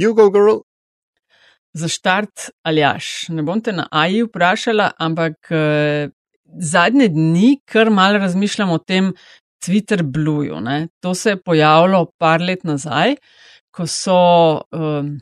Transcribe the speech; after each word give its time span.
You 0.00 0.14
go, 0.14 0.30
girl. 0.32 0.62
Za 1.76 1.88
štart, 1.92 2.48
aljaš, 2.64 3.28
ne 3.28 3.42
bom 3.44 3.60
te 3.60 3.74
na 3.76 3.84
AI 3.92 4.22
vprašala, 4.24 4.86
ampak 4.96 5.50
uh, 5.52 6.08
zadnje 6.72 7.10
dni 7.12 7.50
kar 7.68 7.90
malo 7.92 8.18
razmišljam 8.22 8.70
o 8.72 8.78
tem 8.78 9.10
Twitter 9.60 10.00
Blueju. 10.02 10.62
Ne? 10.64 10.88
To 11.04 11.12
se 11.14 11.34
je 11.34 11.42
pojavilo 11.42 12.06
par 12.18 12.40
let 12.40 12.64
nazaj, 12.64 13.18
ko 13.76 13.84
so 13.86 14.16
um, 14.72 15.18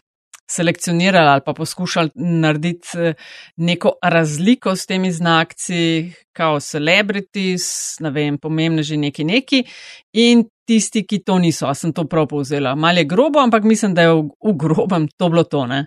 selekcionirali 0.51 1.29
ali 1.29 1.43
pa 1.47 1.53
poskušali 1.53 2.11
narediti 2.15 2.89
eh, 2.99 3.15
neko 3.57 3.93
razliko 4.03 4.77
s 4.77 4.87
temi 4.87 5.11
znakci, 5.13 6.13
kao 6.33 6.61
celebrities, 6.61 7.67
ne 8.01 8.11
vem, 8.11 8.39
pomembne 8.39 8.83
že 8.83 8.97
neki 8.97 9.25
neki 9.25 9.65
in 10.13 10.47
tisti, 10.69 11.05
ki 11.09 11.23
to 11.25 11.39
niso. 11.41 11.67
A 11.69 11.75
sem 11.75 11.93
to 11.97 12.05
prav 12.09 12.29
povzela. 12.29 12.75
Mal 12.77 13.01
je 13.01 13.07
grobo, 13.09 13.41
ampak 13.41 13.65
mislim, 13.65 13.95
da 13.97 14.05
je 14.05 14.15
v, 14.15 14.27
v 14.51 14.55
grobem 14.61 15.09
to 15.17 15.31
bilo 15.33 15.45
to, 15.49 15.65
ne? 15.67 15.87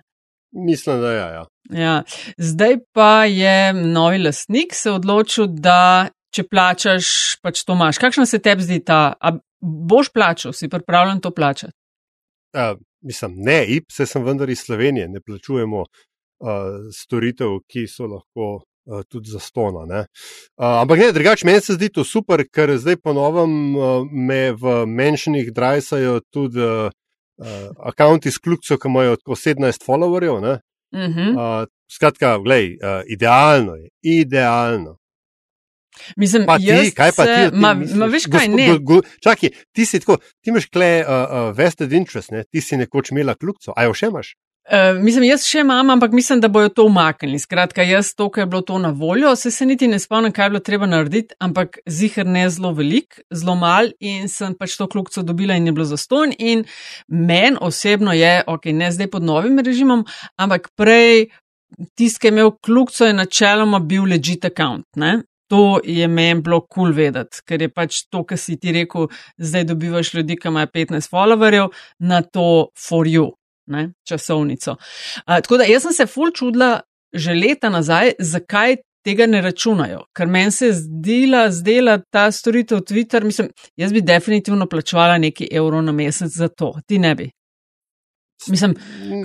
Mislim, 0.52 1.00
da 1.00 1.12
je. 1.12 1.18
Ja, 1.18 1.28
ja. 1.38 1.44
Ja. 1.70 1.94
Zdaj 2.36 2.76
pa 2.92 3.24
je 3.24 3.72
novi 3.72 4.18
lastnik 4.18 4.74
se 4.74 4.90
odločil, 4.90 5.46
da 5.46 6.10
če 6.32 6.44
plačaš, 6.48 7.06
pač 7.44 7.62
to 7.64 7.76
imaš. 7.76 8.00
Kakšno 8.00 8.26
se 8.28 8.40
tebi 8.42 8.64
zdi 8.64 8.80
ta? 8.84 9.14
A 9.20 9.36
boš 9.62 10.10
plačal, 10.12 10.52
si 10.56 10.68
pripravljen 10.68 11.20
to 11.20 11.30
plačati? 11.30 11.76
Uh, 12.52 12.76
mislim, 13.00 13.36
ne, 13.46 13.62
IPS 13.76 14.02
sem 14.10 14.24
vendar 14.24 14.50
iz 14.50 14.64
Slovenije, 14.66 15.08
ne 15.08 15.20
plačujemo 15.24 15.84
uh, 15.84 16.88
storitev, 16.92 17.62
ki 17.68 17.86
so 17.88 18.08
lahko 18.10 18.48
uh, 18.86 19.02
tudi 19.08 19.30
za 19.30 19.38
stona. 19.38 19.84
Uh, 19.84 20.80
ampak 20.82 20.98
ne, 20.98 21.12
drugače, 21.12 21.46
meni 21.46 21.60
se 21.60 21.76
zdi 21.78 21.88
to 21.92 22.04
super, 22.04 22.44
ker 22.48 22.76
zdaj 22.78 22.96
ponovem 23.02 23.76
uh, 23.76 24.06
me 24.10 24.52
v 24.52 24.82
menšnih 24.86 25.52
drajsajo 25.52 26.20
tudi 26.30 26.60
uh, 26.60 26.90
akonti 27.78 28.30
s 28.30 28.38
kljubco, 28.38 28.78
ki 28.78 28.88
imajo 28.88 29.16
17 29.26 29.86
followerjev. 29.86 30.34
Uh 30.34 30.98
-huh. 30.98 31.30
uh, 31.62 31.68
skratka, 31.92 32.38
gledaj, 32.38 32.66
uh, 32.66 33.02
idealno 33.08 33.74
je, 33.74 33.88
idealno. 34.02 34.98
Mislim, 36.16 36.46
pa 36.46 36.58
ti, 36.58 36.90
kaj 36.96 37.12
pa 37.16 37.24
ti? 37.24 37.50
ti 37.50 37.58
ma, 37.60 37.74
ma 37.74 38.06
veš, 38.06 38.26
kaj 38.32 38.48
ne. 38.48 38.68
Go, 38.68 38.78
go, 38.78 39.00
čakaj, 39.20 39.50
ti 39.72 39.86
si 39.86 40.00
tako, 40.00 40.16
ti 40.40 40.50
imaš 40.50 40.66
kle 40.72 41.04
uh, 41.04 41.08
uh, 41.08 41.56
vested 41.56 41.92
interest, 41.92 42.32
ne? 42.32 42.44
ti 42.44 42.60
si 42.60 42.76
nekoč 42.76 43.12
imela 43.12 43.34
kljubco, 43.34 43.74
a 43.76 43.84
jo 43.84 43.94
še 43.96 44.08
imaš? 44.12 44.32
Uh, 44.62 44.94
mislim, 45.02 45.24
jaz 45.26 45.42
še 45.42 45.64
imam, 45.64 45.88
ampak 45.90 46.12
mislim, 46.14 46.38
da 46.40 46.46
bojo 46.48 46.68
to 46.70 46.84
umaknili. 46.86 47.40
Skratka, 47.42 47.82
jaz 47.82 48.12
to, 48.14 48.28
kar 48.30 48.44
je 48.44 48.50
bilo 48.52 48.60
to 48.62 48.78
na 48.78 48.92
voljo, 48.94 49.32
se 49.36 49.50
se 49.50 49.66
niti 49.66 49.88
ne 49.90 49.98
spomnim, 49.98 50.30
kaj 50.32 50.46
je 50.46 50.52
bilo 50.54 50.60
treba 50.62 50.86
narediti, 50.86 51.34
ampak 51.42 51.80
zihar 51.90 52.30
ne 52.30 52.44
zelo 52.50 52.70
velik, 52.78 53.18
zelo 53.34 53.56
mal 53.58 53.90
in 53.98 54.30
sem 54.30 54.54
pač 54.54 54.76
to 54.78 54.86
kljubco 54.86 55.24
dobila 55.26 55.58
in 55.58 55.66
je 55.66 55.74
bilo 55.74 55.88
zaston. 55.90 56.30
In 56.38 56.62
meni 57.08 57.58
osebno 57.60 58.14
je, 58.14 58.36
ok, 58.46 58.70
ne 58.70 58.92
zdaj 58.94 59.10
pod 59.10 59.26
novim 59.26 59.58
režimom, 59.58 60.06
ampak 60.38 60.70
prej. 60.78 61.32
Tisti, 61.96 62.20
ki 62.20 62.28
je 62.28 62.32
imel 62.34 62.50
kljubco, 62.60 63.06
je 63.08 63.16
načeloma 63.16 63.78
bil 63.80 64.04
legit 64.04 64.44
account. 64.44 64.84
Ne? 65.00 65.22
to 65.52 65.80
je 65.84 66.08
meni 66.08 66.40
bilo 66.40 66.60
kul 66.60 66.86
cool 66.86 66.94
vedeti, 66.96 67.42
ker 67.44 67.60
je 67.60 67.68
pač 67.68 67.98
to, 68.08 68.22
kar 68.24 68.38
si 68.40 68.54
ti 68.56 68.72
rekel, 68.72 69.10
zdaj 69.36 69.66
dobivaš 69.68 70.14
ljudi, 70.14 70.38
ki 70.40 70.48
imajo 70.48 70.70
15 70.72 71.12
followerjev 71.12 71.66
na 72.00 72.22
to 72.22 72.46
for 72.72 73.04
you, 73.04 73.26
ne, 73.66 73.92
časovnico. 74.08 74.76
A, 75.24 75.40
tako 75.40 75.56
da 75.56 75.64
jaz 75.64 75.82
sem 75.82 75.92
se 75.92 76.06
ful 76.06 76.30
čudila 76.30 76.80
že 77.12 77.34
leta 77.34 77.68
nazaj, 77.68 78.14
zakaj 78.18 78.76
tega 79.04 79.26
ne 79.26 79.42
računajo, 79.42 80.04
ker 80.16 80.26
meni 80.26 80.50
se 80.50 80.66
je 80.66 80.72
zdela, 80.72 81.50
zdela 81.50 81.98
ta 82.10 82.30
storitev 82.32 82.80
Twitter, 82.88 83.24
mislim, 83.24 83.50
jaz 83.76 83.92
bi 83.92 84.00
definitivno 84.00 84.66
plačevala 84.66 85.18
neki 85.18 85.48
evro 85.52 85.82
na 85.82 85.92
mesec 85.92 86.32
za 86.32 86.48
to, 86.48 86.72
ti 86.86 86.98
ne 86.98 87.14
bi. 87.14 87.30
Mislim, 88.50 88.74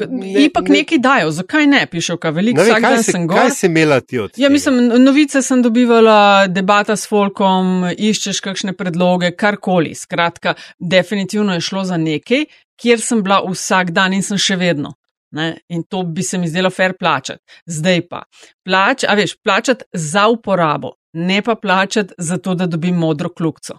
ne, 0.09 0.43
ipak 0.43 0.69
ne, 0.69 0.81
nekaj 0.81 0.99
dajo, 1.01 1.31
zakaj 1.31 1.67
ne 1.67 1.81
pišejo, 1.91 2.19
veliko 2.33 2.65
vsak 2.65 2.81
dan 2.85 3.03
sem 3.03 3.27
gor. 3.27 3.39
Kaj 3.39 3.51
si 3.55 3.65
imela 3.69 3.99
ti 4.01 4.19
od 4.19 4.31
tega? 4.31 4.43
Ja, 4.43 4.49
mislim, 4.53 4.77
novice 5.03 5.41
sem 5.41 5.63
dobivala, 5.65 6.47
debata 6.47 6.95
s 6.95 7.09
folkom, 7.09 7.89
iščeš 7.97 8.41
kakšne 8.45 8.75
predloge, 8.77 9.31
karkoli. 9.37 9.95
Skratka, 9.95 10.53
definitivno 10.79 11.57
je 11.57 11.65
šlo 11.65 11.83
za 11.87 11.97
nekaj, 11.97 12.45
kjer 12.81 13.01
sem 13.01 13.23
bila 13.25 13.41
vsak 13.47 13.91
dan 13.95 14.13
in 14.13 14.23
sem 14.25 14.37
še 14.41 14.59
vedno. 14.59 14.93
Ne? 15.31 15.57
In 15.69 15.83
to 15.83 16.03
bi 16.03 16.23
se 16.23 16.37
mi 16.37 16.47
zdelo 16.47 16.69
fair 16.69 16.93
plačati. 16.99 17.43
Zdaj 17.65 18.05
pa, 18.09 18.23
plač, 18.65 19.03
a 19.03 19.15
veš, 19.17 19.35
plačati 19.43 19.85
za 19.93 20.27
uporabo, 20.31 20.93
ne 21.13 21.41
pa 21.41 21.55
plačati 21.55 22.13
za 22.17 22.37
to, 22.37 22.55
da 22.55 22.65
dobim 22.65 22.95
modro 22.95 23.29
kljukco. 23.29 23.75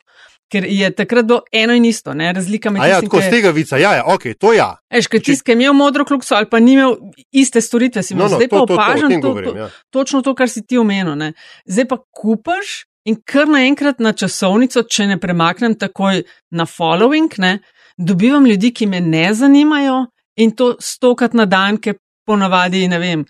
Ker 0.48 0.64
je 0.64 0.88
takrat 0.96 1.26
bilo 1.28 1.42
eno 1.52 1.74
in 1.76 1.84
isto, 1.84 2.14
ne? 2.16 2.32
razlika 2.32 2.70
med 2.70 2.80
ljudmi. 2.80 2.90
Ja, 2.90 3.00
tako 3.04 3.20
z 3.20 3.30
tega 3.30 3.50
vica, 3.52 3.76
ja, 3.76 3.92
ja 3.98 4.04
ok, 4.08 4.22
to 4.40 4.52
ja. 4.56 4.70
Eš, 4.88 5.10
ker 5.12 5.20
tisti, 5.20 5.44
ki 5.44 5.52
je 5.52 5.56
imel 5.58 5.74
modro 5.76 6.06
klukso 6.08 6.38
ali 6.38 6.48
pa 6.48 6.60
ni 6.60 6.72
imel 6.72 6.96
iste 7.36 7.60
storitve, 7.60 8.02
si 8.02 8.14
imel, 8.14 8.30
no, 8.30 8.30
no, 8.32 8.38
zdaj 8.40 8.48
to, 8.48 8.62
pa 8.64 8.74
opažam 8.78 9.12
to, 9.12 9.20
to, 9.20 9.34
to, 9.34 9.52
to, 9.52 9.56
ja. 9.58 9.68
točno 9.92 10.22
to, 10.24 10.34
kar 10.34 10.48
si 10.48 10.64
ti 10.64 10.80
omenil. 10.80 11.18
Ne? 11.20 11.34
Zdaj 11.68 11.88
pa 11.92 12.00
kupaš 12.16 12.86
in 13.04 13.20
kar 13.28 13.48
naenkrat 13.48 14.00
na 14.00 14.14
časovnico, 14.16 14.86
če 14.88 15.10
ne 15.12 15.20
premaknem 15.20 15.76
takoj 15.76 16.22
na 16.50 16.64
following, 16.64 17.36
ne? 17.44 17.58
dobivam 17.98 18.46
ljudi, 18.46 18.72
ki 18.72 18.86
me 18.86 19.00
ne 19.00 19.28
zanimajo 19.34 20.06
in 20.38 20.54
to 20.56 20.76
stokrat 20.80 21.34
na 21.34 21.44
dan, 21.44 21.76
ki 21.82 21.98
ponavadi, 22.26 22.86
ne 22.88 22.98
vem, 23.02 23.24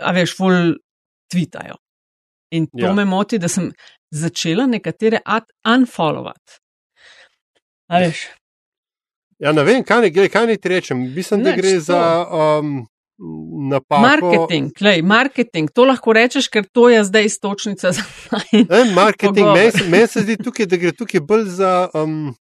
a 0.00 0.12
veš, 0.14 0.36
full 0.38 0.76
tvitajo. 1.32 1.76
In 2.50 2.66
to 2.66 2.86
ja. 2.86 2.94
me 2.94 3.04
moti, 3.04 3.38
da 3.38 3.48
sem 3.48 3.72
začela 4.14 4.66
nekatere 4.66 5.20
unfollowati. 5.66 6.60
Ja, 9.38 9.52
ne 9.52 9.64
vem, 9.64 9.82
kaj, 9.84 10.06
ne, 10.06 10.28
kaj 10.32 10.46
ne 10.46 10.56
ti 10.56 10.68
rečem. 10.72 11.02
Mislim, 11.14 11.42
Neč, 11.42 11.50
da 11.50 11.56
gre 11.60 11.72
to. 11.74 11.80
za 11.80 12.00
um, 12.30 12.86
napako. 13.70 14.02
Marketing, 14.02 14.72
klej, 14.78 15.02
marketing, 15.02 15.70
to 15.74 15.84
lahko 15.84 16.14
rečeš, 16.16 16.48
ker 16.48 16.64
to 16.72 16.88
je 16.88 17.04
zdaj 17.04 17.28
istočnica 17.28 17.92
za 17.92 18.06
najmanj. 18.32 18.94
Marketing, 18.94 19.52
meni 19.52 19.90
men 19.90 20.08
se 20.08 20.24
zdi 20.24 20.38
tukaj, 20.40 20.70
da 20.70 20.80
gre 20.80 20.94
tukaj 20.96 21.20
bolj 21.20 21.48
za. 21.60 21.74
Um, 21.94 22.34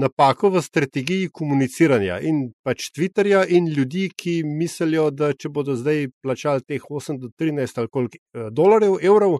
Napako 0.00 0.50
v 0.56 0.62
strategiji 0.62 1.28
komuniciranja 1.34 2.18
in 2.20 2.48
pač 2.64 2.90
Twitterja, 2.96 3.44
in 3.48 3.68
ljudi, 3.68 4.08
ki 4.16 4.42
mislijo, 4.46 5.10
da 5.10 5.32
če 5.32 5.48
bodo 5.48 5.76
zdaj 5.78 6.08
plačali 6.22 6.64
teh 6.66 6.82
8 6.82 7.20
do 7.20 7.30
13 7.38 7.78
ali 7.78 7.88
koliko 7.88 8.18
eh, 8.18 8.50
dolarjev, 8.50 8.98
evrov, 9.02 9.38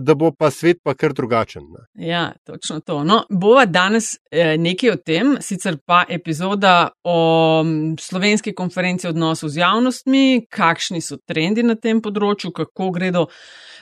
da 0.00 0.14
bo 0.14 0.30
pa 0.32 0.50
svet 0.50 0.82
pa 0.84 0.94
kar 0.94 1.12
drugačen. 1.16 1.62
Ne? 1.72 2.06
Ja, 2.06 2.32
točno 2.46 2.80
to. 2.80 3.04
No, 3.04 3.22
bova 3.30 3.64
danes 3.64 4.12
eh, 4.30 4.56
nekaj 4.58 4.90
o 4.90 4.96
tem, 4.96 5.36
sicer 5.40 5.78
pa 5.86 6.02
epizoda 6.08 6.90
o 7.04 7.64
slovenski 8.00 8.52
konferenci 8.54 9.08
odnosov 9.08 9.48
z 9.48 9.62
javnostmi, 9.62 10.46
kakšni 10.50 11.00
so 11.00 11.16
trendi 11.26 11.64
na 11.64 11.78
tem 11.80 12.02
področju, 12.04 12.52
kako 12.52 12.90
gredo 12.92 13.26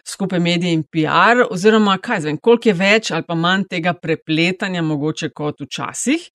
skupaj 0.06 0.40
mediji 0.40 0.76
in 0.78 0.84
PR, 0.86 1.42
oziroma 1.50 1.98
kaj 2.02 2.22
zvem, 2.26 2.38
koliko 2.38 2.70
je 2.70 2.76
več 2.78 3.10
ali 3.12 3.26
pa 3.26 3.34
manj 3.34 3.66
tega 3.72 3.92
prepletanja 3.98 4.82
mogoče 4.86 5.32
kot 5.34 5.60
včasih. 5.66 6.28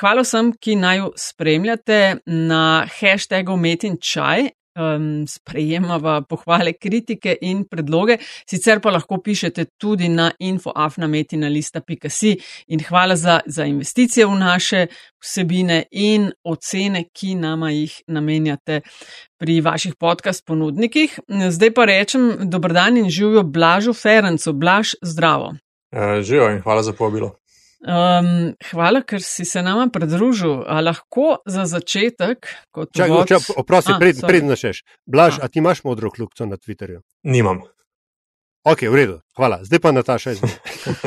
Hvala 0.00 0.26
vsem, 0.26 0.52
ki 0.58 0.76
naj 0.80 0.98
jo 0.98 1.12
spremljate 1.16 2.00
na 2.26 2.82
hashtagu 2.98 3.56
Metin 3.56 3.96
Čaj 4.02 4.50
um, 4.76 5.26
sprejemava 5.28 6.22
pohvale, 6.28 6.72
kritike 6.72 7.36
in 7.40 7.64
predloge. 7.68 8.18
Sicer 8.48 8.80
pa 8.80 8.90
lahko 8.90 9.18
pišete 9.22 9.64
tudi 9.78 10.08
na 10.08 10.30
infoafnametina.si 10.38 12.36
in 12.68 12.84
hvala 12.88 13.16
za, 13.16 13.40
za 13.46 13.64
investicije 13.64 14.26
v 14.26 14.38
naše 14.38 14.86
vsebine 15.22 15.84
in 15.90 16.32
ocene, 16.44 17.04
ki 17.12 17.34
nama 17.34 17.70
jih 17.70 18.02
namenjate 18.06 18.80
pri 19.38 19.60
vaših 19.60 19.94
podcast 19.98 20.46
ponudnikih. 20.46 21.18
Zdaj 21.28 21.74
pa 21.74 21.84
rečem 21.84 22.32
dobrodan 22.50 22.96
in 22.96 23.10
živijo 23.10 23.42
Blažu 23.42 23.92
Ferencu. 23.94 24.52
Blaž, 24.52 24.94
zdravo. 25.02 25.54
Uh, 25.92 26.22
živijo 26.22 26.50
in 26.50 26.60
hvala 26.60 26.82
za 26.82 26.92
povabilo. 26.92 27.41
Um, 27.82 28.52
hvala, 28.70 29.00
ker 29.02 29.22
si 29.26 29.44
se 29.44 29.62
nama 29.62 29.88
pridružil. 29.90 30.62
A 30.70 30.78
lahko 30.86 31.40
za 31.50 31.64
začetek, 31.66 32.46
kot 32.70 32.92
če 32.94 33.08
rečeš, 33.10 33.50
oprosti, 33.58 33.96
prednji 33.98 34.22
pred. 34.22 34.82
Blaž, 35.06 35.40
a. 35.40 35.46
a 35.46 35.50
ti 35.50 35.58
imaš 35.58 35.82
modro 35.84 36.12
kljubco 36.14 36.46
na 36.46 36.60
Twitterju? 36.60 37.02
Nimam. 37.26 37.64
Ok, 38.62 38.86
v 38.86 38.94
redu, 38.94 39.16
hvala. 39.36 39.58
Zdaj 39.64 39.78
pa 39.78 39.92
Nataša 39.92 40.30
izvedi. 40.30 40.54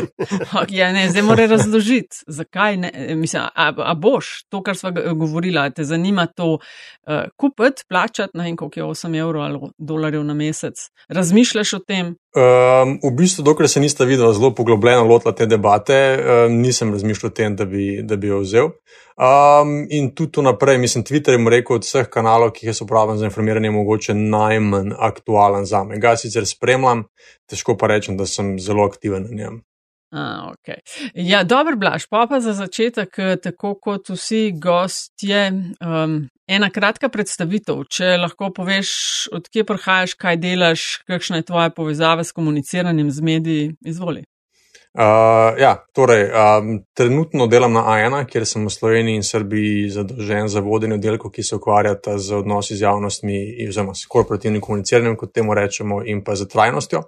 okay, 0.59 0.75
ja, 0.75 1.09
zdaj 1.09 1.21
mora 1.21 1.45
razložiti, 1.45 2.17
zakaj 2.27 2.77
ne. 2.77 2.91
Mislim, 3.15 3.43
a, 3.43 3.73
a 3.77 3.93
boš 3.93 4.43
to, 4.49 4.63
kar 4.63 4.77
smo 4.77 4.91
govorili, 4.91 5.71
te 5.75 5.83
zanima 5.83 6.25
to 6.25 6.53
uh, 6.53 6.59
kupiti, 7.37 7.83
plačati, 7.89 8.37
ne 8.37 8.43
vem, 8.43 8.55
koliko 8.55 8.79
je 8.79 8.85
8 8.85 9.19
evrov 9.19 9.43
ali 9.43 9.59
dolarjev 9.77 10.23
na 10.23 10.33
mesec. 10.33 10.73
Razmišljaš 11.09 11.73
o 11.73 11.79
tem? 11.79 12.15
Um, 12.35 12.97
v 13.03 13.11
bistvu, 13.15 13.43
dokler 13.43 13.69
se 13.69 13.79
nista 13.79 14.03
videla 14.03 14.33
zelo 14.33 14.51
poglobljeno 14.55 15.03
lotila 15.03 15.31
te 15.35 15.45
debate, 15.45 15.99
um, 16.19 16.57
nisem 16.61 16.91
razmišljal 16.91 17.29
o 17.29 17.33
tem, 17.33 17.55
da 17.55 17.65
bi, 17.65 18.01
da 18.03 18.15
bi 18.15 18.27
jo 18.27 18.41
vzel. 18.43 18.73
Um, 19.15 19.87
in 19.89 20.09
tudi 20.15 20.41
naprej, 20.43 20.77
mislim, 20.77 21.03
Twitter 21.03 21.31
je 21.31 21.49
rekel 21.49 21.77
od 21.77 21.85
vseh 21.87 22.09
kanalov, 22.11 22.51
ki 22.51 22.65
jih 22.65 22.73
jaz 22.73 22.81
uporabljam 22.83 23.17
za 23.17 23.29
informiranje, 23.29 23.71
mogoče 23.71 24.13
najmanj 24.13 24.91
aktualen 24.99 25.65
za 25.65 25.83
me. 25.83 25.99
Ga 26.03 26.17
sicer 26.19 26.43
spremljam, 26.47 27.05
težko 27.47 27.77
pa 27.79 27.87
rečem, 27.87 28.14
da 28.17 28.25
sem 28.25 28.59
zelo 28.59 28.85
aktiven 28.85 29.27
na 29.29 29.35
njem. 29.35 29.63
A, 30.15 30.51
okay. 30.53 30.79
Ja, 31.13 31.43
dobro, 31.43 31.75
Blaž, 31.75 32.05
pa 32.09 32.27
pa 32.29 32.39
za 32.39 32.53
začetek, 32.53 33.19
eh, 33.19 33.35
tako 33.35 33.73
kot 33.75 34.09
vsi 34.09 34.53
gostje, 34.55 35.51
um, 35.81 36.13
ena 36.47 36.69
kratka 36.69 37.09
predstavitev. 37.09 37.81
Če 37.89 38.13
lahko 38.21 38.51
poveš, 38.55 38.91
odkje 39.35 39.65
prihajaš, 39.67 40.13
kaj 40.15 40.37
delaš, 40.39 40.85
kakšna 41.09 41.41
je 41.41 41.47
tvoja 41.49 41.73
povezava 41.75 42.23
s 42.23 42.31
komuniciranjem 42.31 43.11
z 43.11 43.21
mediji, 43.21 43.73
izvoli. 43.83 44.23
Uh, 44.95 45.57
ja, 45.59 45.73
torej, 45.91 46.29
um, 46.31 46.77
trenutno 46.95 47.49
delam 47.51 47.73
na 47.75 47.83
A1, 47.83 48.21
kjer 48.31 48.45
sem 48.47 48.63
v 48.63 48.71
Sloveniji 48.71 49.19
in 49.19 49.25
Srbiji 49.27 49.89
zadolžen 49.91 50.47
za 50.47 50.63
vodenje 50.63 50.95
oddelkov, 50.95 51.33
ki 51.35 51.43
se 51.43 51.57
ukvarjata 51.59 52.15
z 52.17 52.37
odnosi 52.39 52.77
z 52.79 52.85
javnostmi, 52.87 53.41
oziroma 53.67 53.91
s 53.91 54.07
korporativnim 54.07 54.63
komuniciranjem, 54.63 55.17
kot 55.19 55.33
temu 55.35 55.57
rečemo, 55.59 55.99
in 56.07 56.23
pa 56.23 56.37
z 56.39 56.47
trajnostjo. 56.47 57.03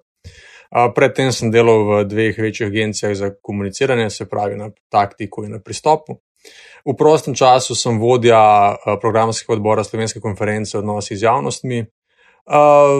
Predtem 0.71 1.31
sem 1.31 1.51
delal 1.51 1.83
v 1.87 2.03
dveh 2.05 2.37
večjih 2.37 2.67
agencijah 2.67 3.15
za 3.15 3.29
komuniciranje, 3.41 4.09
se 4.09 4.25
pravi 4.29 4.55
na 4.55 4.69
taktiko 4.89 5.43
in 5.43 5.51
na 5.51 5.59
pristopu. 5.59 6.19
V 6.85 6.95
prostem 6.95 7.35
času 7.35 7.75
sem 7.75 7.99
vodja 7.99 8.75
programskega 9.01 9.53
odbora 9.53 9.83
Slovenske 9.83 10.19
konference 10.19 10.77
odnosi 10.77 11.17
z 11.17 11.23
javnostmi. 11.23 11.85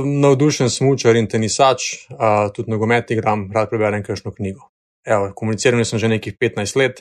Navdušen 0.04 0.70
smočar 0.70 1.16
in 1.16 1.28
tenisač, 1.28 2.08
tudi 2.56 2.72
nogomet 2.72 3.12
igram, 3.12 3.46
rad 3.56 3.70
preberem 3.70 4.04
kakšno 4.04 4.32
knjigo. 4.36 4.68
Evo, 5.08 5.32
komuniciral 5.36 5.86
sem 5.88 6.00
že 6.00 6.08
nekih 6.12 6.36
15 6.36 6.76
let 6.76 7.00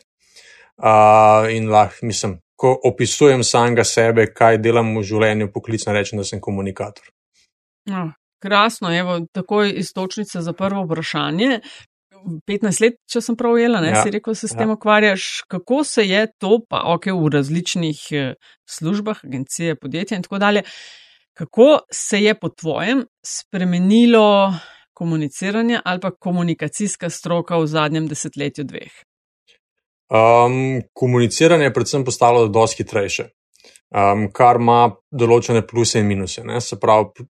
in 1.50 1.66
lahko 1.72 2.06
mislim, 2.06 2.38
ko 2.56 2.70
opisujem 2.84 3.42
samega 3.44 3.84
sebe, 3.84 4.26
kaj 4.30 4.58
delam 4.62 4.94
v 4.94 5.02
življenju, 5.02 5.50
poklicno 5.52 5.92
rečem, 5.92 6.18
da 6.18 6.24
sem 6.24 6.40
komunikator. 6.40 7.04
No, 7.90 8.12
Krasno, 8.42 8.92
evo, 8.92 9.20
takoj 9.32 9.72
istočnica 9.76 10.42
za 10.42 10.52
prvo 10.52 10.84
vprašanje. 10.84 11.60
15 12.48 12.82
let, 12.82 12.96
če 13.10 13.20
sem 13.22 13.36
prav 13.38 13.56
ujela, 13.56 13.80
ne, 13.84 13.92
ja. 13.94 14.02
si 14.02 14.10
rekel, 14.14 14.34
se 14.34 14.48
s 14.50 14.56
tem 14.56 14.70
ja. 14.70 14.74
ukvarjaš. 14.74 15.26
Kako 15.52 15.82
se 15.86 16.04
je 16.08 16.26
to, 16.42 16.58
pa 16.68 16.82
ok, 16.94 17.10
v 17.14 17.32
različnih 17.32 18.00
eh, 18.12 18.32
službah, 18.68 19.20
agencije, 19.24 19.76
podjetja 19.80 20.18
in 20.18 20.24
tako 20.26 20.40
dalje, 20.42 20.64
kako 21.36 21.68
se 21.92 22.22
je 22.22 22.34
po 22.34 22.48
tvojem 22.48 23.04
spremenilo 23.26 24.54
komuniciranje 24.96 25.80
ali 25.84 26.00
pa 26.00 26.10
komunikacijska 26.10 27.10
stroka 27.10 27.58
v 27.60 27.66
zadnjem 27.66 28.06
desetletju 28.08 28.64
dveh? 28.64 28.92
Um, 30.08 30.82
komuniciranje 30.94 31.64
je 31.64 31.74
predvsem 31.74 32.04
postalo 32.04 32.46
dosti 32.48 32.82
hitrejše, 32.82 33.26
um, 33.90 34.28
kar 34.32 34.60
ima 34.62 34.94
določene 35.10 35.66
pluse 35.66 36.00
in 36.00 36.08
minuse. 36.08 36.44
Ne. 36.46 36.60
Se 36.62 36.78
pravi, 36.80 37.26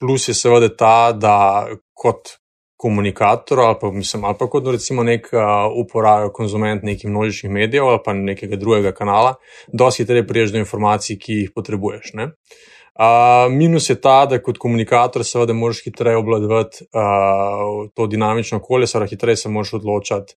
Plus 0.00 0.28
je 0.28 0.34
seveda 0.34 0.68
ta, 0.76 1.12
da 1.12 1.66
kot 1.94 2.36
komunikator 2.76 3.60
ali 3.60 3.76
pa, 3.80 3.90
mislim, 3.90 4.24
ali 4.24 4.36
pa 4.38 4.46
kot 4.50 4.66
recimo 4.66 5.02
nek 5.02 5.28
uh, 5.32 5.40
uporabnik, 5.80 6.32
konzument 6.32 6.82
nekih 6.82 7.10
množičnih 7.10 7.52
medijev 7.52 7.88
ali 7.88 7.98
pa 8.04 8.12
nekega 8.12 8.56
drugega 8.56 8.92
kanala, 8.92 9.34
dosti 9.72 10.02
hitreje 10.02 10.26
priješ 10.26 10.52
do 10.52 10.58
informacij, 10.58 11.18
ki 11.18 11.32
jih 11.32 11.52
potrebuješ. 11.54 12.12
Uh, 12.14 13.52
minus 13.52 13.90
je 13.90 14.00
ta, 14.00 14.26
da 14.26 14.38
kot 14.42 14.58
komunikator 14.58 15.24
seveda 15.24 15.52
moraš 15.52 15.82
hitreje 15.84 16.16
obvladovati 16.16 16.84
uh, 16.84 17.88
to 17.94 18.06
dinamično 18.06 18.58
okolje, 18.58 18.86
seveda 18.86 19.08
hitreje 19.10 19.36
se 19.36 19.48
moraš 19.48 19.74
odločati. 19.80 20.36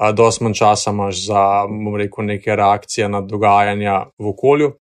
Uh, 0.00 0.14
Dosti 0.14 0.44
manj 0.44 0.54
časa 0.54 0.90
imaš 0.90 1.26
za, 1.26 1.42
bom 1.66 1.96
rekel, 1.96 2.24
neke 2.24 2.56
reakcije 2.56 3.08
na 3.08 3.20
dogajanja 3.20 4.04
v 4.18 4.30
okolju 4.30 4.72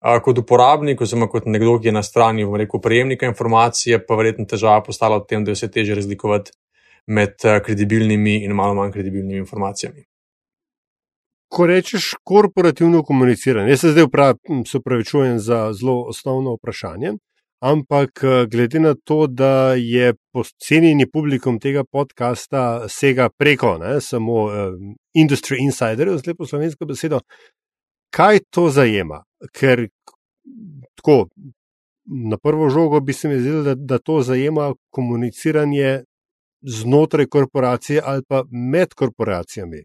kot 0.00 0.38
uporabnik, 0.38 1.00
oziroma 1.00 1.28
kot 1.28 1.46
nekdo, 1.46 1.78
ki 1.80 1.88
je 1.88 1.92
na 1.92 2.02
strani 2.02 2.44
rekel, 2.58 2.80
prejemnika 2.80 3.26
informacije, 3.26 3.98
pa 4.06 4.16
verjetno 4.16 4.46
težava 4.46 4.82
postala 4.82 5.18
v 5.18 5.26
tem, 5.28 5.44
da 5.44 5.50
je 5.50 5.60
vse 5.60 5.70
teže 5.70 5.94
razlikovati 5.94 6.52
med 7.06 7.38
kredibilnimi 7.64 8.44
in 8.44 8.52
malo 8.52 8.74
manj 8.74 8.92
kredibilnimi 8.92 9.38
informacijami. 9.38 10.04
Ko 11.48 11.66
rečeš 11.66 12.14
korporativno 12.26 13.02
komuniciranje, 13.06 13.70
jaz 13.70 13.80
se 13.80 13.92
zdaj 13.94 14.08
upravičujem 14.74 15.38
za 15.38 15.72
zelo 15.72 16.00
osnovno 16.10 16.56
vprašanje, 16.56 17.12
ampak 17.62 18.20
glede 18.50 18.80
na 18.80 18.94
to, 19.04 19.26
da 19.26 19.74
je 19.74 20.14
pocenjeni 20.32 21.06
publikum 21.10 21.60
tega 21.60 21.84
podcasta 21.84 22.88
sega 22.88 23.28
preko 23.38 23.78
ne, 23.78 24.00
samo 24.00 24.42
um, 24.44 24.96
industry 25.14 25.62
insiderjev, 25.62 26.18
z 26.18 26.26
lepo 26.26 26.46
slovensko 26.46 26.84
besedo, 26.84 27.20
kaj 28.10 28.38
to 28.50 28.68
zajema? 28.70 29.22
Ker 29.52 29.88
tako, 30.94 31.26
na 32.30 32.36
prvo 32.42 32.68
žogo 32.70 33.00
bi 33.00 33.12
se 33.12 33.28
mi 33.28 33.40
zdelo, 33.40 33.62
da, 33.62 33.74
da 33.74 33.98
to 33.98 34.20
zajema 34.22 34.74
komuniciranje 34.90 36.02
znotraj 36.62 37.26
korporacije 37.26 38.02
ali 38.04 38.22
pa 38.28 38.44
med 38.50 38.94
korporacijami. 38.94 39.82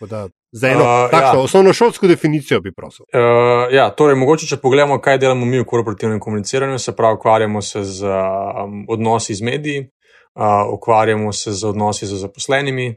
Da, 0.00 0.28
za 0.52 0.68
eno 0.68 0.80
uh, 0.80 1.10
takšno 1.10 1.38
ja. 1.38 1.42
osnovno 1.42 1.72
šolsko 1.72 2.06
definicijo 2.06 2.60
bi 2.60 2.72
prosil. 2.72 3.04
Uh, 3.12 3.72
ja, 3.74 3.90
torej, 3.90 4.16
mogoče, 4.16 4.46
če 4.46 4.56
pogledamo, 4.62 4.98
kaj 5.00 5.18
delamo 5.18 5.46
mi 5.46 5.58
v 5.58 5.64
korporativnem 5.66 6.20
komuniciranju, 6.20 6.78
se 6.78 6.96
pravi, 6.96 7.18
ukvarjamo 7.18 7.62
se 7.62 7.84
z 7.84 8.04
um, 8.04 8.84
odnosi 8.88 9.34
z 9.34 9.42
mediji, 9.42 9.86
ukvarjamo 10.72 11.32
se 11.32 11.52
z 11.52 11.64
odnosi 11.64 12.06
z 12.06 12.20
zaposlenimi, 12.20 12.94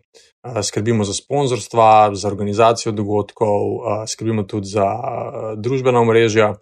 skrbimo 0.63 1.03
za 1.03 1.13
sponzorstva, 1.13 2.15
za 2.15 2.27
organizacijo 2.27 2.91
dogodkov, 2.91 3.61
skrbimo 4.07 4.43
tudi 4.43 4.67
za 4.67 4.85
družbena 5.57 5.99
omrežja 5.99 6.55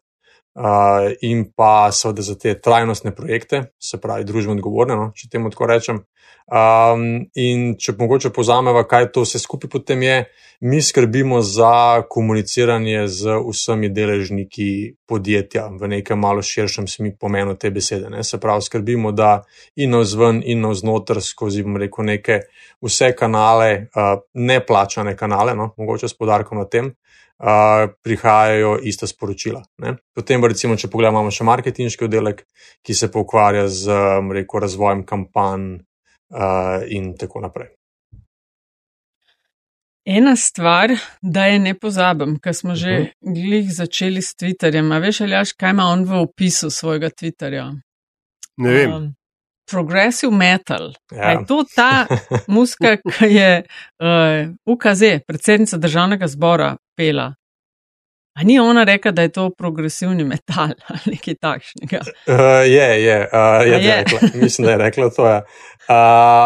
in 1.21 1.51
pa 1.55 1.91
seveda 1.91 2.21
za 2.21 2.35
te 2.39 2.53
trajnostne 2.61 3.11
projekte, 3.15 3.63
se 3.79 3.99
pravi, 4.01 4.23
družbeno 4.23 4.55
odgovorne, 4.55 4.95
no, 4.95 5.11
če 5.15 5.29
temu 5.29 5.51
tako 5.51 5.67
rečem. 5.67 6.05
Um, 6.45 7.25
in 7.41 7.71
če 7.81 7.95
mogoče 7.97 8.29
pozameva, 8.29 8.83
kaj 8.85 9.07
to 9.11 9.23
vse 9.25 9.39
skupaj 9.41 9.69
potem 9.69 10.03
je, 10.05 10.17
mi 10.61 10.77
skrbimo 10.81 11.39
za 11.41 12.05
komuniciranje 12.09 13.07
z 13.09 13.39
vsemi 13.47 13.89
deležniki 13.89 14.67
podjetja 15.09 15.65
v 15.73 15.89
nekem 15.89 16.21
malo 16.21 16.45
širšem 16.45 16.85
pomenu 17.19 17.57
te 17.57 17.71
besede. 17.73 18.09
Ne? 18.13 18.23
Se 18.23 18.37
pravi, 18.39 18.61
skrbimo, 18.61 19.11
da 19.11 19.41
in 19.75 19.91
navzven, 19.91 20.43
in 20.45 20.61
navznoter 20.61 21.19
skozi, 21.21 21.65
bom 21.65 21.81
rekel, 21.81 22.05
neke 22.05 22.39
vse 22.81 23.11
kanale, 23.17 23.89
uh, 23.97 24.21
neplačane 24.33 25.17
kanale, 25.17 25.55
no? 25.55 25.73
mogoče 25.77 26.07
s 26.07 26.13
podarkom 26.13 26.61
na 26.61 26.69
tem, 26.69 26.93
uh, 27.39 27.93
prihajajo 28.03 28.77
ista 28.83 29.07
sporočila. 29.07 29.63
Ne? 29.83 29.95
Potem, 30.15 30.43
recimo, 30.45 30.77
če 30.77 30.89
pogledamo 30.91 31.31
še 31.31 31.47
marketinški 31.47 32.07
oddelek, 32.07 32.45
ki 32.85 32.93
se 32.93 33.11
pa 33.11 33.23
ukvarja 33.23 33.67
z 33.67 33.97
rekel, 34.35 34.61
razvojem 34.65 35.05
kampanj 35.07 35.71
uh, 35.75 36.85
in 36.87 37.15
tako 37.19 37.43
naprej. 37.45 37.73
Ena 40.05 40.35
stvar, 40.37 40.91
da 41.21 41.47
je 41.49 41.59
ne 41.59 41.73
pozabim, 41.73 42.35
ker 42.37 42.53
smo 42.53 42.75
že 42.75 42.91
uh 42.91 42.99
mhm. 42.99 43.09
-huh. 43.09 43.33
glih 43.33 43.73
začeli 43.73 44.21
s 44.21 44.35
Twitterjem. 44.37 44.93
A 44.93 44.99
veš, 44.99 45.21
ali 45.21 45.31
jaš, 45.31 45.53
kaj 45.53 45.69
ima 45.69 45.83
on 45.83 46.03
v 46.05 46.21
opisu 46.21 46.69
svojega 46.69 47.09
Twitterja? 47.09 47.81
Ne 48.57 48.71
vem. 48.73 48.93
Um, 48.93 49.15
progressive 49.71 50.31
metal. 50.31 50.93
Ja. 51.11 51.31
Je 51.31 51.45
to 51.47 51.63
ta 51.75 52.05
muska, 52.55 52.97
ki 52.97 53.31
je 53.33 53.63
uh, 53.63 54.53
UKZ, 54.65 55.03
predsednica 55.27 55.77
državnega 55.77 56.27
zbora, 56.27 56.75
pela? 56.97 57.33
A 58.35 58.43
ni 58.43 58.59
ona 58.59 58.83
rekla, 58.83 59.11
da 59.11 59.21
je 59.21 59.31
to 59.31 59.49
progresivni 59.57 60.23
metal 60.23 60.73
ali 60.89 60.99
nekaj 61.05 61.35
takšnega? 61.41 61.99
Uh, 62.27 62.35
je, 62.67 63.03
je, 63.03 63.29
uh, 63.33 63.67
je, 63.67 63.83
je. 63.83 64.03
Rekla. 64.03 64.19
mislim, 64.33 64.65
da 64.65 64.71
je 64.71 64.77
rekla 64.77 65.09
to. 65.09 65.27
Ja. 65.27 65.41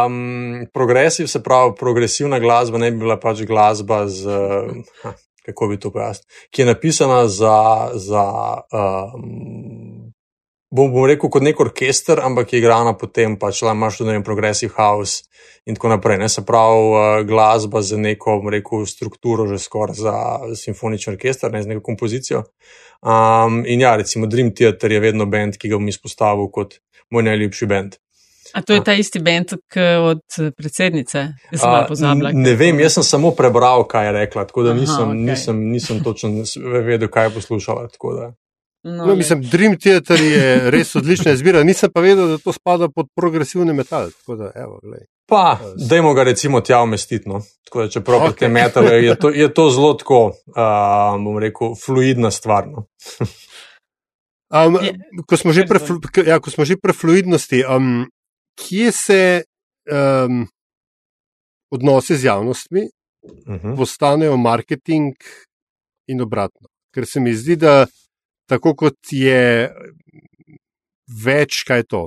Um, 0.05 0.67
progresiv, 0.73 1.27
se 1.27 1.43
pravi, 1.43 1.71
progresivna 1.79 2.39
glasba 2.39 2.77
ne 2.77 2.91
bi 2.91 2.97
bila 2.97 3.19
pač 3.19 3.41
glasba 3.41 4.07
z. 4.07 4.27
Uh, 5.05 5.13
Kako 5.45 5.67
bi 5.67 5.79
to 5.79 5.89
pojasnil? 5.91 6.27
Ki 6.51 6.61
je 6.61 6.65
napisana 6.65 7.27
za, 7.27 7.89
za 7.93 8.25
um, 8.69 9.98
bom, 10.71 10.91
bom 10.93 11.05
rekel, 11.09 11.29
kot 11.29 11.45
nek 11.45 11.59
orkester, 11.59 12.21
ampak 12.23 12.53
je 12.53 12.61
igrana 12.61 12.93
potem, 12.97 13.37
pač 13.39 13.63
imaš 13.63 14.01
tudi 14.01 14.17
progressive 14.23 14.73
house 14.77 15.25
in 15.65 15.75
tako 15.75 15.93
naprej. 15.93 16.19
Ne? 16.21 16.29
Se 16.29 16.45
pravi, 16.45 16.83
uh, 16.89 17.21
glasba 17.27 17.81
za 17.81 17.97
neko, 17.97 18.39
bom 18.43 18.53
rekel, 18.53 18.85
strukturo, 18.89 19.47
že 19.49 19.61
skoraj 19.61 19.99
za 19.99 20.15
simfonični 20.55 21.13
orkester, 21.13 21.51
ne 21.51 21.63
z 21.63 21.73
neko 21.73 21.85
kompozicijo. 21.85 22.43
Um, 22.99 23.63
in 23.65 23.81
ja, 23.81 23.95
recimo 23.95 24.27
Dream 24.27 24.51
Theater 24.55 24.91
je 24.91 24.99
vedno 24.99 25.25
bend, 25.25 25.57
ki 25.57 25.71
ga 25.71 25.79
bom 25.79 25.87
izpostavil 25.87 26.49
kot 26.51 26.79
moj 27.09 27.23
najljubši 27.29 27.65
bend. 27.65 27.99
A 28.53 28.61
to 28.65 28.73
je 28.73 28.83
ta 28.83 28.93
isti 28.97 29.19
bend 29.19 29.53
od 30.01 30.21
predsednice, 30.57 31.19
jaz 31.51 31.61
sem 31.61 31.85
pozabila. 31.87 32.31
Ne 32.33 32.55
vem, 32.57 32.79
jaz 32.81 32.97
sem 32.97 33.05
samo 33.05 33.31
prebral, 33.37 33.85
kaj 33.87 34.09
je 34.09 34.13
rekla, 34.15 34.45
tako 34.49 34.63
da 34.65 34.73
nisem, 34.73 35.03
Aha, 35.03 35.13
okay. 35.13 35.25
nisem, 35.29 35.59
nisem 35.69 36.03
točno 36.03 36.31
vedel, 36.81 37.11
kaj 37.13 37.29
je 37.29 37.33
poslušala. 37.37 37.87
No, 38.83 39.05
no, 39.05 39.15
mislim, 39.15 39.41
Dream 39.41 39.75
Theater 39.79 40.21
je 40.21 40.71
res 40.71 40.95
odlična 40.95 41.31
izbira. 41.35 41.63
Nisem 41.63 41.91
pa 41.91 42.01
vedel, 42.01 42.27
da 42.27 42.37
to 42.37 42.53
spada 42.55 42.87
pod 42.89 43.09
progresivni 43.15 43.73
metal. 43.73 44.07
Da, 44.27 44.51
evo, 44.55 44.79
pa, 45.27 45.59
dajmo 45.89 46.13
ga 46.13 46.23
recimo 46.23 46.61
tja 46.61 46.81
umestiti. 46.83 47.29
No. 47.29 47.41
Tako 47.67 47.81
da, 47.81 47.89
če 47.89 48.01
prav 48.01 48.27
okay. 48.29 48.37
te 48.39 48.47
metale, 48.47 48.93
je 49.03 49.15
to, 49.19 49.33
je 49.35 49.49
to 49.53 49.69
zelo 49.69 49.93
tako, 49.99 50.21
uh, 50.55 51.17
bom 51.23 51.41
rekel, 51.43 51.75
fluidna 51.75 52.31
stvar. 52.31 52.69
No. 52.71 52.85
um, 54.61 54.79
ko, 55.27 55.37
smo 55.37 55.51
pre, 55.67 55.83
ja, 56.27 56.39
ko 56.39 56.51
smo 56.51 56.65
že 56.65 56.79
pri 56.79 56.95
fluidnosti, 56.95 57.65
um, 57.67 58.07
kje 58.59 58.91
se. 58.91 59.19
Um, 59.89 60.47
odnose 61.69 62.15
z 62.17 62.25
javnostmi 62.25 62.87
Uh 63.23 63.55
-huh. 63.55 63.75
postanejo 63.75 64.37
marketing 64.37 65.13
in 66.07 66.21
obratno. 66.21 66.67
Ker 66.93 67.05
se 67.05 67.19
mi 67.19 67.33
zdi, 67.33 67.55
da 67.55 67.87
tako 68.49 68.75
kot 68.75 69.13
je 69.13 69.69
več, 71.25 71.63
kaj 71.67 71.83
je 71.83 71.87
to, 71.89 72.01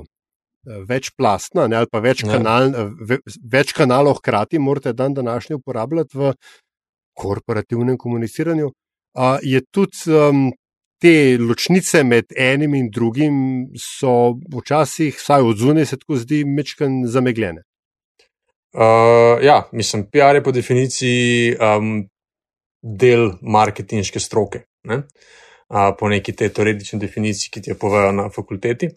več 0.87 1.11
plastna 1.17 1.67
ne, 1.67 1.81
ali 1.81 1.89
pa 1.91 1.99
več, 2.03 2.23
Ja. 2.23 2.37
kanal, 2.37 2.71
ve, 2.99 3.19
več 3.51 3.73
kanalov 3.75 4.19
hkrati 4.21 4.59
morate 4.59 4.93
dan 4.93 5.13
današnji 5.13 5.59
uporabljati 5.59 6.17
v 6.17 6.33
korporativnem 7.19 7.97
komuniciranju, 7.97 8.71
a, 9.15 9.37
je 9.43 9.61
tudi 9.71 10.09
um, 10.09 10.47
te 11.03 11.37
ločnice 11.37 12.03
med 12.03 12.31
enim 12.37 12.73
in 12.79 12.89
drugim 12.89 13.35
so 13.77 14.39
včasih, 14.55 15.19
vsaj 15.19 15.43
od 15.43 15.59
zunaj 15.59 15.85
se 15.85 15.99
tako 15.99 16.17
zdi, 16.17 16.43
mečken 16.45 17.03
zamegljene. 17.05 17.61
Uh, 18.73 19.37
ja, 19.43 19.67
mislim, 19.71 20.07
PR 20.09 20.39
je 20.39 20.43
po 20.43 20.51
definiciji 20.51 21.53
um, 21.59 22.07
del 22.81 23.33
marketinške 23.41 24.19
stroke. 24.19 24.63
Ne? 24.89 25.03
Po 25.73 26.09
neki 26.09 26.35
tej 26.37 26.51
teoretični 26.53 26.99
definiciji, 27.01 27.49
ki 27.49 27.61
ti 27.61 27.71
jo 27.71 27.77
povejo 27.81 28.11
na 28.13 28.27
fakulteti. 28.29 28.91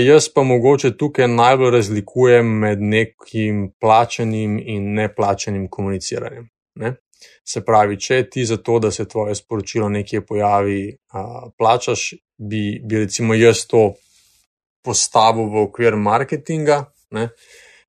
Jaz 0.00 0.28
pa 0.32 0.42
mogoče 0.42 0.94
tukaj 0.96 1.28
najbolj 1.28 1.70
razlikujem 1.70 2.48
med 2.64 2.80
nekim 2.80 3.66
plačanim 3.80 4.58
in 4.58 4.94
neplačanim 4.94 5.68
komuniciranjem. 5.68 6.48
Ne? 6.80 6.94
Se 7.44 7.60
pravi, 7.64 7.98
če 8.00 8.22
ti 8.30 8.44
za 8.44 8.56
to, 8.56 8.78
da 8.78 8.90
se 8.90 9.08
tvoje 9.08 9.34
sporočilo 9.34 9.88
nekje 9.88 10.20
pojavi, 10.26 10.96
plačaš, 11.58 12.14
bi, 12.38 12.80
bi 12.84 13.04
recimo 13.04 13.34
jaz 13.34 13.66
to 13.68 13.92
postavil 14.84 15.48
v 15.52 15.66
okvir 15.68 15.96
marketinga. 15.96 16.84
Ne? 17.16 17.28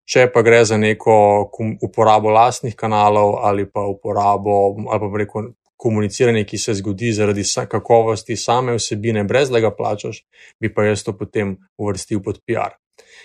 Če 0.04 0.28
pa 0.34 0.44
gre 0.44 0.66
za 0.68 0.78
neko 0.78 1.16
uporabo 1.82 2.32
lastnih 2.36 2.76
kanalov 2.76 3.38
ali 3.48 3.66
pa 3.72 3.86
uporabo 3.88 4.76
ali 4.92 5.00
pa 5.00 5.12
preko 5.14 5.44
komuniciranje, 5.84 6.46
ki 6.48 6.58
se 6.58 6.78
zgodi 6.80 7.12
zaradi 7.12 7.44
kakovosti 7.70 8.38
same 8.40 8.78
vsebine, 8.78 9.24
brez 9.28 9.52
da 9.52 9.60
ga 9.60 9.74
plačaš, 9.76 10.24
bi 10.60 10.72
pa 10.74 10.88
jaz 10.88 11.04
to 11.04 11.16
potem 11.18 11.58
uvrstil 11.78 12.24
pod 12.24 12.40
PR. 12.48 12.78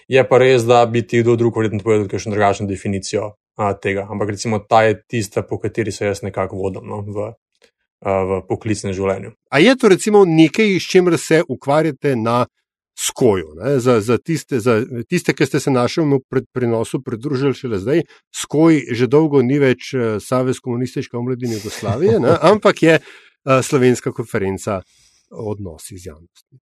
Je 0.08 0.22
pa 0.28 0.38
res, 0.42 0.64
da 0.66 0.86
bi 0.86 1.04
ti 1.06 1.22
kdo 1.22 1.36
drug 1.36 1.56
verjetno 1.56 1.84
povedal 1.84 2.08
kakšno 2.08 2.32
drugačno 2.32 2.66
definicijo 2.66 3.34
a, 3.58 3.72
tega, 3.74 4.06
ampak 4.10 4.30
recimo 4.34 4.58
ta 4.58 4.82
je 4.86 5.02
tista, 5.02 5.42
po 5.42 5.58
kateri 5.58 5.92
se 5.92 6.06
jaz 6.06 6.22
nekako 6.22 6.56
vodim 6.56 6.86
no, 6.88 7.02
v, 7.02 7.30
a, 8.06 8.14
v 8.24 8.40
poklicnem 8.48 8.94
življenju. 8.96 9.34
A 9.50 9.60
je 9.62 9.74
to 9.76 9.90
recimo 9.92 10.24
nekaj, 10.24 10.78
s 10.78 10.90
čimer 10.90 11.18
se 11.18 11.42
ukvarjate 11.48 12.16
na 12.16 12.46
skoju? 13.06 13.54
Ne? 13.56 13.78
Za, 13.80 14.00
za, 14.00 14.18
tiste, 14.18 14.60
za 14.60 14.82
tiste, 15.08 15.34
ki 15.34 15.46
ste 15.46 15.60
se 15.60 15.70
našemu 15.70 16.20
pred, 16.30 16.44
prenosu 16.52 17.02
pridružili 17.02 17.54
šele 17.54 17.78
zdaj, 17.78 18.02
skoj 18.34 18.82
že 18.92 19.06
dolgo 19.06 19.42
ni 19.42 19.58
več 19.58 19.94
eh, 19.94 20.18
Savez 20.20 20.60
komunistične 20.60 21.18
omladine 21.18 21.54
Jugoslavije, 21.60 22.20
ne? 22.20 22.36
ampak 22.52 22.82
je 22.82 22.98
uh, 22.98 23.60
slovenska 23.62 24.12
konferenca 24.12 24.82
odnosi 25.30 25.98
z 25.98 26.06
javnostmi. 26.06 26.58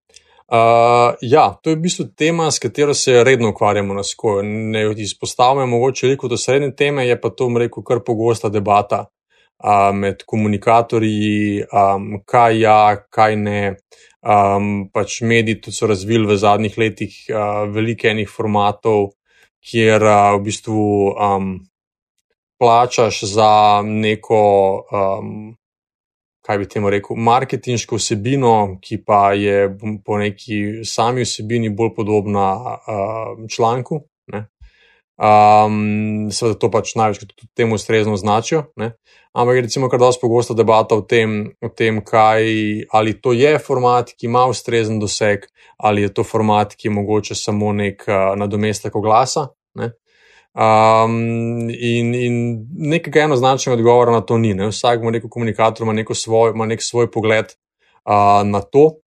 Uh, 0.44 1.14
ja, 1.20 1.54
to 1.62 1.70
je 1.70 1.76
v 1.76 1.80
bistvu 1.80 2.04
tema, 2.16 2.50
s 2.50 2.60
katero 2.60 2.94
se 2.94 3.24
redno 3.24 3.48
ukvarjamo 3.50 3.94
na 3.94 4.02
skoju. 4.04 4.42
Ne 4.44 4.84
izpostavljamo 4.96 5.66
mogoče 5.66 6.06
veliko 6.06 6.28
do 6.28 6.36
srednje 6.36 6.74
teme, 6.76 7.06
je 7.08 7.20
pa 7.20 7.30
to, 7.30 7.48
rekel, 7.58 7.82
kar 7.82 8.02
pogosta 8.04 8.48
debata 8.48 9.06
uh, 9.64 9.94
med 9.96 10.22
komunikatorji, 10.26 11.64
um, 11.64 12.20
kaj 12.26 12.60
ja, 12.60 12.80
kaj 13.10 13.36
ne. 13.36 13.76
Um, 14.24 14.88
pač 14.88 15.18
mediji 15.20 15.60
tudi 15.60 15.76
so 15.76 15.86
razvili 15.86 16.24
v 16.26 16.36
zadnjih 16.40 16.78
letih 16.80 17.16
uh, 17.28 17.66
veliko 17.68 18.08
enih 18.08 18.30
formatov, 18.30 19.10
kjer 19.60 20.00
uh, 20.00 20.36
v 20.38 20.40
bistvu 20.46 20.86
um, 21.12 21.50
plačaš 22.56 23.20
za 23.28 23.82
neko 23.84 24.40
um, 24.88 25.34
kaj 26.44 26.58
bi 26.58 26.68
temu 26.68 26.90
rekel, 26.90 27.16
marketinško 27.16 27.96
vsebino, 27.96 28.78
ki 28.80 29.00
pa 29.04 29.32
je 29.32 29.68
po 30.04 30.18
neki 30.20 30.84
sami 30.84 31.24
vsebini 31.24 31.70
bolj 31.72 31.94
podobna 31.96 32.48
uh, 32.54 33.48
članku. 33.48 34.02
Ne? 34.32 34.46
Um, 35.14 36.26
seveda 36.34 36.58
to 36.58 36.70
pač 36.74 36.96
največkrat 36.98 37.30
tudi 37.30 37.50
temu 37.54 37.78
ustrezno 37.78 38.16
označijo. 38.18 38.64
Ne? 38.76 38.96
Ampak 39.34 39.56
je 39.56 39.62
recimo 39.66 39.88
kar 39.90 40.00
dosti 40.02 40.22
pogosta 40.22 40.54
debata 40.54 40.96
o 40.98 41.02
tem, 41.02 41.54
o 41.62 41.68
tem 41.70 42.00
kaj, 42.02 42.46
ali 42.90 43.14
to 43.22 43.32
je 43.34 43.58
format, 43.58 44.10
ki 44.14 44.26
ima 44.26 44.44
ustrezen 44.50 44.98
doseg, 45.02 45.46
ali 45.78 46.02
je 46.02 46.12
to 46.14 46.24
format, 46.26 46.74
ki 46.74 46.88
je 46.88 46.94
mogoče 46.94 47.34
samo 47.34 47.72
nek 47.72 48.02
uh, 48.08 48.34
nadomestek 48.38 48.94
oglasa. 48.94 49.48
Ne? 49.78 49.92
Um, 50.54 51.66
in, 51.70 52.14
in 52.14 52.34
nekega 52.94 53.24
enoznačnega 53.26 53.74
odgovora 53.74 54.14
na 54.14 54.22
to 54.22 54.38
ni. 54.38 54.54
Ne? 54.54 54.70
Vsak 54.70 55.02
rekel, 55.12 55.30
komunikator 55.30 55.86
ima, 55.86 56.14
svoj, 56.14 56.54
ima 56.54 56.66
nek 56.66 56.82
svoj 56.82 57.10
pogled 57.10 57.54
uh, 58.06 58.42
na 58.46 58.60
to. 58.62 58.98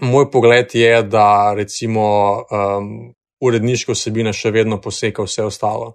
Moj 0.00 0.30
pogled 0.30 0.74
je, 0.74 1.02
da 1.02 1.52
recimo 1.56 2.04
um, 2.48 3.12
uredniška 3.40 3.94
vsebina 3.96 4.32
še 4.36 4.52
vedno 4.54 4.80
poseka 4.80 5.24
vse 5.24 5.46
ostalo, 5.48 5.94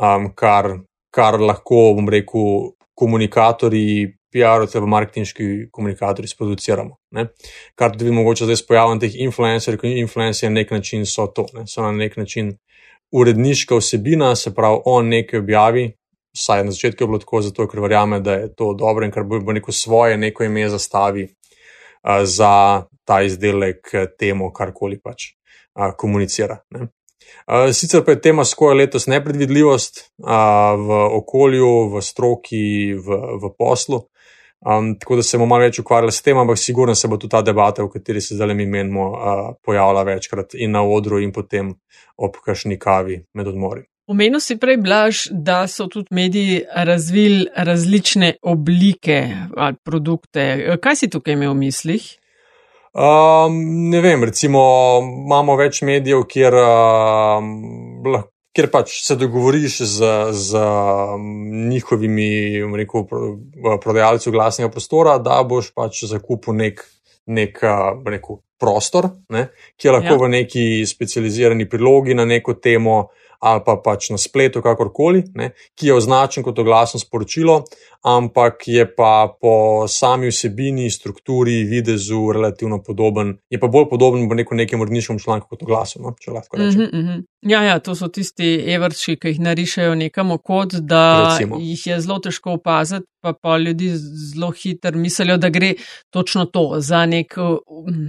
um, 0.00 0.30
kar, 0.34 0.74
kar 1.14 1.38
lahko, 1.40 1.92
bom 1.98 2.10
rekel, 2.10 2.74
komunikatorji, 2.94 4.14
PR-ovci 4.34 4.78
ali 4.78 4.90
marketinški 4.90 5.44
komunikatorji 5.70 6.28
sproduciramo. 6.28 6.96
Ne? 7.14 7.28
Kar 7.78 7.94
tudi 7.94 8.10
mogoče 8.10 8.48
zdaj 8.48 8.56
s 8.58 8.66
pojavljanjem 8.66 9.02
teh 9.04 9.18
influencerjev, 9.26 9.80
ki 9.80 9.92
influencerji 10.02 10.50
na 10.50 10.60
nek 10.60 10.72
način 10.74 11.06
so 11.06 11.28
to, 11.30 11.46
ne? 11.54 11.66
so 11.70 11.84
na 11.86 11.92
nek 11.94 12.16
način 12.18 12.50
uredniška 13.14 13.78
vsebina, 13.78 14.32
se 14.34 14.50
pravi, 14.54 14.80
on 14.90 15.12
nekaj 15.14 15.38
objavi, 15.38 15.84
vsaj 16.34 16.64
na 16.66 16.74
začetku 16.74 17.04
je 17.04 17.10
bilo 17.12 17.20
tako, 17.22 17.42
zato 17.46 17.68
ker 17.70 17.82
verjame, 17.84 18.18
da 18.20 18.34
je 18.40 18.50
to 18.58 18.72
dobro 18.74 19.06
in 19.06 19.14
ker 19.14 19.22
bo 19.22 19.54
neko 19.54 19.72
svoje, 19.72 20.18
neko 20.18 20.44
ime 20.44 20.66
zastavi 20.68 21.28
uh, 21.28 22.24
za 22.26 22.82
ta 23.06 23.22
izdelek, 23.22 23.92
temo, 24.18 24.50
karkoli 24.52 24.98
pač 24.98 25.30
komunicira. 25.96 26.58
Ne. 26.70 26.88
Sicer 27.72 28.04
pa 28.04 28.14
je 28.14 28.20
tema 28.20 28.44
skoja 28.44 28.76
letos 28.78 29.06
nepredvidljivost 29.06 30.00
v 30.78 30.98
okolju, 31.18 31.70
v 31.94 32.02
stroki, 32.02 32.94
v, 32.94 33.20
v 33.42 33.50
poslu. 33.58 34.04
Um, 34.64 34.98
tako 34.98 35.16
da 35.16 35.22
se 35.22 35.38
bomo 35.38 35.48
malo 35.48 35.66
več 35.66 35.78
ukvarjali 35.78 36.12
s 36.12 36.22
tem, 36.24 36.38
ampak 36.40 36.56
sigurno 36.58 36.94
se 36.96 37.08
bo 37.08 37.18
tudi 37.20 37.34
ta 37.34 37.42
debata, 37.44 37.84
v 37.84 37.90
kateri 37.92 38.20
se 38.24 38.36
zdaj 38.38 38.54
mi 38.56 38.64
menimo, 38.66 39.10
uh, 39.12 39.42
pojavila 39.60 40.06
večkrat 40.08 40.54
in 40.56 40.72
na 40.72 40.80
odru, 40.88 41.18
in 41.20 41.34
potem 41.36 41.74
ob 42.16 42.38
kakšni 42.40 42.78
kavi 42.80 43.18
med 43.34 43.50
odmori. 43.50 43.84
Omenil 44.08 44.40
si 44.40 44.56
prej, 44.60 44.78
Blaž, 44.84 45.26
da 45.30 45.66
so 45.68 45.84
tudi 45.92 46.12
mediji 46.16 46.62
razvili 46.74 47.46
različne 47.56 48.34
oblike 48.42 49.20
ali 49.56 49.76
produkte. 49.84 50.76
Kaj 50.80 50.96
si 50.96 51.10
tukaj 51.12 51.36
imel 51.36 51.52
v 51.52 51.60
mislih? 51.66 52.08
Um, 52.94 53.90
ne 53.90 54.00
vem, 54.00 54.22
recimo 54.22 54.60
imamo 55.02 55.56
več 55.58 55.80
medijev, 55.82 56.20
kjer, 56.30 56.54
uh, 56.54 58.20
kjer 58.54 58.68
pač 58.70 58.92
se 59.02 59.16
dogovoriš 59.18 59.80
z, 59.96 60.10
z 60.30 60.62
njihovimi 61.72 62.62
rekel, 62.78 63.08
prodajalci 63.82 64.30
glasnega 64.30 64.70
prostora, 64.70 65.16
da 65.18 65.40
boš 65.42 65.72
pač 65.74 66.04
zakupil 66.06 66.54
nek, 66.60 66.84
nek 67.26 67.58
rekel, 68.06 68.38
prostor, 68.62 69.10
ne, 69.34 69.48
ki 69.74 69.90
je 69.90 69.96
lahko 69.96 70.14
ja. 70.14 70.20
v 70.22 70.30
neki 70.36 70.64
specializirani 70.86 71.66
prilogi 71.68 72.14
na 72.14 72.28
neko 72.30 72.54
temo. 72.62 73.08
Ali 73.44 73.60
pa 73.66 73.76
pač 73.76 74.08
na 74.08 74.16
spletu, 74.16 74.62
kakorkoli, 74.64 75.20
ne, 75.36 75.50
ki 75.76 75.90
je 75.90 75.96
označen 75.98 76.44
kot 76.46 76.58
oglasno 76.62 77.00
sporočilo, 77.00 77.58
ampak 78.04 78.64
je 78.68 78.84
pa 78.96 79.28
po 79.40 79.84
sami 79.88 80.30
vsebini, 80.32 80.90
strukturi, 80.90 81.64
videzu 81.68 82.32
relativno 82.32 82.80
podoben. 82.84 83.34
Je 83.52 83.60
pa 83.60 83.68
bolj 83.68 83.90
podoben 83.90 84.24
v 84.28 84.38
neko 84.40 84.56
nekem 84.56 84.80
uredniškem 84.80 85.18
članku 85.20 85.48
kot 85.52 85.64
oglasu, 85.66 86.00
no, 86.00 86.14
če 86.20 86.32
lahko 86.32 86.56
rečem. 86.56 86.80
Mm 86.80 87.04
-hmm. 87.04 87.22
Ja, 87.42 87.62
ja, 87.62 87.78
to 87.78 87.94
so 87.94 88.08
tisti 88.08 88.64
evrči, 88.72 89.16
ki 89.20 89.28
jih 89.28 89.40
narišajo 89.40 89.94
nekam 89.94 90.38
kod, 90.38 90.72
da 90.72 91.28
Recimo. 91.28 91.58
jih 91.60 91.86
je 91.86 92.00
zelo 92.00 92.18
težko 92.18 92.52
opaziti, 92.52 93.06
pa 93.20 93.32
pa 93.32 93.58
ljudi 93.58 93.90
zelo 94.32 94.50
hitro 94.50 94.98
mislijo, 94.98 95.36
da 95.36 95.48
gre 95.48 95.74
točno 96.10 96.44
to 96.44 96.70
za 96.78 97.06
nek 97.06 97.34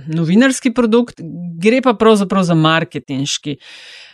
novinarski 0.08 0.74
produkt, 0.74 1.16
gre 1.60 1.82
pa 1.82 1.94
pravzaprav 1.94 2.44
za 2.44 2.54
marketinški. 2.54 3.52
Uh, 3.52 4.06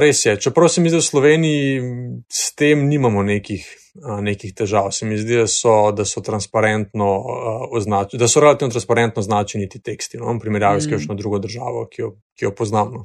res 0.00 0.24
je, 0.26 0.36
čeprav 0.40 0.68
se 0.68 0.80
mi 0.80 0.90
zdi, 0.90 0.98
da 0.98 1.00
v 1.00 1.04
Sloveniji 1.04 1.82
s 2.28 2.54
tem 2.54 2.82
nimamo 2.88 3.22
nekih, 3.22 3.64
uh, 4.04 4.18
nekih 4.20 4.52
težav. 4.54 4.90
Se 4.92 5.06
mi 5.08 5.18
zdi, 5.18 5.38
da 5.40 5.46
so, 5.48 5.92
da 5.96 6.04
so 6.04 6.20
transparentno 6.20 7.08
uh, 7.18 7.64
označeni, 7.76 8.20
da 8.20 8.28
so 8.28 8.40
relativno 8.40 8.70
transparentno 8.70 9.20
označeni 9.20 9.68
ti 9.68 9.80
teksti, 9.80 10.20
no, 10.20 10.34
v 10.34 10.44
primerjavi 10.44 10.82
mm. 10.82 10.84
s 10.84 10.92
kakšno 10.92 11.16
drugo 11.16 11.40
državo, 11.40 11.86
ki 11.88 12.02
jo, 12.02 12.14
ki 12.36 12.44
jo 12.50 12.54
poznamo. 12.54 13.04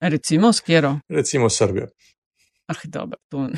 Recimo 0.00 0.52
s 0.52 0.60
Kero. 0.60 0.98
Recimo 1.08 1.50
Srbijo. 1.50 1.88
Ah, 2.70 2.80
dobro, 2.84 3.18
to 3.28 3.38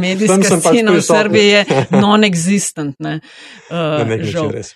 medijska 0.00 0.60
scena 0.60 0.92
pač 0.92 0.98
v 0.98 1.02
Srbiji 1.06 1.48
je 1.48 1.64
non-existent. 1.90 2.96
Ne? 2.98 3.20
Uh, 3.70 3.76
Na 3.76 4.04
nek 4.04 4.24
način 4.24 4.50
res. 4.50 4.74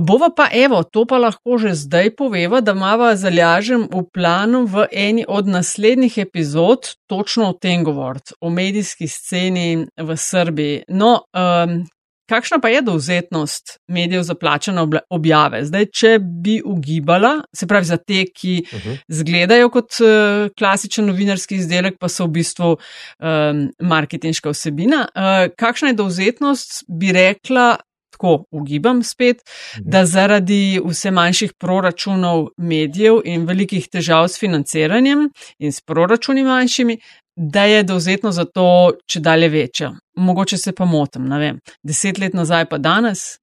Bova 0.00 0.30
pa, 0.36 0.48
evo, 0.52 0.82
to 0.82 1.04
pa 1.06 1.18
lahko 1.18 1.58
že 1.58 1.74
zdaj 1.74 2.14
poveva, 2.16 2.60
da 2.60 2.74
mava 2.74 3.14
zalažem 3.16 3.88
v 3.90 4.04
planu 4.14 4.64
v 4.66 4.86
eni 4.92 5.24
od 5.28 5.48
naslednjih 5.48 6.18
epizod 6.18 6.94
točno 7.06 7.50
o 7.50 7.52
tem 7.52 7.84
govoriti, 7.84 8.34
o 8.40 8.50
medijski 8.50 9.08
sceni 9.08 9.86
v 9.96 10.16
Srbiji. 10.16 10.82
No, 10.88 11.22
um, 11.32 11.84
kakšna 12.28 12.58
pa 12.60 12.68
je 12.68 12.82
dovzetnost 12.82 13.78
medijev 13.88 14.22
za 14.22 14.34
plačane 14.34 14.84
objave? 15.10 15.64
Zdaj, 15.64 15.86
če 15.94 16.18
bi 16.18 16.58
ugibala, 16.64 17.38
se 17.56 17.66
pravi 17.66 17.84
za 17.84 17.96
te, 17.96 18.24
ki 18.34 18.64
uh 18.64 18.78
-huh. 18.78 18.98
zgledajo 19.08 19.70
kot 19.70 20.00
uh, 20.00 20.50
klasičen 20.58 21.06
novinarski 21.06 21.54
izdelek, 21.54 21.98
pa 22.00 22.08
so 22.08 22.24
v 22.24 22.28
bistvu 22.28 22.76
um, 22.76 23.68
marketinška 23.80 24.50
vsebina, 24.50 25.06
uh, 25.14 25.54
kakšna 25.56 25.88
je 25.88 25.94
dovzetnost, 25.94 26.84
bi 26.88 27.12
rekla, 27.12 27.76
tako 28.18 28.44
ugibam 28.50 29.02
spet, 29.02 29.36
mhm. 29.36 29.90
da 29.90 30.06
zaradi 30.06 30.80
vse 30.84 31.10
manjših 31.10 31.52
proračunov 31.58 32.48
medijev 32.56 33.20
in 33.24 33.46
velikih 33.46 33.88
težav 33.88 34.28
s 34.28 34.38
financiranjem 34.38 35.30
in 35.58 35.72
s 35.72 35.80
proračuni 35.80 36.42
manjšimi, 36.42 36.98
da 37.36 37.64
je 37.64 37.82
dovzetno 37.82 38.32
za 38.32 38.44
to 38.44 38.90
če 39.06 39.20
dalje 39.20 39.48
večja. 39.48 39.92
Mogoče 40.16 40.58
se 40.58 40.72
pa 40.72 40.84
motim, 40.84 41.28
ne 41.28 41.38
vem, 41.38 41.60
deset 41.82 42.18
let 42.18 42.34
nazaj 42.34 42.68
pa 42.68 42.78
danes. 42.78 43.38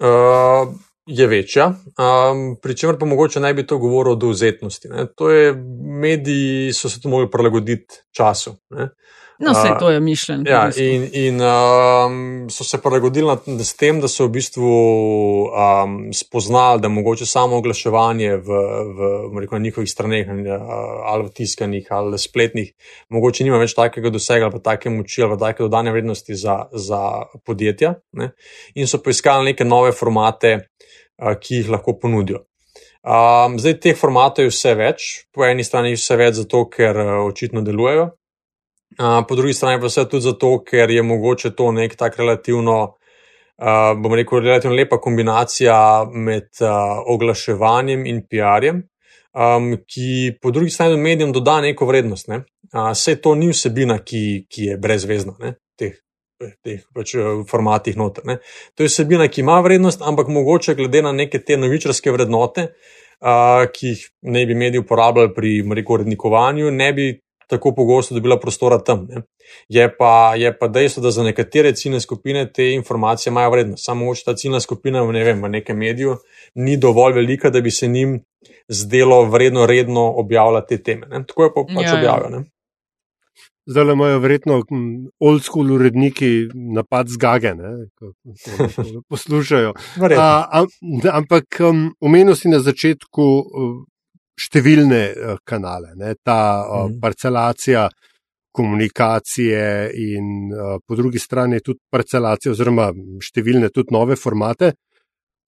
Uh... 0.00 0.74
Je 1.06 1.26
večja, 1.28 1.66
um, 1.68 2.38
pri 2.62 2.76
čemer 2.76 2.96
pa 2.96 3.04
mogoče 3.04 3.40
naj 3.40 3.52
bi 3.54 3.66
to 3.66 3.76
govoril 3.78 4.14
o 4.14 4.16
dovzetnosti. 4.16 4.88
To 5.20 5.28
je, 5.30 5.50
mediji 6.00 6.72
so 6.72 6.88
se 6.88 7.00
tu 7.00 7.08
mogli 7.12 7.28
prilagoditi 7.30 8.00
času. 8.16 8.54
Ne? 8.70 8.88
No, 9.38 9.50
vse 9.50 9.74
to 9.78 9.90
je 9.90 10.00
mišljeno. 10.00 10.44
Ja, 10.46 10.70
in 10.76 11.08
in 11.12 11.40
um, 11.42 12.50
so 12.50 12.64
se 12.64 12.78
prilagodili 12.82 13.36
s 13.64 13.74
tem, 13.76 14.00
da 14.00 14.08
so 14.08 14.28
v 14.28 14.30
bistvu 14.36 14.70
um, 15.50 16.12
spoznali, 16.14 16.80
da 16.80 16.88
mogoče 16.88 17.26
samo 17.26 17.56
oglaševanje 17.56 18.36
v, 18.36 18.46
v, 18.46 19.10
v 19.34 19.42
rekel, 19.42 19.58
njihovih 19.58 19.90
straneh, 19.90 20.28
ali 21.04 21.26
v 21.26 21.32
tiskanih, 21.34 21.86
ali 21.90 22.18
spletnih, 22.18 22.72
mogoče 23.10 23.44
nima 23.44 23.58
več 23.58 23.74
takega 23.74 24.10
dosega, 24.14 24.50
pa 24.54 24.62
take 24.70 24.90
moči, 24.90 25.22
ali 25.22 25.34
pa 25.34 25.48
take 25.48 25.66
dodane 25.66 25.92
vrednosti 25.92 26.34
za, 26.34 26.58
za 26.72 27.02
podjetja. 27.44 27.96
Ne? 28.12 28.32
In 28.74 28.86
so 28.86 29.02
poiskali 29.02 29.50
neke 29.50 29.66
nove 29.66 29.92
formate, 29.92 30.56
uh, 31.18 31.34
ki 31.40 31.62
jih 31.62 31.74
lahko 31.74 31.98
ponudijo. 31.98 32.46
Um, 33.04 33.58
zdaj, 33.60 33.80
teh 33.82 33.96
formatov 33.98 34.46
je 34.46 34.52
vse 34.54 34.78
več, 34.78 35.08
po 35.34 35.44
eni 35.44 35.64
strani 35.66 35.90
je 35.92 35.98
vse 35.98 36.16
več 36.16 36.38
zato, 36.38 36.68
ker 36.70 36.96
uh, 36.96 37.16
očitno 37.26 37.60
delujejo, 37.66 38.12
po 39.28 39.34
drugi 39.34 39.52
strani 39.52 39.80
pa 39.80 39.86
vse 39.86 40.08
tudi 40.08 40.22
zato, 40.22 40.58
ker 40.64 40.90
je 40.90 41.02
mogoče 41.02 41.54
to 41.56 41.72
nek 41.72 41.96
tak 41.96 42.18
relativno, 42.18 42.96
uh, 43.58 43.92
bom 43.98 44.14
rekel, 44.14 44.40
relativno 44.40 44.76
lepa 44.76 45.00
kombinacija 45.00 45.76
med 46.12 46.48
uh, 46.60 47.02
oglaševanjem 47.06 48.06
in 48.06 48.22
PR-jem, 48.30 48.82
um, 49.34 49.74
ki 49.86 50.38
po 50.42 50.50
drugi 50.50 50.70
strani 50.70 50.96
medijem 50.96 51.32
doda 51.32 51.60
neko 51.60 51.86
vrednost. 51.86 52.28
Ne? 52.28 52.44
Uh, 52.72 52.92
vse 52.92 53.16
to 53.20 53.34
ni 53.34 53.50
vsebina, 53.52 53.98
ki, 53.98 54.46
ki 54.50 54.70
je 54.70 54.78
brezvezna. 54.78 55.36
Ne? 55.40 55.54
Teh, 55.78 55.98
teh 56.62 56.82
pač 56.94 57.16
formatih 57.50 57.96
noter. 57.96 58.26
Ne? 58.28 58.38
To 58.74 58.86
je 58.86 58.92
vsebina, 58.92 59.28
ki 59.28 59.42
ima 59.42 59.60
vrednost, 59.64 60.02
ampak 60.02 60.30
mogoče 60.30 60.76
glede 60.78 61.02
na 61.02 61.12
neke 61.12 61.42
te 61.42 61.58
novičarske 61.58 62.14
vrednote, 62.14 62.70
uh, 63.24 63.66
ki 63.74 63.94
jih 63.94 64.08
ne 64.30 64.46
bi 64.46 64.54
mediji 64.54 64.86
uporabljali 64.86 65.34
pri 65.34 65.58
rekel, 65.74 66.02
rednikovanju, 66.04 66.70
ne 66.70 66.92
bi 66.92 67.10
tako 67.46 67.74
pogosto 67.74 68.14
dobila 68.14 68.38
prostora 68.40 68.78
tam. 68.78 69.08
Je 69.68 69.96
pa, 69.96 70.34
je 70.36 70.58
pa 70.58 70.68
dejstvo, 70.68 71.02
da 71.02 71.10
za 71.10 71.22
nekatere 71.22 71.74
ciljne 71.74 72.00
skupine 72.00 72.52
te 72.52 72.72
informacije 72.72 73.30
imajo 73.30 73.50
vrednost. 73.50 73.84
Samo 73.84 74.04
mogoče 74.04 74.24
ta 74.24 74.34
ciljna 74.34 74.60
skupina 74.60 75.04
ne 75.12 75.24
vem, 75.24 75.42
v 75.42 75.48
nekem 75.48 75.78
mediju 75.78 76.16
ni 76.54 76.76
dovolj 76.76 77.12
velika, 77.12 77.50
da 77.50 77.60
bi 77.60 77.70
se 77.70 77.88
njim 77.88 78.20
zdelo 78.68 79.24
vredno 79.24 79.66
redno 79.66 80.12
objavljati 80.16 80.76
te 80.76 80.82
teme. 80.82 81.06
Ne? 81.06 81.24
Tako 81.26 81.44
je 81.44 81.50
pa 81.54 81.64
pač 81.74 81.84
ja, 81.84 81.92
ja. 81.92 81.98
objavljeno. 81.98 82.44
Zdaj 83.66 83.92
imajo 83.92 84.18
verjetno 84.18 84.62
old 85.20 85.42
school 85.42 85.72
uredniki 85.72 86.48
napad 86.54 87.08
z 87.08 87.16
gage, 87.16 87.52
ko 87.98 88.12
poslušajo. 89.08 89.72
A, 90.18 90.44
a, 90.52 90.64
ampak 91.12 91.44
um, 91.60 91.94
omenil 92.00 92.36
si 92.36 92.48
na 92.48 92.58
začetku 92.58 93.22
številne 94.40 95.02
uh, 95.12 95.36
kanale, 95.46 95.94
ne, 95.98 96.14
ta 96.22 96.64
mm. 96.64 96.98
parcelacija 97.02 97.88
komunikacije 98.54 99.90
in 99.98 100.52
uh, 100.52 100.78
po 100.86 100.94
drugi 100.94 101.18
strani 101.18 101.60
tudi 101.60 101.80
parcelacija 101.90 102.54
oziroma 102.54 102.90
številne 103.22 103.70
tudi 103.74 103.94
nove 103.94 104.16
formate. 104.16 104.74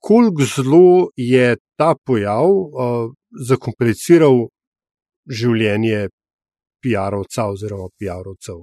Koliko 0.03 0.47
zelo 0.47 1.09
je 1.17 1.57
ta 1.79 1.95
pojav 1.95 2.51
uh, 2.51 3.09
zakompliciral 3.47 4.47
življenje 5.27 6.07
PR-ovca 6.83 7.49
oziroma 7.55 7.89
PR-ovcev? 7.99 8.63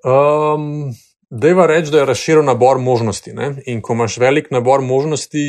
Um, 0.00 0.90
Dejva 1.30 1.66
reči, 1.66 1.92
da 1.94 2.00
je 2.00 2.06
razširil 2.08 2.42
nabor 2.42 2.78
možnosti. 2.82 3.32
Ne? 3.32 3.52
In 3.70 3.80
ko 3.82 3.94
imaš 3.94 4.16
velik 4.18 4.48
nabor 4.50 4.82
možnosti, 4.82 5.42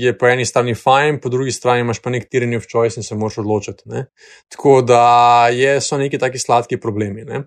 je 0.00 0.12
po 0.18 0.28
eni 0.28 0.44
strani 0.44 0.74
fajn, 0.76 1.20
po 1.20 1.28
drugi 1.32 1.52
strani 1.52 1.80
imaš 1.80 2.02
pa 2.04 2.12
nek 2.12 2.26
tyranny 2.28 2.58
of 2.60 2.66
choice 2.68 3.00
in 3.00 3.06
se 3.06 3.16
moraš 3.16 3.38
odločiti. 3.40 3.88
Ne? 3.88 4.04
Tako 4.52 4.82
da 4.84 5.48
je, 5.48 5.78
so 5.80 5.96
neki 5.98 6.20
taki 6.20 6.38
sladki 6.38 6.76
problemi. 6.80 7.24
Ne? 7.24 7.40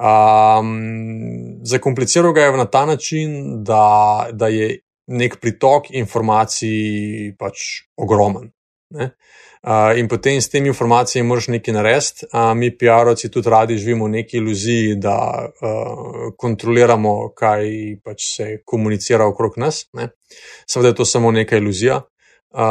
Um, 0.00 1.62
zakompliciral 1.62 2.34
ga 2.34 2.48
je 2.48 2.56
na 2.56 2.66
ta 2.66 2.84
način, 2.86 3.62
da, 3.64 4.26
da 4.32 4.48
je 4.48 4.80
nek 5.06 5.38
pritok 5.40 5.90
informacij 5.94 7.36
pač 7.38 7.84
ogromen. 7.96 8.50
Ne? 8.90 9.12
In 9.96 10.08
potem 10.08 10.40
s 10.40 10.48
temi 10.48 10.68
informacijami 10.68 11.28
moraš 11.28 11.48
nekaj 11.48 11.74
narediti. 11.74 12.26
Uh, 12.32 12.54
mi, 12.56 12.70
PR-ovci, 12.72 13.28
tudi 13.28 13.50
radi 13.50 13.76
živimo 13.76 14.04
v 14.04 14.10
neki 14.10 14.36
iluziji, 14.36 14.94
da 14.96 15.16
uh, 15.44 16.32
kontroliramo, 16.36 17.32
kaj 17.36 17.68
pač 18.04 18.24
se 18.36 18.46
komunicira 18.64 19.26
okrog 19.28 19.58
nas. 19.60 19.84
Ne? 19.92 20.08
Seveda 20.66 20.88
je 20.88 20.94
to 20.94 21.04
samo 21.04 21.30
neka 21.30 21.60
iluzija, 21.60 22.00
uh, 22.00 22.62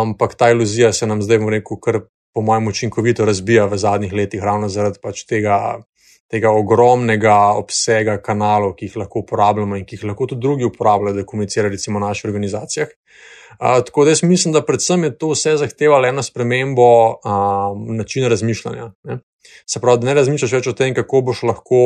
ampak 0.00 0.34
ta 0.38 0.50
iluzija 0.50 0.92
se 0.92 1.06
nam 1.06 1.22
zdaj, 1.22 1.42
rekel, 1.50 1.80
kar 1.82 2.00
po 2.34 2.42
mojem 2.42 2.68
učinkovito 2.68 3.24
razbija 3.24 3.66
v 3.66 3.78
zadnjih 3.78 4.12
letih, 4.12 4.42
ravno 4.42 4.68
zaradi 4.68 5.02
pač 5.02 5.26
tega. 5.26 5.80
Tega 6.28 6.50
ogromnega 6.52 7.56
obsega 7.56 8.18
kanalov, 8.20 8.74
ki 8.76 8.84
jih 8.84 8.96
lahko 9.00 9.22
uporabljamo 9.22 9.78
in 9.78 9.86
ki 9.88 9.96
jih 9.96 10.02
lahko 10.10 10.26
tudi 10.28 10.42
drugi 10.44 10.66
uporabljajo, 10.68 11.16
da 11.16 11.24
komunicirajo, 11.24 11.72
recimo, 11.72 11.96
v 11.96 12.02
naših 12.04 12.26
organizacijah. 12.28 12.90
Uh, 12.92 13.37
tako 13.58 14.04
da 14.04 14.10
jaz 14.10 14.22
mislim, 14.22 14.52
da 14.54 14.62
predvsem 14.64 15.04
je 15.04 15.18
to 15.18 15.32
vse 15.32 15.56
zahtevalo 15.56 16.06
eno 16.06 16.22
spremembo 16.22 17.08
um, 17.08 17.96
načina 17.96 18.28
razmišljanja. 18.28 18.92
Ne? 19.04 19.18
Se 19.66 19.80
pravi, 19.80 20.00
da 20.00 20.06
ne 20.06 20.14
razmišljaš 20.14 20.52
več 20.52 20.70
o 20.70 20.72
tem, 20.72 20.94
kako 20.94 21.20
boš 21.30 21.42
lahko, 21.42 21.82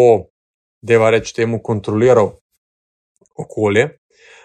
deva 0.82 1.10
reči 1.10 1.34
temu, 1.34 1.62
kontroliral 1.62 2.34
okolje, 3.38 3.88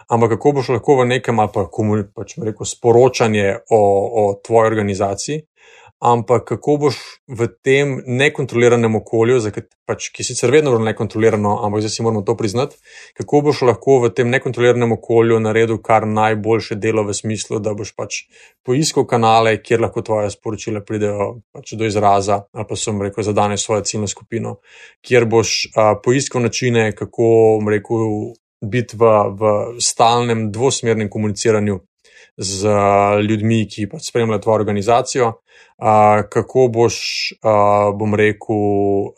ampak 0.08 0.38
kako 0.38 0.52
boš 0.60 0.70
lahko 0.78 1.02
v 1.02 1.08
nekem, 1.12 1.42
pa 1.54 1.68
komu, 1.72 2.00
pač 2.16 2.38
sporočanje 2.64 3.58
o, 3.70 3.82
o 4.22 4.24
tvoji 4.44 4.72
organizaciji 4.72 5.44
ampak 6.00 6.44
kako 6.46 6.78
boš 6.78 6.98
v 7.28 7.48
tem 7.64 7.98
nekontroliranem 8.06 8.96
okolju, 9.00 9.40
pač, 9.88 10.10
ki 10.14 10.22
je 10.22 10.28
sicer 10.30 10.52
vedno 10.54 10.72
bilo 10.76 10.86
nekontrolirano, 10.86 11.56
ampak 11.66 11.82
zdaj 11.82 11.94
si 11.94 12.06
moramo 12.06 12.22
to 12.22 12.36
priznati, 12.38 12.78
kako 13.18 13.42
boš 13.50 13.62
lahko 13.66 14.00
v 14.06 14.12
tem 14.14 14.30
nekontroliranem 14.30 14.94
okolju 14.98 15.40
naredil 15.42 15.82
kar 15.82 16.06
najboljše 16.08 16.78
delo 16.78 17.06
v 17.08 17.16
smislu, 17.18 17.60
da 17.60 17.74
boš 17.74 17.96
pač 17.98 18.24
poiskal 18.66 19.08
kanale, 19.10 19.58
kjer 19.64 19.82
lahko 19.88 20.06
tvoje 20.06 20.30
sporočila 20.34 20.84
pridejo 20.86 21.42
pač 21.56 21.74
do 21.74 21.90
izraza, 21.90 22.44
ali 22.54 22.70
pa 22.70 22.78
sem 22.78 23.02
rekel, 23.02 23.26
zadane 23.26 23.58
svojo 23.58 23.82
ciljno 23.82 24.08
skupino, 24.08 24.60
kjer 25.02 25.26
boš 25.26 25.72
a, 25.74 25.96
poiskal 26.04 26.46
načine, 26.46 26.92
kako 26.94 27.58
rekel, 27.66 28.38
biti 28.62 28.98
v, 28.98 29.06
v 29.38 29.42
stalnem 29.82 30.52
dvosmernem 30.52 31.10
komuniciranju. 31.10 31.80
Z 32.38 32.70
ljudmi, 33.26 33.64
ki 33.66 33.88
pač 33.90 34.12
spremljajo 34.12 34.42
tvojo 34.44 34.60
organizacijo, 34.60 35.32
kako 36.30 36.68
boš, 36.74 36.98
uh, 37.42 37.98
bom 37.98 38.16
rekel, 38.16 38.56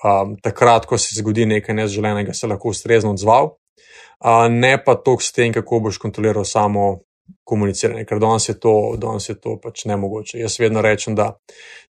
um, 0.03 0.35
takrat, 0.43 0.85
ko 0.85 0.97
se 0.97 1.15
zgodi 1.19 1.45
nekaj 1.45 1.75
neželenega, 1.75 2.33
se 2.33 2.47
lahko 2.47 2.73
ustrezno 2.73 3.11
odzval, 3.11 3.53
uh, 3.53 4.47
ne 4.51 4.77
pa 4.83 4.95
toliko 4.95 5.23
s 5.23 5.31
tem, 5.31 5.53
kako 5.53 5.79
boš 5.79 5.97
kontroliral 5.97 6.45
samo 6.45 6.99
komuniciranje, 7.43 8.05
ker 8.05 8.19
danes 8.19 8.49
je 8.49 8.59
to, 8.59 8.73
danes 8.97 9.29
je 9.29 9.35
to 9.39 9.55
pač 9.61 9.85
nemogoče. 9.85 10.39
Jaz 10.39 10.59
vedno 10.59 10.81
rečem, 10.81 11.15
da 11.15 11.31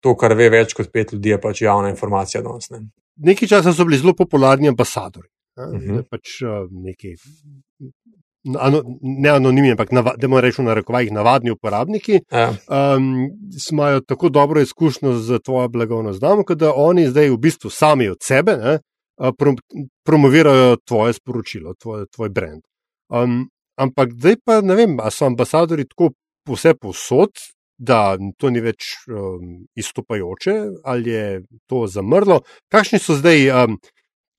to, 0.00 0.16
kar 0.16 0.34
ve 0.34 0.48
več 0.50 0.74
kot 0.74 0.90
pet 0.92 1.12
ljudi, 1.12 1.34
je 1.34 1.40
pač 1.40 1.62
javna 1.62 1.90
informacija 1.92 2.42
danes. 2.42 2.70
Ne. 2.70 2.86
Nekaj 3.16 3.48
časa 3.48 3.72
so 3.72 3.84
bili 3.84 4.00
zelo 4.00 4.16
popularni 4.16 4.68
ambasadori. 4.68 5.28
Uh 5.56 5.72
mhm. 5.72 5.90
-huh. 5.90 6.02
pač, 6.10 6.42
uh, 6.42 6.66
neki 6.70 7.14
ano, 8.58 8.82
ne 9.02 9.30
anonimni, 9.30 9.70
ampak 9.70 9.90
da 9.90 10.28
moramo 10.28 10.40
reči 10.40 10.62
na 10.62 10.74
rekovajih, 10.74 11.12
navadni 11.12 11.50
uporabniki, 11.50 12.20
ja. 12.32 12.50
um, 12.50 13.28
imajo 13.72 14.00
tako 14.00 14.28
dobro 14.28 14.60
izkušnjo 14.60 15.12
z 15.12 15.38
tvojo 15.44 15.68
blagovno 15.68 16.12
znamko, 16.12 16.54
da 16.54 16.72
oni 16.74 17.08
zdaj 17.08 17.30
v 17.30 17.38
bistvu 17.38 17.70
sami 17.70 18.08
od 18.08 18.18
sebe 18.22 18.56
ne, 18.56 18.78
prom 19.38 19.56
promovirajo 20.04 20.76
tvoje 20.84 21.12
sporočilo, 21.12 21.74
tvoj, 21.74 22.06
tvoj 22.14 22.28
brand. 22.28 22.62
Um, 23.08 23.48
ampak 23.76 24.12
zdaj 24.12 24.36
pa 24.44 24.60
ne 24.60 24.74
vem, 24.74 25.00
ali 25.00 25.10
so 25.10 25.26
ambasadori 25.26 25.88
tako 25.88 26.10
vse 26.48 26.74
posod, 26.74 27.30
da 27.78 28.16
to 28.38 28.50
ni 28.50 28.60
več 28.64 28.94
um, 29.08 29.66
izstopajoče, 29.76 30.54
ali 30.84 31.10
je 31.10 31.42
to 31.68 31.86
zamrlo. 31.86 32.40
Kakšni 32.72 32.98
so 32.98 33.16
zdaj 33.18 33.50
um, 33.50 33.76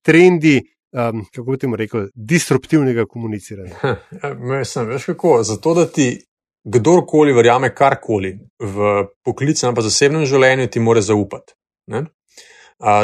trendi, 0.06 0.62
um, 0.98 1.26
kako 1.36 1.52
bi 1.52 1.58
temu 1.58 1.76
rekel, 1.80 2.08
disruptivnega 2.14 3.06
komuniciranja? 3.06 3.76
Mislim, 4.58 4.88
veš 4.88 5.06
kako, 5.14 5.44
zato 5.44 5.74
da 5.74 5.86
ti. 5.92 6.24
Kdorkoli 6.68 7.32
verjame 7.32 7.70
karkoli 7.72 8.34
v 8.60 8.88
poklicnem 9.24 9.72
ali 9.72 9.84
zasebnem 9.86 10.26
življenju, 10.28 10.66
ti 10.68 10.82
mora 10.84 11.00
zaupati. 11.02 11.54
Ne? 11.88 12.02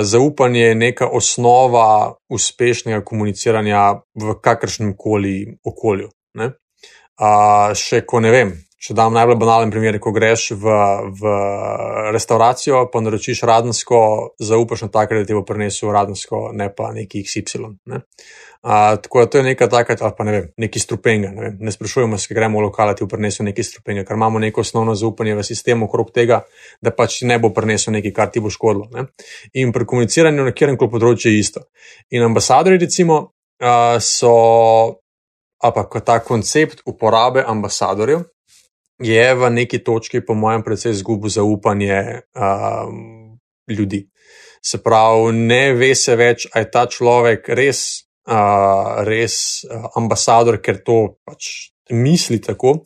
Zaupanje 0.04 0.66
je 0.66 0.74
neka 0.76 1.08
osnova 1.08 2.12
uspešnega 2.28 3.06
komuniciranja 3.08 3.86
v 4.20 4.36
kakršnem 4.44 4.98
koli 5.00 5.46
okolju. 5.64 6.10
Ne? 6.36 6.50
Še 7.80 8.04
ko 8.04 8.20
ne 8.20 8.34
vem, 8.36 8.52
če 8.84 8.96
dam 8.98 9.14
najbolj 9.16 9.38
banalen 9.40 9.72
primer, 9.72 9.96
ko 10.04 10.12
greš 10.12 10.50
v, 10.60 10.72
v 11.16 11.34
restauracijo, 12.12 12.90
pa 12.92 13.00
naročiš 13.00 13.46
radensko, 13.48 14.00
zaupaš 14.44 14.84
na 14.84 14.90
tak, 14.92 15.14
da 15.16 15.24
ti 15.28 15.38
bo 15.38 15.46
prinesel 15.48 15.94
radensko, 15.96 16.50
ne 16.52 16.68
pa 16.76 16.90
neki 16.96 17.22
XY. 17.24 17.78
Ne? 17.88 18.02
Uh, 18.64 18.96
tako 19.04 19.24
da 19.24 19.30
to 19.30 19.40
je 19.40 19.44
neka 19.44 19.68
taka, 19.72 19.96
ali 20.00 20.16
pa 20.18 20.26
ne 20.28 20.34
vem, 20.36 20.50
neki 20.66 20.80
strupenga. 20.84 21.32
Ne, 21.36 21.52
ne 21.60 21.72
sprašujemo 21.72 22.20
se, 22.20 22.36
gremo 22.36 22.60
v 22.60 22.66
lokal, 22.66 22.92
ti 22.96 23.08
prinesel 23.08 23.48
neki 23.48 23.64
strupenga, 23.64 24.04
ker 24.08 24.20
imamo 24.20 24.40
neko 24.44 24.64
osnovno 24.64 24.96
zaupanje 25.00 25.36
v 25.40 25.48
sistem 25.48 25.84
okrog 25.88 26.12
tega, 26.16 26.42
da 26.84 26.92
pač 26.92 27.22
ne 27.28 27.40
bo 27.40 27.54
prinesel 27.56 27.96
nekaj, 27.96 28.16
kar 28.16 28.32
ti 28.36 28.44
bo 28.44 28.52
škodilo. 28.52 28.90
Ne. 28.92 29.06
In 29.60 29.72
pri 29.76 29.88
komuniciranju 29.88 30.48
na 30.48 30.56
kjerem 30.56 30.80
koli 30.80 30.92
področju 30.96 31.32
je 31.32 31.40
isto. 31.40 31.66
In 32.12 32.28
ambasadori, 32.28 32.80
recimo, 32.84 33.20
uh, 33.64 33.96
so, 34.04 34.36
ali 35.64 35.76
pa 35.76 36.04
ta 36.04 36.20
koncept 36.20 36.84
uporabe 36.88 37.44
ambasadorjev 37.48 38.28
je 39.06 39.28
v 39.36 39.50
neki 39.50 39.84
točki, 39.84 40.22
po 40.26 40.34
mojem, 40.34 40.64
predvsej 40.64 40.92
izgubil 40.92 41.30
zaupanje 41.30 42.22
um, 42.36 43.38
ljudi. 43.70 44.08
Se 44.64 44.80
pravi, 44.84 45.34
ne 45.34 45.74
ve 45.74 45.92
se 45.96 46.16
več, 46.16 46.48
ali 46.54 46.66
je 46.66 46.72
ta 46.72 46.86
človek 46.88 47.50
res 47.50 48.04
uh, 48.28 49.04
res 49.08 49.36
uh, 49.68 49.92
ambasador, 50.00 50.60
ker 50.64 50.82
to 50.86 51.20
pač 51.26 51.70
misli 51.92 52.40
tako, 52.42 52.78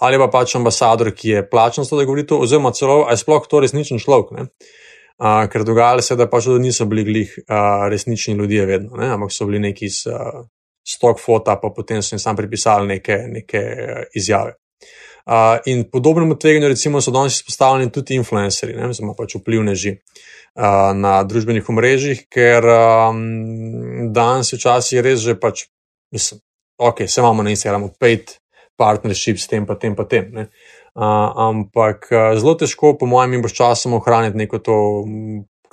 ali 0.00 0.18
pa 0.18 0.30
pač 0.32 0.56
ambasador, 0.56 1.12
ki 1.12 1.34
je 1.34 1.44
plačen 1.48 1.84
za 1.84 1.92
to, 1.92 2.00
da 2.00 2.08
govori 2.08 2.26
to, 2.26 2.40
oziroma 2.40 2.72
celo, 2.72 3.04
ali 3.04 3.20
sploh 3.20 3.46
to 3.48 3.60
resničen 3.60 4.00
človek. 4.02 4.48
Uh, 5.16 5.46
ker 5.52 5.64
dogajalo 5.64 6.04
se 6.04 6.14
je, 6.14 6.20
da 6.20 6.28
pač 6.28 6.48
tudi 6.48 6.66
niso 6.66 6.84
bili 6.88 7.04
glih 7.04 7.32
uh, 7.46 7.86
resnični 7.92 8.34
ljudje, 8.36 8.66
vedno, 8.68 8.96
ne? 9.00 9.08
ampak 9.14 9.32
so 9.32 9.48
bili 9.48 9.62
neki 9.68 9.88
iz 9.88 10.02
uh, 10.10 10.44
stok 10.86 11.20
fota, 11.20 11.56
pa 11.60 11.72
potem 11.72 12.02
so 12.02 12.14
jim 12.14 12.20
sam 12.20 12.36
pripisali 12.36 12.88
neke, 12.96 13.22
neke 13.32 13.62
uh, 13.64 14.02
izjave. 14.16 14.56
Uh, 15.26 15.58
in 15.66 15.82
podobnemu 15.90 16.36
tveganju, 16.38 16.68
recimo, 16.68 17.00
so 17.02 17.10
danes 17.10 17.40
izpostavljeni 17.40 17.90
tudi 17.92 18.14
influencerji, 18.14 18.76
oziroma 18.86 19.14
pač 19.18 19.34
vplivneži. 19.34 19.96
Uh, 20.56 20.92
na 20.94 21.18
družbenih 21.26 21.66
omrežjih, 21.68 22.20
ker 22.32 22.64
um, 22.64 23.18
danes 24.14 24.54
včasih 24.54 25.02
res 25.04 25.20
že 25.20 25.34
pač, 25.36 25.66
mislim, 26.14 26.40
ok, 26.78 27.02
se 27.10 27.20
imamo 27.20 27.42
na 27.42 27.52
Instagramu, 27.52 27.90
pet 27.98 28.38
partnership 28.78 29.42
s 29.42 29.50
tem, 29.50 29.66
pa 29.66 29.74
tem, 29.74 29.96
pa 29.98 30.06
tem. 30.06 30.30
Ne? 30.32 30.46
Uh, 30.94 31.34
ampak 31.50 32.06
zelo 32.38 32.54
težko, 32.56 32.94
po 32.96 33.10
mojem, 33.10 33.42
bo 33.42 33.50
s 33.50 33.58
časom 33.58 33.98
ohraniti 33.98 34.38
neko 34.38 34.62
to 34.62 34.78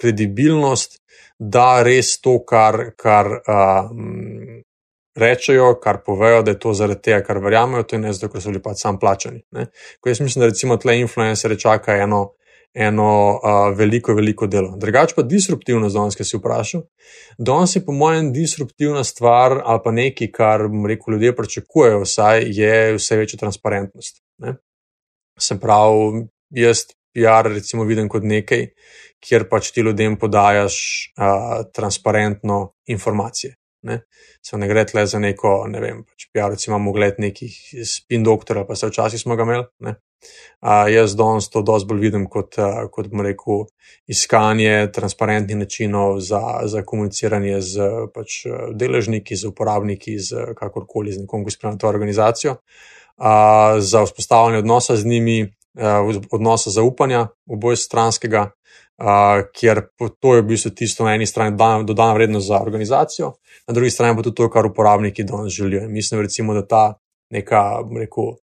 kredibilnost, 0.01 0.97
da 1.39 1.83
res 1.85 2.17
to, 2.25 2.39
kar, 2.41 2.89
kar 2.97 3.37
um, 3.45 4.63
rečejo, 5.15 5.73
kar 5.83 6.01
povejo, 6.05 6.41
da 6.43 6.51
je 6.51 6.59
to 6.59 6.73
zaradi 6.73 7.01
tega, 7.01 7.21
kar 7.25 7.39
verjamejo, 7.43 7.83
to 7.83 7.95
je 7.95 8.01
ne 8.01 8.13
zato, 8.13 8.31
ker 8.33 8.41
so 8.41 8.53
bili 8.53 8.63
pač 8.63 8.81
sam 8.81 8.99
plačani. 8.99 9.43
Ko 10.01 10.09
jaz 10.09 10.21
mislim, 10.21 10.41
da 10.41 10.49
recimo 10.49 10.77
tle 10.77 10.97
influencerje 10.99 11.59
čaka 11.59 11.97
eno 12.01 12.31
eno 12.73 13.39
uh, 13.43 13.77
veliko, 13.77 14.13
veliko 14.13 14.47
delo. 14.47 14.73
Drugač 14.77 15.13
pa 15.13 15.21
disruptivno, 15.21 15.89
danes, 15.93 16.17
ki 16.17 16.25
si 16.25 16.37
vprašal. 16.39 16.85
Danes 17.37 17.75
je, 17.75 17.83
po 17.85 17.93
mojem, 17.93 18.31
disruptivna 18.33 19.03
stvar 19.05 19.59
ali 19.61 19.81
pa 19.83 19.91
nekaj, 19.93 20.31
kar 20.33 20.65
rekel, 20.89 21.13
ljudje 21.13 21.35
pričakujejo, 21.37 22.01
vsaj 22.01 22.45
je 22.49 22.75
vse 22.97 23.17
večja 23.17 23.39
transparentnost. 23.39 24.23
Ne? 24.41 24.55
Se 25.39 25.59
pravi, 25.59 26.25
jaz 26.49 26.87
PR 27.13 27.51
recimo 27.53 27.85
vidim 27.85 28.09
kot 28.09 28.25
nekaj, 28.25 28.71
kjer 29.21 29.45
pač 29.49 29.69
ti 29.71 29.85
ljudem 29.85 30.17
podajaš 30.19 30.75
uh, 31.13 31.61
transparentno 31.73 32.73
informacije. 32.89 33.55
Ne? 33.83 33.99
Se 34.41 34.57
ne 34.57 34.67
gre 34.67 34.85
tle 34.87 35.05
za 35.07 35.19
neko, 35.19 35.65
ne 35.71 35.81
vem, 35.83 36.01
pač 36.07 36.29
PR, 36.31 36.53
recimo, 36.53 36.77
imamo 36.77 36.93
gled 36.95 37.19
nekih 37.19 37.55
spin 37.87 38.23
doktora, 38.23 38.63
pa 38.67 38.77
se 38.79 38.87
včasih 38.87 39.21
smo 39.21 39.35
ga 39.39 39.47
imeli. 39.47 39.65
Ne? 39.83 39.97
Uh, 40.63 40.87
jaz 40.87 41.17
danes 41.19 41.49
to 41.51 41.61
dosti 41.67 41.89
bolj 41.89 41.99
vidim 42.05 42.27
kot, 42.31 42.55
uh, 42.55 42.85
kot 42.91 43.09
rekel, 43.25 43.65
iskanje 44.07 44.87
transparentnih 44.95 45.57
načinov 45.59 46.21
za, 46.23 46.39
za 46.71 46.83
komuniciranje 46.87 47.59
z 47.61 47.89
pač, 48.15 48.37
deležniki, 48.71 49.35
z 49.35 49.51
uporabniki, 49.51 50.15
z 50.19 50.53
kakorkoli 50.55 51.11
z 51.11 51.25
nekom, 51.25 51.43
ki 51.43 51.51
spremlja 51.51 51.81
to 51.83 51.91
organizacijo, 51.91 52.55
uh, 52.55 53.81
za 53.83 54.05
vzpostavljanje 54.07 54.63
odnosa 54.63 54.95
z 54.95 55.11
njimi, 55.11 55.37
uh, 55.43 56.15
odnosa 56.31 56.71
zaupanja 56.71 57.27
oboj 57.51 57.75
stranskega, 57.75 58.53
uh, 59.03 59.43
ker 59.51 59.81
to 60.19 60.35
je 60.35 60.41
v 60.41 60.47
bistvu 60.47 60.71
tisto 60.71 61.03
na 61.03 61.15
eni 61.15 61.27
strani 61.27 61.57
dodana 61.85 62.13
vrednost 62.13 62.47
za 62.47 62.61
organizacijo, 62.61 63.33
na 63.67 63.73
drugi 63.73 63.91
strani 63.91 64.15
pa 64.15 64.23
tudi 64.23 64.35
to, 64.35 64.49
kar 64.49 64.65
uporabniki 64.65 65.23
danes 65.23 65.53
želijo. 65.53 65.83
In 65.83 65.91
mislim, 65.91 66.21
recimo, 66.21 66.53
da 66.53 66.65
ta 66.67 66.83
neka, 67.31 67.83
rekel, 67.99 68.35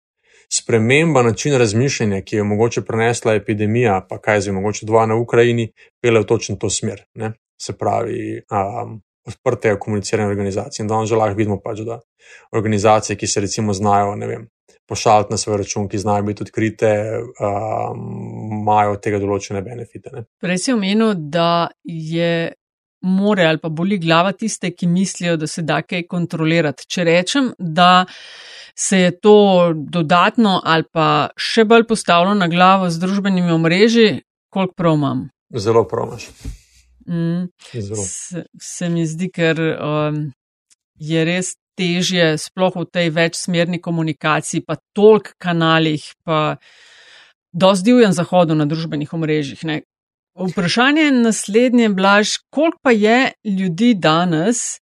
sprememba 0.53 1.23
načina 1.23 1.59
razmišljanja, 1.59 2.20
ki 2.20 2.37
je 2.37 2.44
mogoče 2.44 2.83
prenesla 2.83 3.35
epidemija, 3.35 4.01
pa 4.09 4.18
kaj 4.18 4.40
zdaj, 4.40 4.55
mogoče 4.55 4.87
dva 4.87 5.07
na 5.07 5.16
Ukrajini, 5.16 5.73
pele 6.03 6.20
v 6.20 6.27
točno 6.27 6.57
to 6.57 6.70
smer. 6.70 7.05
Ne? 7.14 7.33
Se 7.61 7.73
pravi, 7.79 8.42
um, 8.51 9.01
odprte 9.27 9.79
komuniciranje 9.79 10.31
organizacije. 10.31 10.85
In 10.85 10.88
danes 10.88 11.09
že 11.09 11.16
lahko 11.16 11.38
vidimo, 11.38 11.61
pač, 11.64 11.85
da 11.87 12.01
organizacije, 12.53 13.16
ki 13.16 13.27
se 13.27 13.40
recimo 13.40 13.73
znajo, 13.73 14.16
ne 14.16 14.27
vem. 14.27 14.49
Pošaljati 14.90 15.31
na 15.31 15.38
svoj 15.38 15.61
račun, 15.62 15.87
ki 15.88 15.98
znajo 16.03 16.24
biti 16.26 16.42
odkrite, 16.42 16.88
imajo 17.40 18.90
um, 18.90 18.96
od 18.96 19.03
tega 19.05 19.20
določene 19.22 19.62
benefite. 19.62 20.11
Ne? 20.11 20.24
Prej 20.42 20.59
si 20.64 20.74
omenil, 20.74 21.14
da 21.14 21.68
je 21.87 22.50
more 23.07 23.46
ali 23.46 23.59
pa 23.59 23.68
boli 23.68 23.98
glava 23.98 24.33
tiste, 24.33 24.70
ki 24.74 24.87
mislijo, 24.87 25.37
da 25.37 25.46
se 25.46 25.62
da 25.62 25.81
kaj 25.83 26.07
kontrolirati. 26.11 26.87
Če 26.90 27.05
rečem, 27.05 27.53
da 27.59 28.05
se 28.74 28.98
je 28.98 29.12
to 29.20 29.37
dodatno 29.74 30.61
ali 30.64 30.85
pa 30.92 31.29
še 31.37 31.64
bolj 31.64 31.87
postavilo 31.88 32.35
na 32.35 32.48
glavo 32.48 32.90
z 32.90 33.00
družbenimi 33.00 33.53
omrežji, 33.53 34.20
koliko 34.53 34.74
prav 34.76 34.98
imam? 34.98 35.29
Zelo 35.57 35.85
prav 35.88 36.09
imaš. 36.09 36.29
Mm, 37.09 37.48
se, 38.07 38.44
se 38.61 38.88
mi 38.88 39.07
zdi, 39.07 39.31
ker 39.35 39.59
um, 39.61 40.20
je 40.94 41.24
res 41.24 41.55
težje, 41.81 42.35
sploh 42.38 42.77
v 42.77 42.85
tej 42.93 43.09
večsmerni 43.16 43.81
komunikaciji, 43.81 44.66
pa 44.66 44.77
tolk 44.97 45.33
kanalih, 45.40 46.05
pa 46.25 46.61
dosti 47.53 47.90
divjem 47.90 48.12
zahodu 48.12 48.55
na 48.55 48.69
družbenih 48.69 49.16
omrežjih. 49.16 49.64
Ne. 49.64 49.81
Vprašanje 50.40 51.09
je 51.09 51.16
naslednje, 51.25 51.88
Blaž, 51.97 52.37
koliko 52.53 52.79
pa 52.83 52.93
je 52.93 53.33
ljudi 53.45 53.95
danes, 53.95 54.79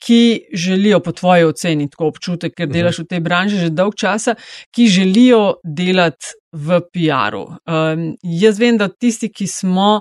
ki 0.00 0.40
želijo, 0.52 1.00
po 1.00 1.12
tvoji 1.12 1.44
oceni, 1.44 1.88
tako 1.90 2.08
občutek, 2.08 2.54
ker 2.56 2.68
delaš 2.68 3.02
v 3.02 3.06
tej 3.10 3.20
branži 3.20 3.58
že 3.60 3.70
dolg 3.70 3.96
časa, 4.00 4.34
ki 4.72 4.88
želijo 4.88 5.60
delati 5.64 6.32
v 6.52 6.80
PR-u. 6.92 7.42
Um, 7.68 8.06
jaz 8.22 8.60
vem, 8.60 8.78
da 8.80 8.88
tisti, 8.88 9.28
ki 9.28 9.46
smo 9.46 10.00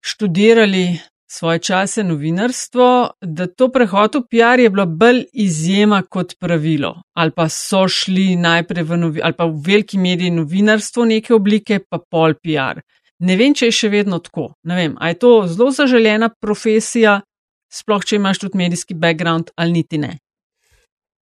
študirali 0.00 1.00
svoje 1.30 1.58
čase 1.58 2.04
novinarstvo, 2.04 3.10
da 3.20 3.46
to 3.46 3.68
prehod 3.72 4.14
v 4.14 4.22
PR 4.30 4.60
je 4.60 4.70
bilo 4.70 4.86
bolj 4.86 5.24
izjema 5.32 6.02
kot 6.02 6.34
pravilo. 6.40 6.94
Ali 7.14 7.30
pa 7.36 7.48
so 7.48 7.84
šli 7.88 8.36
najprej 8.36 8.84
v, 8.84 8.96
novi, 8.96 9.20
ali 9.24 9.36
pa 9.36 9.44
v 9.44 9.60
veliki 9.66 9.98
mediji 9.98 10.30
novinarstvo 10.30 11.04
neke 11.04 11.34
oblike, 11.34 11.80
pa 11.90 11.98
pol 11.98 12.34
PR. 12.34 12.80
Ne 13.18 13.36
vem, 13.36 13.54
če 13.54 13.68
je 13.68 13.76
še 13.82 13.92
vedno 13.92 14.20
tako. 14.22 14.52
Ne 14.64 14.78
vem, 14.78 14.96
ali 15.00 15.12
je 15.12 15.20
to 15.24 15.32
zelo 15.50 15.70
zaželena 15.74 16.30
profesija, 16.40 17.20
sploh 17.68 18.04
če 18.04 18.16
imaš 18.16 18.44
tudi 18.46 18.58
medijski 18.58 18.94
background 18.94 19.52
ali 19.56 19.80
niti 19.80 19.98
ne? 19.98 20.16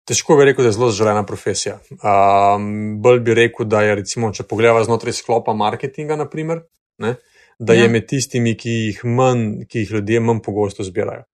Težko 0.07 0.37
bi 0.39 0.45
rekel, 0.47 0.63
da 0.63 0.71
je 0.71 0.77
zelo 0.77 0.93
želena 0.95 1.25
profesija. 1.27 1.81
Um, 1.99 3.01
bolj 3.03 3.25
bi 3.27 3.35
rekel, 3.35 3.67
da 3.67 3.81
je, 3.83 3.97
recimo, 3.99 4.31
če 4.31 4.47
pogledamo 4.47 4.85
znotraj 4.87 5.17
sklopa 5.19 5.55
marketinga, 5.57 6.15
naprimer, 6.21 6.61
ne, 7.03 7.17
da 7.59 7.75
ja. 7.75 7.83
je 7.83 7.89
med 7.89 8.07
tistimi, 8.09 8.55
ki 8.59 8.71
jih, 8.71 9.05
manj, 9.05 9.67
ki 9.71 9.85
jih 9.85 9.97
ljudje 9.99 10.21
manj 10.21 10.43
pogosto 10.45 10.85
zbirajo. 10.85 11.25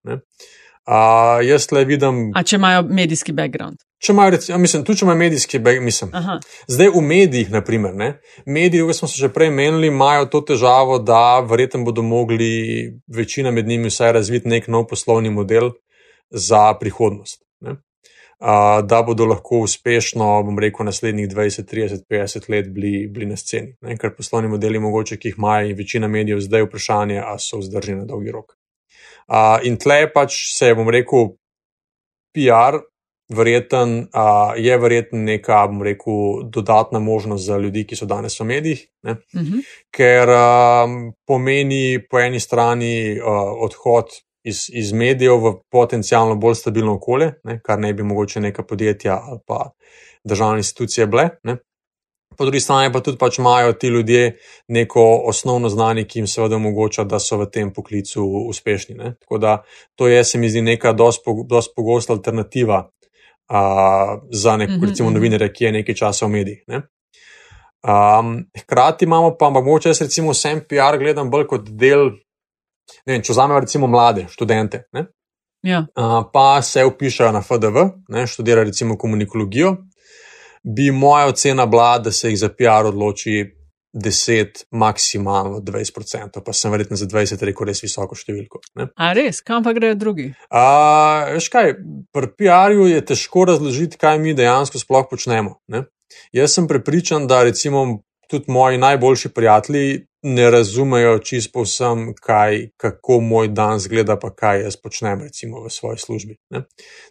Uh, 0.82 1.38
jaz 1.46 1.68
le 1.70 1.84
vidim. 1.86 2.30
A 2.34 2.42
če 2.42 2.58
imajo 2.58 2.82
medijski 2.90 3.34
background? 3.34 3.78
Če 4.02 4.10
imajo, 4.12 4.32
recimo, 4.34 4.56
mislim, 4.58 4.82
tudi 4.82 4.98
če 4.98 5.04
imajo 5.06 5.18
medijski 5.20 5.60
background. 5.62 6.46
Zdaj 6.66 6.90
v 6.90 7.02
medijih, 7.06 7.52
naprimer, 7.54 7.94
ne, 7.94 8.08
mediji, 8.46 8.82
ki 8.88 8.96
smo 8.98 9.10
se 9.10 9.22
že 9.22 9.30
prej 9.30 9.52
menili, 9.54 9.92
imajo 9.92 10.26
to 10.32 10.40
težavo, 10.50 10.98
da 10.98 11.38
verjetno 11.46 11.84
bodo 11.86 12.02
mogli 12.02 12.50
večina 13.06 13.54
med 13.54 13.70
njimi 13.70 13.92
vsaj 13.94 14.16
razviti 14.18 14.50
nek 14.50 14.66
nov 14.66 14.88
poslovni 14.90 15.30
model 15.30 15.70
za 16.30 16.64
prihodnost. 16.80 17.41
Da 18.88 19.02
bodo 19.06 19.26
lahko 19.26 19.62
uspešno, 19.66 20.42
bom 20.42 20.58
rekel, 20.58 20.86
naslednjih 20.86 21.28
20, 21.28 21.66
30, 21.74 22.04
50 22.10 22.50
let 22.50 22.68
bili, 22.74 23.06
bili 23.08 23.26
na 23.26 23.36
sceni. 23.36 23.76
Ne? 23.82 23.96
Ker 23.98 24.14
poslovni 24.16 24.48
modeli, 24.50 24.80
mogoče, 24.82 25.16
ki 25.18 25.28
jih 25.32 25.38
imajo 25.38 25.70
in 25.70 25.76
večina 25.78 26.08
medijev, 26.08 26.40
zdaj 26.40 26.66
vprašanje, 26.68 27.20
ali 27.20 27.40
so 27.40 27.60
vzdržni 27.62 27.96
na 28.02 28.04
dolgi 28.04 28.32
rok. 28.34 28.56
Uh, 29.28 29.58
in 29.66 29.78
tle 29.78 30.06
pač 30.14 30.38
se, 30.56 30.74
bom 30.74 30.90
rekel, 30.90 31.32
PR. 32.34 32.82
Verjeten, 33.32 33.92
uh, 34.14 34.52
je 34.60 34.76
verjetno 34.78 35.18
neka, 35.18 35.62
bom 35.66 35.82
rekel, 35.82 36.42
dodatna 36.52 36.98
možnost 37.00 37.46
za 37.46 37.58
ljudi, 37.58 37.86
ki 37.88 37.96
so 37.96 38.06
danes 38.06 38.40
v 38.40 38.44
medijih, 38.44 38.88
uh 39.04 39.10
Mhm. 39.10 39.44
-huh. 39.44 39.62
ker 39.92 40.28
um, 40.30 41.14
pomeni 41.26 41.98
po 42.10 42.20
eni 42.20 42.40
strani 42.40 43.20
uh, 43.20 43.26
odhod 43.64 44.06
iz, 44.44 44.66
iz 44.72 44.92
medijev 44.92 45.36
v 45.44 45.52
potencialno 45.70 46.36
bolj 46.36 46.54
stabilno 46.54 46.94
okolje, 46.94 47.32
ne, 47.44 47.60
kar 47.64 47.78
ne 47.78 47.92
bi 47.94 48.02
mogoče 48.02 48.40
neka 48.40 48.62
podjetja 48.62 49.20
ali 49.22 49.38
pa 49.46 49.70
državne 50.24 50.58
institucije 50.58 51.06
bile. 51.06 51.28
Ne. 51.42 51.56
Po 52.36 52.44
drugi 52.44 52.60
strani 52.60 52.92
pa 52.92 53.00
tudi 53.00 53.18
pač 53.18 53.38
imajo 53.38 53.72
ti 53.72 53.88
ljudje 53.88 54.38
neko 54.68 55.22
osnovno 55.24 55.68
znanje, 55.68 56.04
ki 56.04 56.18
jim 56.18 56.26
seveda 56.26 56.56
omogoča, 56.56 57.04
da 57.04 57.18
so 57.20 57.36
v 57.36 57.50
tem 57.50 57.72
poklicu 57.72 58.24
uspešni. 58.48 58.94
Ne. 58.94 59.14
Tako 59.20 59.38
da 59.38 59.62
to 59.94 60.08
je, 60.08 60.24
se 60.24 60.38
mi 60.38 60.50
zdi, 60.50 60.62
neka 60.62 60.92
dosti 60.92 61.74
pogosta 61.76 62.12
alternativa 62.12 62.88
uh, 62.88 64.22
za 64.30 64.56
neko, 64.56 64.72
Mhm, 64.72 64.88
recimo, 64.88 65.10
mhm. 65.10 65.16
novinarja, 65.16 65.52
ki 65.52 65.64
je 65.64 65.72
nekaj 65.72 65.94
časa 65.94 66.26
v 66.26 66.28
medijih. 66.28 66.64
Ne. 66.66 66.82
Um, 67.82 68.44
hkrati 68.58 69.04
imamo 69.04 69.36
pa, 69.38 69.50
mogoče 69.50 69.88
jaz 69.88 70.00
recimo 70.00 70.30
vsem 70.30 70.60
PR 70.68 70.98
gledam 70.98 71.30
bolj 71.30 71.46
kot 71.46 71.68
del, 71.68 72.10
ne 73.06 73.22
če 73.22 73.32
vzamemo 73.32 73.60
recimo 73.60 73.86
mlade 73.86 74.26
študente, 74.30 74.84
ne, 74.92 75.06
Ja. 75.62 75.84
uh, 75.94 76.24
pa 76.32 76.62
se 76.62 76.84
upišajo 76.84 77.32
na 77.32 77.42
FDV, 77.42 77.84
ne, 78.08 78.26
študirajo 78.26 78.64
recimo 78.64 78.96
komunikologijo, 78.98 79.76
bi 80.64 80.90
moja 80.90 81.26
ocena 81.26 81.66
bila, 81.66 81.98
da 81.98 82.12
se 82.12 82.30
jih 82.30 82.38
za 82.38 82.48
PR 82.48 82.86
odloči 82.86 83.44
10, 83.94 84.64
maksimalno 84.70 85.60
20%, 85.60 86.40
pa 86.44 86.52
sem 86.52 86.70
verjetno 86.72 86.96
za 86.96 87.06
20 87.06 87.44
rekel 87.44 87.66
res 87.68 87.82
visoko 87.84 88.16
številko. 88.16 88.62
Ne. 88.80 88.88
A 88.96 89.12
res, 89.12 89.42
kam 89.44 89.62
pa 89.62 89.74
grejo 89.76 89.94
drugi? 90.00 90.30
Uh, 90.48 91.34
veš 91.36 91.50
kaj, 91.52 91.74
pri 92.14 92.30
PR-ju 92.38 92.88
je 92.88 93.02
težko 93.12 93.44
razložiti, 93.52 94.00
kaj 94.00 94.18
mi 94.18 94.34
dejansko 94.34 94.80
sploh 94.80 95.06
počnemo. 95.10 95.58
Ne? 95.68 95.84
Jaz 96.32 96.56
sem 96.56 96.66
prepričan, 96.68 97.28
da 97.28 97.42
recimo 97.44 98.02
tudi 98.32 98.48
moji 98.52 98.80
najboljši 98.80 99.28
prijatelji 99.36 100.06
ne 100.22 100.50
razumejo 100.50 101.18
čisto 101.18 101.50
povsem, 101.52 102.14
kaj, 102.14 102.68
kako 102.76 103.20
moj 103.20 103.48
dan 103.48 103.78
zgleda, 103.78 104.16
pa 104.16 104.30
kaj 104.30 104.62
jaz 104.62 104.76
počnem 104.76 105.20
recimo 105.20 105.64
v 105.64 105.70
svoji 105.70 105.98
službi. 105.98 106.36
Ne? 106.50 106.62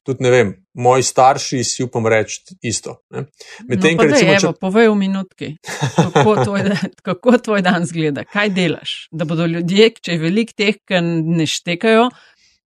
Tudi 0.04 0.24
ne 0.24 0.32
vem, 0.32 0.54
moji 0.74 1.04
starši 1.04 1.64
si 1.64 1.84
upam 1.84 2.08
reči 2.08 2.40
isto. 2.62 3.02
Medtem, 3.68 3.98
no, 3.98 4.04
recimo, 4.04 4.32
daj, 4.32 4.40
če- 4.40 4.46
evo, 4.46 4.54
povej 4.54 4.90
v 4.90 4.96
minutki, 4.96 5.50
kako 5.96 6.36
tvoj, 6.46 6.64
dan- 6.64 6.96
kako 7.02 7.38
tvoj 7.38 7.62
dan 7.62 7.86
zgleda, 7.86 8.24
kaj 8.24 8.50
delaš. 8.50 9.08
Da 9.12 9.26
bodo 9.26 9.46
ljudje, 9.46 9.90
če 10.02 10.12
je 10.12 10.18
veliko 10.20 10.54
teh, 10.58 10.80
ki 10.80 11.02
ne 11.04 11.46
štekajo, 11.46 12.08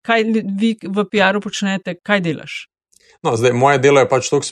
kaj 0.01 0.23
vi 0.59 0.75
v 0.83 1.07
PR-u 1.07 1.39
počnete, 1.41 1.95
kaj 2.03 2.19
delaš. 2.21 2.67
No, 3.23 3.37
zdaj, 3.39 3.53
moje 3.53 3.77
delo 3.79 4.01
je 4.01 4.07
pač 4.11 4.27
tako 4.27 4.43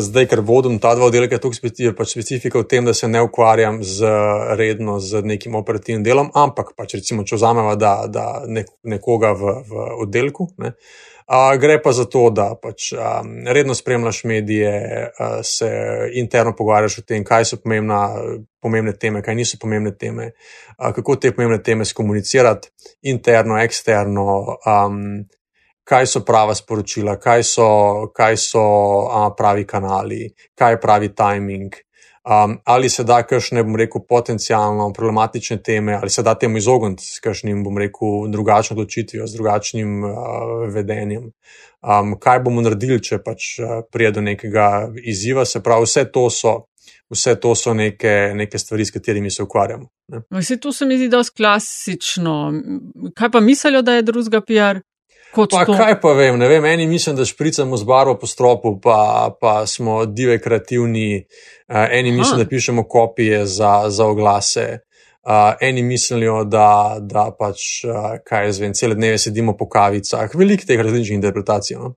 zdaj, 0.00 0.26
ker 0.30 0.40
vodim 0.40 0.78
ta 0.80 0.94
dva 0.96 1.10
oddelka, 1.10 1.36
je 1.36 1.52
speci- 1.52 1.84
je 1.84 1.90
pač 1.96 2.14
specifika 2.14 2.58
v 2.58 2.64
tem, 2.64 2.84
da 2.84 2.94
se 2.94 3.08
ne 3.08 3.20
ukvarjam 3.20 3.82
z 3.84 4.08
redno 4.56 4.98
z 5.00 5.20
nekim 5.22 5.54
operativnim 5.54 6.04
delom, 6.04 6.30
ampak 6.34 6.72
pač 6.76 6.94
recimo, 6.94 7.24
če 7.24 7.36
vzamemo 7.36 7.74
da, 7.76 8.06
da 8.08 8.44
nek, 8.48 8.70
nekoga 8.82 9.34
v, 9.36 9.52
v 9.68 9.84
oddelku. 10.06 10.48
Ne, 10.64 10.72
a, 11.28 11.52
gre 11.60 11.76
pa 11.84 11.92
za 11.92 12.06
to, 12.08 12.30
da 12.32 12.54
pač 12.56 12.94
um, 12.96 13.44
redno 13.52 13.76
spremljaš 13.76 14.22
medije, 14.24 14.72
a, 15.12 15.28
se 15.44 15.68
interno 16.16 16.56
pogovarjaš 16.56 16.98
o 17.02 17.04
tem, 17.04 17.20
kaj 17.28 17.44
so 17.44 17.60
pomembna, 17.60 18.06
pomembne 18.64 18.96
teme, 18.96 19.20
kaj 19.20 19.36
niso 19.36 19.60
pomembne 19.60 19.92
teme, 19.92 20.32
a, 20.78 20.94
kako 20.96 21.20
te 21.20 21.36
pomembne 21.36 21.60
teme 21.60 21.84
skomunicirati 21.84 22.72
interno, 23.12 23.60
eksterno. 23.60 24.56
Um, 24.64 25.28
kaj 25.92 26.06
so 26.08 26.22
prava 26.24 26.54
sporočila, 26.56 27.18
kaj 27.20 27.42
so, 27.44 27.68
kaj 28.16 28.36
so 28.40 28.66
a, 29.12 29.26
pravi 29.36 29.66
kanali, 29.68 30.30
kaj 30.56 30.72
je 30.72 30.80
pravi 30.80 31.14
timing. 31.14 31.74
Um, 32.22 32.54
ali 32.64 32.88
se 32.88 33.02
da 33.04 33.18
kakšne, 33.26 33.64
bom 33.66 33.76
rekel, 33.76 34.04
potencijalno 34.08 34.92
problematične 34.94 35.56
teme, 35.62 35.96
ali 35.98 36.10
se 36.10 36.22
da 36.22 36.36
temu 36.38 36.56
izogniti 36.56 37.04
s 37.04 37.18
kakšnim, 37.20 37.64
bom 37.64 37.78
rekel, 37.78 38.28
drugačnim 38.30 38.78
odločitvijo, 38.78 39.26
z 39.26 39.34
drugačnim 39.34 40.04
uh, 40.04 40.12
vedenjem. 40.70 41.32
Um, 41.82 42.14
kaj 42.20 42.40
bomo 42.46 42.62
naredili, 42.62 43.00
če 43.02 43.18
pač 43.26 43.48
uh, 43.58 43.80
prije 43.92 44.12
do 44.14 44.22
nekega 44.22 44.68
izziva, 45.02 45.44
se 45.44 45.60
pravi, 45.62 45.88
vse 45.90 46.04
to 46.14 46.28
so, 46.30 46.54
vse 47.10 47.34
to 47.42 47.56
so 47.58 47.74
neke, 47.74 48.14
neke 48.38 48.58
stvari, 48.58 48.86
s 48.86 48.94
katerimi 48.94 49.30
se 49.30 49.42
ukvarjamo. 49.42 49.90
Ne? 50.14 50.22
Vse 50.38 50.56
to 50.62 50.72
se 50.72 50.86
mi 50.86 50.96
zdi 50.96 51.10
dosti 51.10 51.36
klasično. 51.42 52.38
Kaj 53.18 53.34
pa 53.34 53.40
mislijo, 53.40 53.82
da 53.82 53.98
je 53.98 54.06
drugega 54.06 54.40
PR? 54.46 54.80
Kot 55.32 55.50
Pa 55.50 55.64
to? 55.64 55.72
kaj 55.72 55.96
pa 56.00 56.12
vem, 56.12 56.36
ne 56.38 56.48
vem, 56.48 56.64
eni 56.68 56.86
mislim, 56.86 57.16
da 57.16 57.24
špricamo 57.24 57.76
z 57.76 57.88
barvo 57.88 58.18
po 58.20 58.28
stropu, 58.28 58.74
pa, 58.82 59.32
pa 59.40 59.66
smo 59.66 60.04
dive 60.06 60.36
kreativni, 60.38 61.24
uh, 61.24 61.86
eni 61.90 62.10
Aha. 62.10 62.18
mislim, 62.18 62.42
da 62.42 62.48
pišemo 62.48 62.84
kopije 62.88 63.46
za, 63.46 63.84
za 63.88 64.06
oglase, 64.06 64.66
uh, 65.24 65.54
eni 65.60 65.82
mislijo, 65.82 66.44
da, 66.44 66.98
da 67.00 67.30
pač, 67.38 67.84
uh, 67.88 68.18
kaj 68.28 68.46
jaz 68.50 68.60
vem, 68.60 68.74
cele 68.76 68.94
dneve 68.94 69.18
sedimo 69.18 69.56
po 69.56 69.68
kavicah, 69.68 70.34
veliko 70.34 70.68
teh 70.68 70.80
različnih 70.80 71.16
interpretacij. 71.16 71.80
No? 71.80 71.94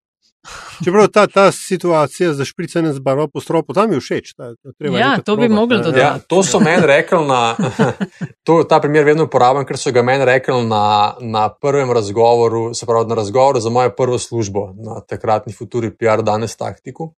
Čeprav 0.84 1.08
ta, 1.08 1.28
ta 1.28 1.52
situacija 1.52 2.34
za 2.34 2.46
špricanje 2.46 2.94
z 2.94 3.00
barvo 3.00 3.28
po 3.28 3.42
stropu, 3.42 3.74
tam 3.74 3.90
mi 3.90 3.96
je 3.96 4.00
všeč. 4.00 4.34
Ta, 4.38 4.54
ta 4.64 4.72
treba 4.78 5.00
Ja, 5.00 5.18
to 5.18 5.36
bi 5.36 5.48
probat, 5.48 5.56
mogli 5.56 5.78
ne. 5.78 5.84
dodati. 5.84 6.00
Ja, 6.00 6.20
to 6.28 6.44
so 6.44 6.60
meni 6.60 6.86
rekli 6.86 7.26
na. 7.28 7.56
To, 8.44 8.64
ta 8.64 8.80
primer 8.80 9.04
vedno 9.06 9.24
uporabljam, 9.26 9.66
ker 9.66 9.78
so 9.78 9.92
ga 9.92 10.04
meni 10.06 10.26
rekli 10.26 10.66
na, 10.68 11.16
na 11.22 11.50
prvem 11.50 11.92
razgovoru, 11.92 12.74
se 12.74 12.86
pravi 12.86 13.08
na 13.10 13.16
razgovoru 13.16 13.60
za 13.60 13.70
mojo 13.70 13.90
prvo 13.90 14.20
službo 14.20 14.70
na 14.76 15.00
takratni 15.02 15.54
Futuri 15.54 15.90
PR, 15.98 16.22
danes 16.22 16.56
taktiku. 16.56 17.14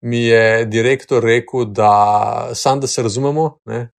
Mi 0.00 0.24
je 0.24 0.64
direktor 0.64 1.24
rekel, 1.24 1.64
da 1.64 2.50
sam 2.54 2.80
da 2.80 2.86
se 2.86 3.02
razumemo, 3.02 3.58
ne, 3.64 3.90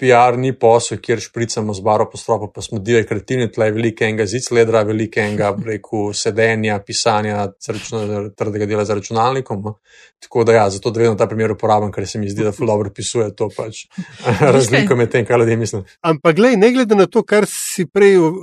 PR 0.00 0.34
ni 0.36 0.50
posel, 0.58 0.98
kjer 0.98 1.20
špricamo 1.22 1.74
z 1.74 1.80
baro 1.80 2.08
po 2.10 2.18
stropu, 2.18 2.48
pa 2.54 2.62
smo 2.62 2.78
divje 2.82 3.04
kreativni, 3.06 3.46
tle 3.52 3.68
je 3.68 3.72
veliko 3.72 4.04
enega 4.04 4.26
zicledra, 4.26 4.82
veliko 4.82 5.20
enega, 5.22 5.52
bi 5.54 5.68
rekel, 5.68 6.08
sedenja, 6.12 6.80
pisanja, 6.82 7.44
računa- 7.68 8.24
trdega 8.34 8.66
dela 8.66 8.84
za 8.84 8.94
računalnikom. 8.94 9.62
No. 9.62 9.76
Tako 10.18 10.44
da 10.44 10.52
ja, 10.52 10.64
zato 10.70 10.90
da 10.90 11.00
vedno 11.00 11.14
ta 11.14 11.26
primer 11.28 11.52
uporabljam, 11.52 11.92
ker 11.92 12.08
se 12.08 12.18
mi 12.18 12.30
zdi, 12.30 12.42
da 12.42 12.52
ful 12.52 12.66
dobro 12.66 12.90
pisuje 12.90 13.28
to 13.36 13.48
pač 13.56 13.84
razliko 14.56 14.96
med 14.96 15.10
tem, 15.12 15.26
kaj 15.26 15.38
ljudje 15.38 15.56
mislijo. 15.56 15.84
Ampak, 16.02 16.36
glej, 16.36 16.56
ne 16.56 16.72
glede 16.72 16.94
na 16.96 17.06
to, 17.06 17.22
kar 17.22 17.46
si 17.46 17.86
prej 17.86 18.16
uh, 18.18 18.34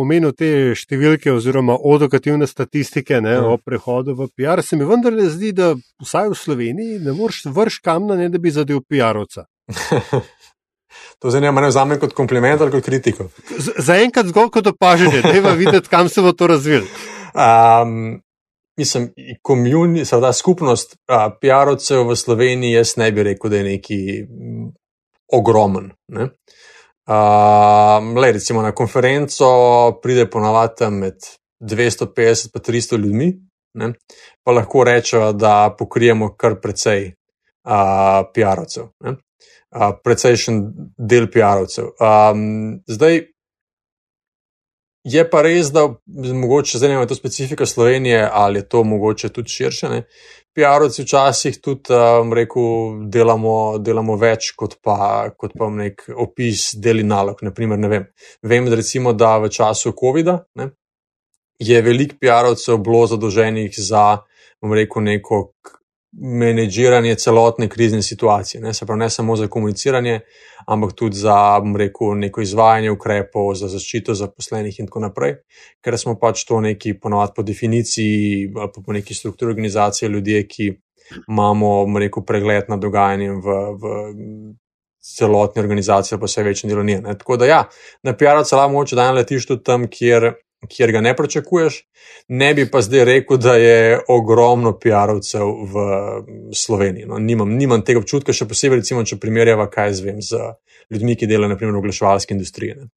omenil, 0.00 0.32
te 0.32 0.72
številke 0.74 1.32
oziroma 1.34 1.76
odokativne 1.76 2.46
statistike 2.46 3.20
ne, 3.20 3.34
Ja. 3.34 3.44
o 3.50 3.58
prehodu 3.58 4.14
v 4.14 4.30
PR, 4.32 4.62
se 4.62 4.76
mi 4.76 4.86
vendarle 4.88 5.28
zdi, 5.28 5.52
da 5.52 5.74
vsaj 6.00 6.30
v 6.30 6.38
Sloveniji 6.38 6.98
ne 7.04 7.12
moreš 7.12 7.44
vrš 7.50 7.80
kamna, 7.84 8.16
ne 8.16 8.28
da 8.32 8.38
bi 8.38 8.50
zadev 8.54 8.80
PR-ovca. 8.88 9.44
To 11.18 11.30
zdaj 11.30 11.40
ne 11.40 11.68
vzamem 11.68 12.00
kot 12.00 12.12
kompliment 12.14 12.60
ali 12.60 12.70
kot 12.70 12.84
kritiko. 12.84 13.28
Z- 13.58 13.78
Zaenkrat 13.78 14.26
zgolj 14.26 14.50
kot 14.50 14.66
opažanje, 14.66 15.22
da 15.22 15.28
je 15.28 15.56
videti, 15.56 15.88
kam 15.88 16.08
se 16.08 16.22
bo 16.22 16.32
to 16.32 16.46
razvilo. 16.46 16.86
Um, 17.34 18.20
mislim, 18.78 19.08
komuni, 19.42 20.04
seveda 20.04 20.32
skupnost 20.32 20.96
uh, 20.96 21.32
PR-ovcev 21.40 22.08
v 22.08 22.16
Sloveniji, 22.16 22.72
jaz 22.78 22.96
ne 22.96 23.12
bi 23.12 23.22
rekel, 23.22 23.50
da 23.50 23.56
je 23.56 23.64
neki 23.64 23.98
mm, 24.28 24.68
ogromen. 25.32 25.90
Ne? 26.08 26.28
Um, 27.08 28.16
le, 28.16 28.32
recimo 28.32 28.62
na 28.62 28.72
konferenco 28.72 29.98
pride 30.02 30.26
ponavadi 30.30 30.74
tam 30.78 30.94
med 31.04 31.14
250 31.60 32.48
in 32.54 32.62
300 32.62 32.98
ljudmi, 32.98 33.32
ne? 33.74 33.92
pa 34.44 34.52
lahko 34.52 34.84
rečemo, 34.84 35.32
da 35.32 35.74
pokrijemo 35.78 36.34
kar 36.36 36.60
precej 36.60 37.12
uh, 37.64 38.24
PR-ovcev. 38.34 38.88
Precejšen 40.04 40.60
del 40.98 41.30
PR-ovcev. 41.32 41.94
Um, 41.98 42.82
zdaj, 42.86 43.24
Je 45.04 45.20
pa 45.28 45.42
res, 45.44 45.68
da 45.68 45.82
mogoče 46.32 46.78
zdaj 46.80 46.88
ne 46.88 46.96
vem, 46.96 47.08
to 47.08 47.14
specifika 47.14 47.66
Slovenije 47.68 48.22
ali 48.32 48.62
je 48.62 48.68
to 48.68 48.84
mogoče 48.88 49.28
tudi 49.28 49.52
širše. 49.52 49.88
Ne? 49.92 49.98
PR-ovci 50.56 51.02
včasih 51.02 51.58
tudi, 51.60 51.92
um, 51.92 52.32
rekel, 52.32 53.02
delamo, 53.12 53.78
delamo 53.78 54.16
več 54.16 54.52
kot 54.56 54.78
pa, 54.82 55.28
kot 55.36 55.52
pa 55.58 55.68
nek 55.70 56.06
opis 56.14 56.70
deli 56.78 57.02
nalog. 57.04 57.42
Naprimer, 57.42 57.78
ne 57.78 57.90
vem. 57.90 58.06
Vem, 58.42 58.70
da 58.70 58.78
recimo, 58.78 59.12
da 59.12 59.36
v 59.42 59.50
času 59.52 59.92
COVID-a 59.98 60.38
je 61.58 61.82
veliko 61.82 62.16
PR-ovcev 62.22 62.78
bilo 62.86 63.04
zadolženih 63.10 63.74
za, 63.76 64.06
bom 64.62 64.72
rekel, 64.78 65.04
neko 65.10 65.42
menedžiranje 66.20 67.14
celotne 67.14 67.68
krizne 67.68 68.02
situacije. 68.02 68.60
Ne, 68.62 68.74
se 68.74 68.86
pravi, 68.86 68.98
ne 68.98 69.10
samo 69.10 69.36
za 69.36 69.46
komuniciranje, 69.46 70.20
ampak 70.66 70.92
tudi 70.92 71.16
za, 71.16 71.60
bom 71.60 71.76
rekel, 71.76 72.14
neko 72.18 72.40
izvajanje 72.40 72.90
ukrepov, 72.90 73.54
za 73.54 73.68
zaščito 73.68 74.14
zaposlenih 74.14 74.78
in 74.80 74.86
tako 74.86 75.04
naprej, 75.08 75.36
ker 75.84 75.98
smo 75.98 76.16
pač 76.20 76.44
to 76.48 76.60
neki 76.60 76.94
ponovadi 77.00 77.32
po 77.36 77.42
definiciji 77.42 78.52
ali 78.56 78.84
po 78.84 78.92
neki 78.92 79.14
strukturi 79.14 79.50
organizacije 79.50 80.08
ljudje, 80.08 80.46
ki 80.48 80.70
imamo, 81.28 81.72
bom 81.84 81.98
rekel, 81.98 82.24
pregled 82.26 82.70
nad 82.70 82.80
dogajanjem 82.80 83.40
v. 83.40 83.58
v 83.80 83.96
Celotni 85.04 85.60
organizaciji, 85.60 86.16
pa 86.16 86.24
vse 86.24 86.42
večji 86.42 86.68
delo 86.70 86.82
ni. 86.82 86.94
Tako 87.04 87.36
da, 87.36 87.44
ja, 87.44 87.58
na 88.02 88.14
PR-u 88.16 88.44
celo 88.48 88.62
moče, 88.72 88.96
da 88.96 89.10
letiš 89.12 89.44
tudi 89.50 89.60
tam, 89.62 89.84
kjer 89.84 90.30
kjer 90.70 90.92
ga 90.92 91.00
ne 91.04 91.14
pričakuješ. 91.16 91.78
Ne 92.28 92.54
bi 92.54 92.66
pa 92.70 92.82
zdaj 92.84 93.04
rekel, 93.04 93.38
da 93.38 93.56
je 93.60 94.00
ogromno 94.08 94.74
PR-ovcev 94.78 95.54
v 95.72 95.86
Sloveniji. 96.54 97.06
No, 97.10 97.18
nimam, 97.18 97.56
nimam 97.56 97.84
tega 97.84 98.02
občutka, 98.02 98.32
še 98.36 98.48
posebej, 98.50 98.82
recimo, 98.82 99.04
če 99.04 99.20
primerjava, 99.20 99.68
kaj 99.70 99.96
zvem 100.00 100.20
z 100.24 100.40
ljudmi, 100.92 101.16
ki 101.16 101.30
delajo 101.30 101.54
naprimer, 101.54 101.74
v 101.74 101.82
oglaševalski 101.84 102.36
industriji. 102.36 102.76
Ne. 102.80 102.90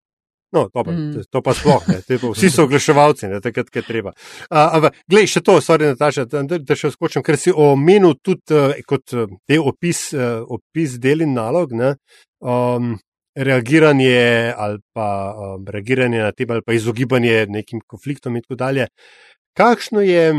No, 0.52 0.70
to 0.70 0.84
pa, 0.84 0.92
mm. 0.92 1.24
to 1.30 1.42
pa 1.44 1.54
sploh 1.54 1.88
ne. 1.92 1.98
Pa, 2.08 2.30
vsi 2.32 2.50
so 2.52 2.64
oglaševalci, 2.64 3.28
takrat, 3.44 3.72
kaj 3.74 3.84
treba. 3.84 4.14
Glej, 5.12 5.28
še 5.34 5.44
to, 5.44 5.58
sorry, 5.64 5.90
Nataša, 5.92 6.24
da, 6.32 6.44
da 6.64 6.78
še 6.78 6.94
skočim, 6.94 7.24
ker 7.26 7.36
si 7.40 7.52
omenil 7.52 8.16
tudi 8.24 8.56
uh, 8.56 8.72
kot 8.88 9.16
uh, 9.18 9.28
opis, 9.60 10.08
uh, 10.16 10.46
opis 10.48 10.96
del 11.04 11.26
in 11.28 11.36
nalog. 11.36 11.76
Ne, 11.76 11.98
um, 12.40 12.96
reagiranje 13.38 14.54
ali 14.58 14.80
pa 14.94 15.34
um, 15.38 15.66
reagiranje 15.68 16.24
na 16.24 16.32
tem 16.32 16.52
ali 16.52 16.62
pa 16.66 16.74
izogibanje 16.74 17.46
nekim 17.50 17.82
konfliktom 17.88 18.36
in 18.36 18.42
tako 18.42 18.56
dalje. 18.56 18.88
Kakšno 19.58 20.02
je 20.02 20.34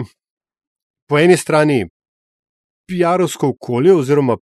po 1.09 1.19
eni 1.19 1.37
strani 1.37 1.87
PR-ovsko 2.89 3.55
okolje 3.55 3.95
oziroma 3.95 4.37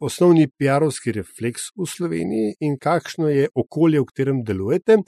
osnovni 0.00 0.48
PR-ovski 0.48 1.12
refleks 1.12 1.70
v 1.76 1.86
Sloveniji 1.86 2.54
in 2.60 2.78
kakšno 2.80 3.28
je 3.28 3.48
okolje, 3.54 4.00
v 4.00 4.08
katerem 4.08 4.44
delujete? 4.44 5.02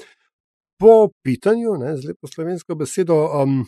Po 0.78 1.08
pitanju, 1.24 1.76
ne, 1.80 1.94
z 1.96 2.10
lepo 2.10 2.28
slovensko 2.28 2.74
besedo, 2.76 3.16
um, 3.40 3.62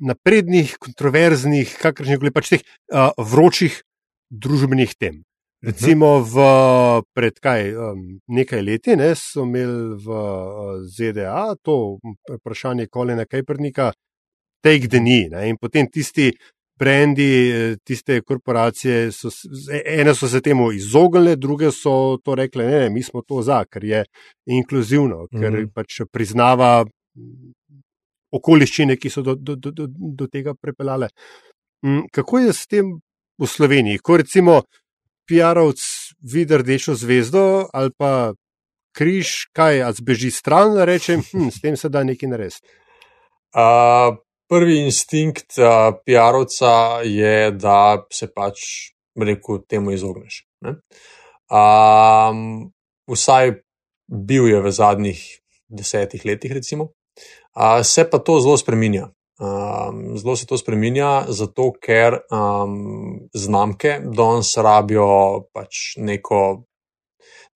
naprednih, 0.00 0.76
kontroverznih, 0.80 1.76
kakršnih 1.82 2.22
koli 2.22 2.32
pač 2.34 2.54
teh 2.54 2.64
uh, 2.64 3.10
vročih 3.18 3.82
družbenih 4.30 4.94
tem. 4.96 5.20
Recimo 5.62 6.18
v, 6.26 6.36
pred 7.14 7.36
kaj, 7.38 7.68
nekaj 8.34 8.62
leti 8.66 8.96
ne, 8.98 9.12
so 9.14 9.44
imeli 9.46 9.94
v 9.94 10.16
ZDA 10.90 11.54
to 11.62 11.76
vprašanje 12.26 12.88
Kolina 12.90 13.24
Kajpernika, 13.30 13.92
take 14.62 14.88
the 14.88 14.98
knee. 14.98 15.28
Ne, 15.30 15.46
in 15.48 15.60
potem 15.62 15.86
tisti 15.86 16.32
brendi, 16.78 17.76
tiste 17.86 18.18
korporacije, 18.26 19.12
so, 19.14 19.30
ene 19.84 20.14
so 20.18 20.28
se 20.28 20.40
temu 20.42 20.72
izognile, 20.72 21.36
druge 21.36 21.70
so 21.70 22.18
to 22.24 22.34
rekle, 22.34 22.66
ne, 22.66 22.80
ne, 22.80 22.90
mi 22.90 23.02
smo 23.02 23.22
to 23.22 23.42
za, 23.42 23.62
ker 23.70 23.84
je 23.84 24.04
inkluzivno, 24.50 25.28
ker 25.30 25.50
mm 25.50 25.56
-hmm. 25.56 25.72
pač 25.74 26.00
priznava 26.10 26.84
okoliščine, 28.32 28.96
ki 28.96 29.10
so 29.10 29.22
do, 29.22 29.34
do, 29.34 29.56
do, 29.56 29.86
do 30.18 30.26
tega 30.26 30.54
pripeljale. 30.54 31.08
Kako 32.12 32.38
je 32.38 32.52
s 32.52 32.66
tem 32.66 32.98
v 33.38 33.46
Sloveniji? 33.46 33.98
Ko 33.98 34.16
recimo 34.16 34.62
PR-ovc 35.32 35.80
vidi 36.20 36.60
rdečo 36.60 36.94
zvezdo 36.94 37.70
ali 37.72 37.90
pa 37.96 38.34
križ, 38.92 39.48
kaj, 39.56 39.82
a 39.82 39.92
zbeži 39.96 40.30
stran, 40.30 40.74
da 40.76 40.84
reče, 40.84 41.16
hm, 41.32 41.48
s 41.48 41.60
tem 41.64 41.76
se 41.76 41.88
da 41.88 42.04
nekaj 42.04 42.28
narediti. 42.28 42.68
Uh, 43.52 44.16
prvi 44.48 44.78
instinkt 44.84 45.58
uh, 45.58 45.96
PR-ovca 46.04 47.02
je, 47.04 47.50
da 47.56 48.04
se 48.12 48.28
pač 48.32 48.92
reku, 49.16 49.58
temu 49.68 49.92
izogneš. 49.92 50.44
Um, 51.52 52.72
vsaj 53.08 53.58
bil 54.08 54.48
je 54.48 54.60
v 54.64 54.72
zadnjih 54.72 55.20
desetih 55.68 56.24
letih, 56.24 56.52
recimo. 56.52 56.92
Uh, 57.52 57.80
se 57.84 58.04
pa 58.08 58.18
to 58.18 58.40
zelo 58.40 58.56
spremenja. 58.56 59.10
Um, 59.42 60.18
zelo 60.18 60.36
se 60.36 60.46
to 60.46 60.54
spremenja, 60.58 61.24
zato 61.28 61.72
ker 61.82 62.20
um, 62.30 63.24
znamke 63.34 63.96
danes 64.04 64.52
rabijo 64.56 65.48
pač 65.50 65.96
neko, 65.98 66.42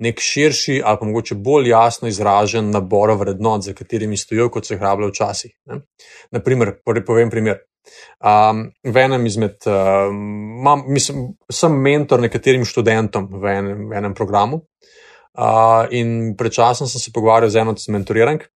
nek 0.02 0.18
širši 0.18 0.80
ali 0.82 0.98
pa 0.98 1.06
mogoče 1.06 1.36
bolj 1.38 1.70
jasno 1.70 2.10
izražen 2.10 2.72
nabor 2.74 3.14
vrednot, 3.20 3.62
za 3.68 3.74
katerimi 3.74 4.18
stojijo, 4.18 4.48
kot 4.50 4.66
so 4.66 4.74
jih 4.74 4.82
rabljali 4.82 5.14
včasih. 5.14 5.52
Ne? 5.70 5.78
Naprimer, 6.34 6.74
povem 7.06 7.30
primer. 7.30 7.62
Um, 8.18 8.66
v 8.82 9.04
enem 9.04 9.30
izmed, 9.30 9.62
um, 9.70 10.18
mam, 10.66 10.82
mislim, 10.90 11.28
sem 11.52 11.78
mentor 11.86 12.24
nekaterim 12.24 12.66
študentom 12.66 13.30
v 13.30 13.52
enem, 13.60 13.86
v 13.92 14.00
enem 14.00 14.18
programu. 14.18 14.64
Uh, 15.36 15.86
in 15.94 16.34
pred 16.34 16.50
časom 16.50 16.90
sem 16.90 16.98
se 16.98 17.14
pogovarjal 17.14 17.50
z 17.52 17.62
eno 17.62 17.76
od 17.76 17.88
mentorirank, 17.94 18.48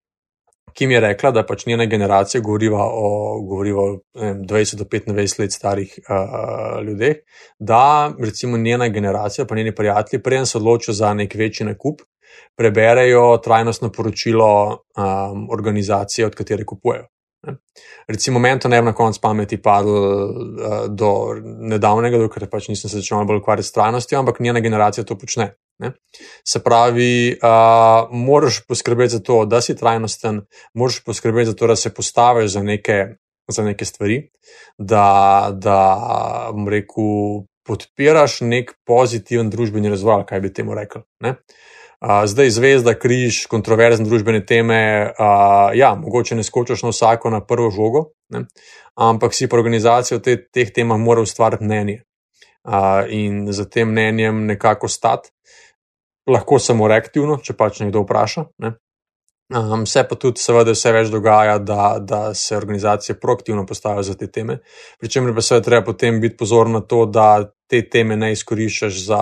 ki 0.73 0.87
mi 0.87 0.93
je 0.93 0.99
rekla, 0.99 1.31
da 1.31 1.43
pač 1.45 1.65
njena 1.65 1.85
generacija 1.85 2.41
govoriva 2.41 2.83
o, 2.83 3.41
govoriva 3.47 3.81
o 3.81 3.99
vem, 4.19 4.43
20 4.47 4.75
do 4.75 4.85
25 4.85 5.39
let 5.39 5.53
starih 5.53 5.99
uh, 5.99 6.83
ljudeh, 6.85 7.15
da 7.59 8.11
recimo 8.19 8.57
njena 8.57 8.87
generacija, 8.87 9.45
pa 9.45 9.55
njeni 9.55 9.75
prijatelji, 9.75 10.23
preden 10.23 10.45
se 10.45 10.57
odločijo 10.57 10.93
za 10.93 11.13
nek 11.13 11.35
večji 11.35 11.65
nakup, 11.65 12.01
preberejo 12.57 13.37
trajnostno 13.37 13.91
poročilo 13.91 14.51
um, 14.71 15.47
organizacije, 15.51 16.25
od 16.25 16.35
katere 16.35 16.65
kupujejo. 16.65 17.07
Ne. 17.47 17.55
Recimo, 18.07 18.39
meni 18.39 18.59
to 18.59 18.69
ne 18.69 18.81
bi 18.81 18.85
na 18.85 18.93
koncu 18.93 19.21
pameti 19.21 19.61
padlo 19.61 20.25
uh, 20.25 20.85
do 20.89 21.11
nedavnega, 21.43 22.17
dokler 22.17 22.49
pač 22.49 22.67
nisem 22.69 22.89
se 22.89 22.99
začel 23.01 23.25
bolj 23.25 23.41
ukvarjati 23.41 23.67
s 23.67 23.71
trajnostjo, 23.71 24.19
ampak 24.19 24.39
njena 24.39 24.59
generacija 24.59 25.03
to 25.03 25.17
počne. 25.17 25.53
Ne? 25.81 25.91
Se 26.47 26.61
pravi, 26.63 27.37
uh, 27.41 28.09
moraš 28.11 28.61
poskrbeti 28.67 29.15
za 29.15 29.19
to, 29.19 29.45
da 29.45 29.61
si 29.61 29.75
trajnosten, 29.75 30.43
moraš 30.73 31.01
poskrbeti 31.03 31.49
za 31.49 31.55
to, 31.57 31.67
da 31.67 31.75
se 31.75 31.93
postaviš 31.93 32.51
za 32.51 32.63
neke, 32.63 33.05
za 33.49 33.63
neke 33.63 33.85
stvari, 33.85 34.21
da, 34.77 35.49
da 35.53 36.53
reku, 36.69 37.07
podpiraš 37.65 38.41
nek 38.45 38.75
pozitiven 38.85 39.49
družbeni 39.49 39.89
razvoj, 39.89 40.25
kaj 40.29 40.41
bi 40.41 40.53
temu 40.53 40.77
rekel. 40.77 41.05
Ne? 41.25 41.35
Uh, 42.01 42.23
zdaj, 42.25 42.49
zvezda, 42.53 42.93
križ, 42.97 43.43
kontroverzne 43.49 44.05
družbene 44.09 44.45
teme, 44.45 44.81
uh, 45.09 45.73
ja, 45.77 45.95
mogoče 45.97 46.37
ne 46.37 46.45
skočiš 46.45 46.85
na 46.85 46.93
vsako 46.93 47.29
na 47.33 47.41
prvo 47.45 47.69
žogo, 47.73 48.07
ne? 48.33 48.45
ampak 48.97 49.33
si 49.37 49.49
po 49.49 49.57
organizaciji 49.57 50.17
o 50.17 50.21
te, 50.21 50.37
teh 50.53 50.69
temah 50.73 50.97
mora 51.01 51.21
ustvariti 51.21 51.65
mnenje. 51.65 52.01
Uh, 52.61 53.05
in 53.09 53.47
za 53.49 53.65
tem 53.65 53.89
mnenjem 53.89 54.45
nekako 54.45 54.87
stati 54.87 55.31
lahko 56.29 56.59
samo 56.59 56.87
reaktivno, 56.87 57.39
če 57.43 57.55
pač 57.57 57.81
nekdo 57.83 58.03
vpraša. 58.05 58.45
Ne. 58.63 58.75
Um, 59.51 59.83
se 59.85 60.03
pa 60.07 60.15
tudi, 60.15 60.39
seveda, 60.39 60.71
vse 60.71 60.93
več 60.95 61.09
dogaja, 61.11 61.57
da, 61.59 61.97
da 61.99 62.19
se 62.37 62.55
organizacije 62.55 63.17
proaktivno 63.19 63.65
postavijo 63.67 64.05
za 64.07 64.15
te 64.15 64.29
teme. 64.31 64.61
Pričemer 64.99 65.35
pa 65.35 65.43
seveda 65.43 65.65
treba 65.65 65.85
potem 65.89 66.21
biti 66.23 66.37
pozoren 66.39 66.77
na 66.77 66.81
to, 66.81 67.03
da 67.05 67.51
te 67.67 67.81
teme 67.89 68.15
ne 68.15 68.31
izkoriščaš 68.31 69.01
za, 69.03 69.21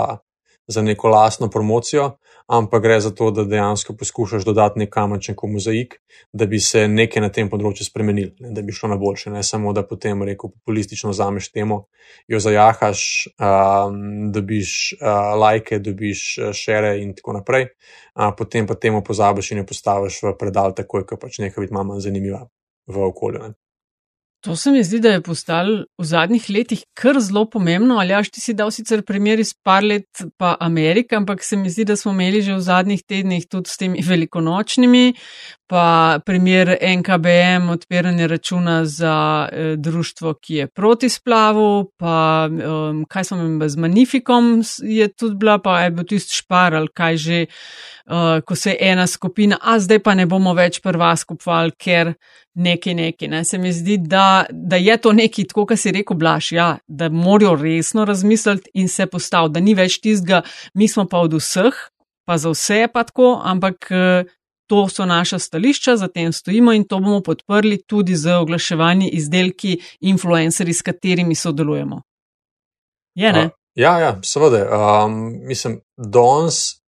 za 0.69 0.83
neko 0.85 1.09
lastno 1.09 1.49
promocijo, 1.49 2.11
ampak 2.49 2.81
gre 2.83 2.99
za 2.99 3.11
to, 3.15 3.29
da 3.31 3.43
dejansko 3.45 3.93
poskušaš 3.93 4.45
dodati 4.45 4.81
nek 4.81 4.89
kamenček 4.89 5.43
v 5.43 5.49
mozaik, 5.53 5.93
da 6.33 6.45
bi 6.49 6.59
se 6.59 6.87
nekaj 6.87 7.21
na 7.21 7.29
tem 7.29 7.49
področju 7.49 7.85
spremenil, 7.85 8.31
ne, 8.41 8.53
da 8.57 8.63
bi 8.65 8.73
šlo 8.73 8.89
na 8.89 8.97
boljše, 8.97 9.29
ne 9.33 9.43
samo 9.45 9.73
da 9.73 9.85
potem 9.85 10.23
reko 10.25 10.49
populistično 10.49 11.13
zameš 11.13 11.51
temo, 11.53 11.83
jo 12.27 12.41
zajahaš, 12.41 13.05
um, 13.37 14.01
dobiš 14.33 14.75
uh, 14.97 15.37
lajke, 15.37 15.79
dobiš 15.85 16.25
šere 16.57 16.95
uh, 16.97 17.03
in 17.03 17.13
tako 17.17 17.37
naprej, 17.37 17.69
uh, 17.69 18.33
potem 18.37 18.67
pa 18.67 18.75
temu 18.75 19.03
pozabiš 19.05 19.53
in 19.53 19.63
jo 19.63 19.69
postaviš 19.69 20.21
v 20.25 20.35
predal, 20.41 20.73
takoj, 20.73 21.05
ko 21.05 21.21
pač 21.21 21.41
nekaj 21.45 21.67
biti 21.67 21.77
manj 21.77 22.01
zanimiva 22.09 22.47
v 22.89 23.09
okolju. 23.13 23.45
Ne. 23.45 23.68
To 24.47 24.55
se 24.55 24.71
mi 24.71 24.83
zdi, 24.83 25.01
da 25.03 25.09
je 25.09 25.21
postalo 25.21 25.81
v 25.99 26.05
zadnjih 26.07 26.45
letih 26.49 26.83
kar 26.95 27.17
zelo 27.19 27.43
pomembno. 27.49 27.97
Ali 27.99 28.13
až 28.15 28.29
ti 28.31 28.39
si 28.39 28.53
dal 28.55 28.71
sicer 28.71 29.01
primer 29.03 29.39
iz 29.43 29.51
par 29.53 29.83
let 29.83 30.07
pa 30.39 30.53
Amerike, 30.63 31.17
ampak 31.17 31.43
se 31.43 31.57
mi 31.59 31.69
zdi, 31.69 31.83
da 31.85 31.97
smo 31.99 32.13
imeli 32.15 32.41
že 32.41 32.55
v 32.55 32.63
zadnjih 32.63 33.03
tednih 33.03 33.47
tudi 33.51 33.69
s 33.69 33.75
temi 33.77 33.99
velikonočnimi, 33.99 35.13
pa 35.69 36.19
primer 36.25 36.77
NKBM, 36.81 37.69
odpiranje 37.69 38.27
računa 38.27 38.85
za 38.85 39.49
eh, 39.51 39.75
društvo, 39.77 40.33
ki 40.33 40.55
je 40.55 40.67
proti 40.67 41.09
splavu, 41.09 41.91
pa 41.97 42.49
um, 42.49 43.05
kaj 43.05 43.23
smo 43.23 43.37
imeli 43.37 43.69
z 43.69 43.77
Magnifikom, 43.77 44.63
je 44.81 45.07
tudi 45.13 45.35
bila, 45.35 45.59
pa 45.61 45.81
je 45.81 45.91
bil 45.91 46.05
tisti 46.09 46.35
špar 46.35 46.75
ali 46.75 46.87
kaj 46.93 47.17
že, 47.17 47.45
uh, 48.05 48.41
ko 48.45 48.55
se 48.55 48.69
je 48.69 48.77
ena 48.91 49.07
skupina, 49.07 49.57
a 49.61 49.79
zdaj 49.79 49.99
pa 49.99 50.15
ne 50.15 50.25
bomo 50.25 50.53
več 50.57 50.81
prva 50.81 51.15
skupvali, 51.15 51.71
ker 51.77 52.13
nekaj, 52.53 52.93
nekaj. 52.93 53.27
Ne. 53.27 53.43
Se 53.45 53.57
mi 53.57 53.73
zdi, 53.73 53.99
da, 54.01 54.45
da 54.49 54.75
je 54.75 54.97
to 54.97 55.13
nekaj, 55.13 55.51
tako 55.53 55.67
kot 55.69 55.79
si 55.79 55.93
rekel, 55.93 56.17
blaš, 56.17 56.51
ja, 56.51 56.71
da 56.87 57.09
morajo 57.09 57.53
resno 57.61 58.05
razmisliti 58.09 58.73
in 58.73 58.89
se 58.89 59.05
postaviti, 59.05 59.53
da 59.53 59.59
ni 59.59 59.77
več 59.77 60.01
tistega, 60.01 60.41
mi 60.73 60.87
smo 60.87 61.05
pa 61.05 61.21
od 61.21 61.37
vseh, 61.37 61.77
pa 62.25 62.37
za 62.37 62.49
vse 62.49 62.75
je 62.75 62.91
pa 62.91 63.03
tako, 63.03 63.35
ampak 63.45 63.91
to 64.69 64.87
so 64.89 65.05
naša 65.05 65.39
stališča, 65.39 65.97
za 65.97 66.07
tem 66.07 66.33
stojimo 66.33 66.73
in 66.73 66.83
to 66.87 66.99
bomo 66.99 67.21
podprli 67.25 67.81
tudi 67.87 68.15
z 68.15 68.35
oglaševanji 68.37 69.09
izdelki, 69.17 69.79
influencerji, 69.99 70.73
s 70.73 70.81
katerimi 70.81 71.35
sodelujemo. 71.35 72.01
Je, 73.15 73.33
ne? 73.33 73.39
A, 73.39 73.49
ja, 73.75 73.99
ja, 73.99 74.19
seveda. 74.23 74.65
Um, 74.69 75.15
mislim, 75.47 75.81
danes. 75.97 76.79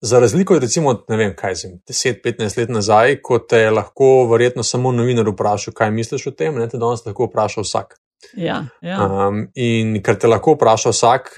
Za 0.00 0.18
razliko 0.18 0.58
recimo, 0.58 1.04
ne 1.08 1.16
vem, 1.16 1.34
kaj 1.38 1.56
sem 1.56 1.76
10-15 1.88 2.58
let 2.58 2.70
nazaj, 2.74 3.20
ko 3.22 3.38
te 3.38 3.58
je 3.58 3.70
lahko 3.70 4.26
verjetno 4.30 4.62
samo 4.66 4.92
novinar 4.92 5.28
vprašal, 5.30 5.74
kaj 5.78 5.90
misliš 5.94 6.26
o 6.26 6.32
tem, 6.34 6.58
ne 6.58 6.66
te 6.68 6.78
danes 6.78 7.06
lahko 7.06 7.30
vpraša 7.30 7.62
vsak. 7.62 7.94
Ja, 8.36 8.62
ja. 8.80 8.98
Um, 9.02 9.46
in 9.54 9.98
ker 10.04 10.16
te 10.20 10.30
lahko 10.30 10.54
vpraša 10.56 10.92
vsak, 10.94 11.34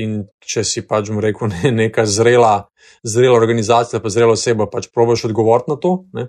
in 0.00 0.22
če 0.44 0.64
si 0.66 0.84
pač 0.86 1.10
mu 1.12 1.22
rekel, 1.24 1.50
ne, 1.54 1.74
neka 1.84 2.06
zrela, 2.08 2.54
zrela 3.02 3.36
organizacija, 3.38 4.00
pa 4.00 4.12
zrela 4.12 4.38
oseba, 4.38 4.68
pač 4.70 4.88
probiš 4.94 5.26
odgovoriti 5.30 5.74
na 5.74 5.78
to. 5.80 5.96
Ne? 6.16 6.28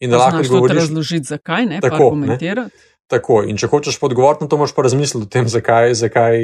In 0.00 0.14
da 0.14 0.22
lahko 0.22 0.44
odgovoriš. 0.44 0.84
Razložiti, 0.86 1.32
zakaj 1.34 1.70
ne, 1.70 1.80
tako 1.84 2.14
komentirati. 2.14 2.90
Tako, 3.12 3.42
in 3.44 3.58
če 3.60 3.68
hočeš 3.68 3.98
odgovoriti 4.00 4.46
na 4.46 4.48
to, 4.48 4.56
moraš 4.56 4.72
pa 4.72 4.86
razmisliti 4.86 5.26
o 5.26 5.30
tem, 5.30 5.48
zakaj, 5.52 5.90
zakaj 5.98 6.38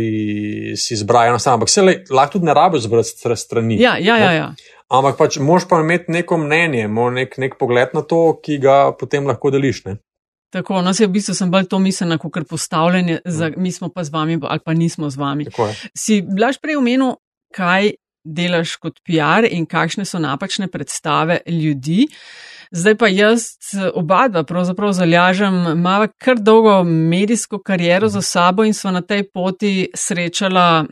si 0.76 0.93
izbral 0.93 1.30
eno 1.30 1.38
stran. 1.41 1.57
Ampak 1.57 1.72
se 1.72 1.82
le, 1.82 1.95
lahko 2.12 2.36
tudi 2.36 2.51
ne 2.51 2.55
rabiš 2.57 2.84
zbrati 2.84 3.41
strani. 3.41 3.78
Ja, 3.80 3.95
ja, 3.97 4.18
ja, 4.20 4.32
ja. 4.36 4.51
Ampak 4.93 5.16
pač 5.16 5.38
moraš 5.41 5.64
pa 5.70 5.80
imeti 5.80 6.12
neko 6.12 6.36
mnenje, 6.43 6.84
nek, 7.16 7.38
nek 7.41 7.57
pogled 7.57 7.97
na 7.97 8.05
to, 8.05 8.20
ki 8.45 8.59
ga 8.61 8.76
potem 8.93 9.24
lahko 9.30 9.55
deliš. 9.55 9.86
Ne? 9.88 9.97
Tako, 10.51 10.83
no, 10.83 10.95
se 10.95 11.07
v 11.07 11.15
bistvu 11.15 11.35
sem 11.39 11.51
bolj 11.51 11.69
to 11.71 11.79
mislil, 11.79 12.17
kot 12.19 12.33
kar 12.35 12.45
postavljanje, 12.45 13.21
za, 13.25 13.49
mm. 13.49 13.63
mi 13.63 13.73
smo 13.73 13.89
pa 13.89 14.05
z 14.05 14.11
vami 14.11 14.39
ali 14.43 14.61
pa 14.65 14.75
nismo 14.75 15.11
z 15.11 15.17
vami. 15.17 15.47
Si 15.95 16.23
blaž 16.27 16.59
prej 16.59 16.81
omenil, 16.81 17.15
kaj 17.55 17.95
delaš 18.25 18.77
kot 18.77 19.01
PR 19.07 19.47
in 19.49 19.67
kakšne 19.67 20.05
so 20.05 20.19
napačne 20.21 20.69
predstave 20.69 21.41
ljudi. 21.47 22.09
Zdaj 22.71 22.95
pa 22.99 23.09
jaz, 23.11 23.47
oba 23.99 24.29
dva, 24.31 24.45
pravzaprav 24.47 24.93
zalažem, 24.95 25.55
imamo 25.73 26.07
kar 26.23 26.39
dolgo 26.39 26.85
medijsko 26.85 27.59
kariero 27.59 28.09
za 28.09 28.23
sabo 28.23 28.65
in 28.65 28.75
smo 28.75 28.93
na 28.95 29.01
tej 29.03 29.25
poti 29.33 29.89
srečala 29.95 30.85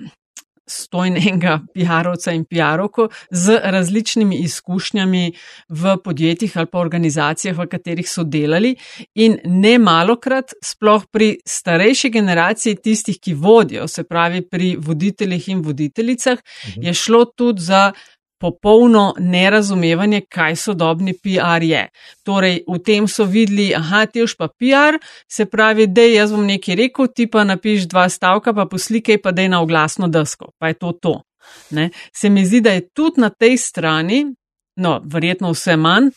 stojnega 0.69 1.59
PR-ovca 1.75 2.33
in 2.37 2.45
PR-ovko 2.45 3.09
z 3.31 3.61
različnimi 3.65 4.37
izkušnjami 4.37 5.33
v 5.69 5.97
podjetjih 6.05 6.57
ali 6.59 6.67
pa 6.67 6.79
organizacijah, 6.79 7.59
v 7.59 7.67
katerih 7.67 8.09
so 8.09 8.25
delali. 8.25 8.75
In 9.15 9.39
ne 9.45 9.79
malokrat, 9.79 10.55
sploh 10.65 11.07
pri 11.11 11.39
starejši 11.47 12.11
generaciji, 12.11 12.77
tistih, 12.83 13.19
ki 13.21 13.35
vodijo, 13.35 13.89
se 13.89 14.05
pravi 14.05 14.43
pri 14.49 14.77
voditeljih 14.81 15.49
in 15.49 15.63
voditeljicah, 15.65 16.39
mhm. 16.39 16.87
je 16.87 16.95
šlo 16.95 17.25
tudi 17.25 17.63
za 17.63 17.93
popolno 18.41 19.15
nerazumevanje, 19.19 20.21
kaj 20.31 20.57
sodobni 20.57 21.13
PR 21.13 21.63
je. 21.63 21.89
Torej, 22.23 22.63
v 22.69 22.79
tem 22.85 23.09
so 23.09 23.25
videli, 23.25 23.75
aha, 23.75 24.07
ti 24.07 24.23
už 24.23 24.37
pa 24.39 24.49
PR, 24.49 24.99
se 25.31 25.47
pravi, 25.47 25.87
da 25.87 26.03
jaz 26.07 26.33
bom 26.33 26.47
nekaj 26.47 26.77
rekel, 26.79 27.09
ti 27.15 27.27
pa 27.27 27.45
napiš 27.45 27.89
dva 27.91 28.09
stavka, 28.09 28.55
pa 28.55 28.67
poslikaj, 28.71 29.21
pa 29.23 29.33
da 29.33 29.43
je 29.43 29.49
na 29.49 29.63
oglasno 29.63 30.09
desko, 30.09 30.53
pa 30.59 30.69
je 30.69 30.79
to 30.79 30.93
to. 30.93 31.15
Ne? 31.71 31.91
Se 32.15 32.31
mi 32.31 32.47
zdi, 32.47 32.61
da 32.61 32.73
je 32.73 32.89
tudi 32.89 33.21
na 33.21 33.31
tej 33.31 33.57
strani, 33.57 34.25
no, 34.77 35.01
verjetno 35.05 35.53
vse 35.53 35.77
manj, 35.77 36.11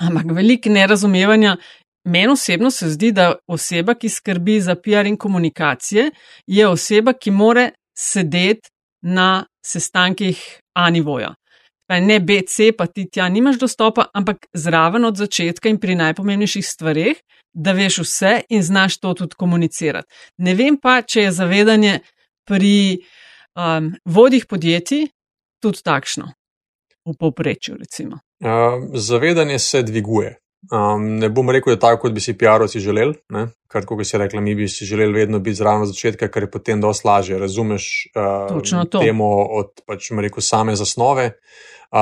ampak 0.00 0.32
veliko 0.32 0.70
nerazumevanja. 0.70 1.56
Meni 2.04 2.32
osebno 2.32 2.70
se 2.70 2.88
zdi, 2.90 3.12
da 3.12 3.36
oseba, 3.46 3.94
ki 3.94 4.08
skrbi 4.08 4.60
za 4.60 4.74
PR 4.74 5.06
in 5.06 5.16
komunikacije, 5.16 6.10
je 6.46 6.66
oseba, 6.68 7.12
ki 7.12 7.30
more 7.30 7.70
sedeti 7.94 8.70
na 9.02 9.44
sestankih 9.66 10.62
A 10.74 10.90
nivoja 10.90 11.34
ne 12.00 12.20
BC, 12.20 12.72
pa 12.78 12.86
ti 12.86 13.08
tja 13.10 13.28
nimaš 13.28 13.58
dostopa, 13.58 14.06
ampak 14.14 14.46
zraven 14.54 15.04
od 15.04 15.16
začetka 15.16 15.68
in 15.68 15.78
pri 15.80 15.96
najpomembnejših 15.98 16.66
stvarih, 16.66 17.22
da 17.52 17.72
veš 17.72 17.98
vse 18.04 18.34
in 18.48 18.62
znaš 18.62 18.98
to 18.98 19.14
tudi 19.14 19.36
komunicirati. 19.38 20.08
Ne 20.38 20.54
vem 20.54 20.78
pa, 20.80 21.02
če 21.02 21.26
je 21.26 21.32
zavedanje 21.32 21.98
pri 22.48 22.98
um, 23.54 23.92
vodih 24.04 24.46
podjetij 24.46 25.08
tudi 25.62 25.82
takšno, 25.84 26.32
v 27.06 27.16
povprečju. 27.18 27.76
Uh, 27.78 28.18
zavedanje 28.94 29.58
se 29.58 29.82
dviguje. 29.82 30.41
Um, 30.70 31.08
ne 31.18 31.26
bom 31.28 31.50
rekel, 31.50 31.72
da 31.72 31.74
je 31.74 31.80
tako, 31.82 32.04
kot 32.04 32.14
bi 32.14 32.22
si 32.22 32.36
PR-ovci 32.38 32.78
želeli, 32.78 33.16
ker 33.72 33.86
kot 33.88 34.04
si 34.06 34.18
rekla, 34.18 34.40
mi 34.40 34.54
bi 34.54 34.68
si 34.70 34.86
želeli 34.86 35.24
vedno 35.24 35.40
biti 35.42 35.58
zraven 35.58 35.82
od 35.82 35.90
začetka, 35.90 36.28
ker 36.30 36.46
je 36.46 36.50
potem 36.50 36.80
dosti 36.80 37.08
lažje. 37.08 37.38
Razumeš 37.38 37.88
uh, 38.14 38.92
temo 38.94 39.34
od 39.58 39.82
pač, 39.86 40.12
rekel, 40.14 40.44
same 40.44 40.76
zasnove 40.78 41.32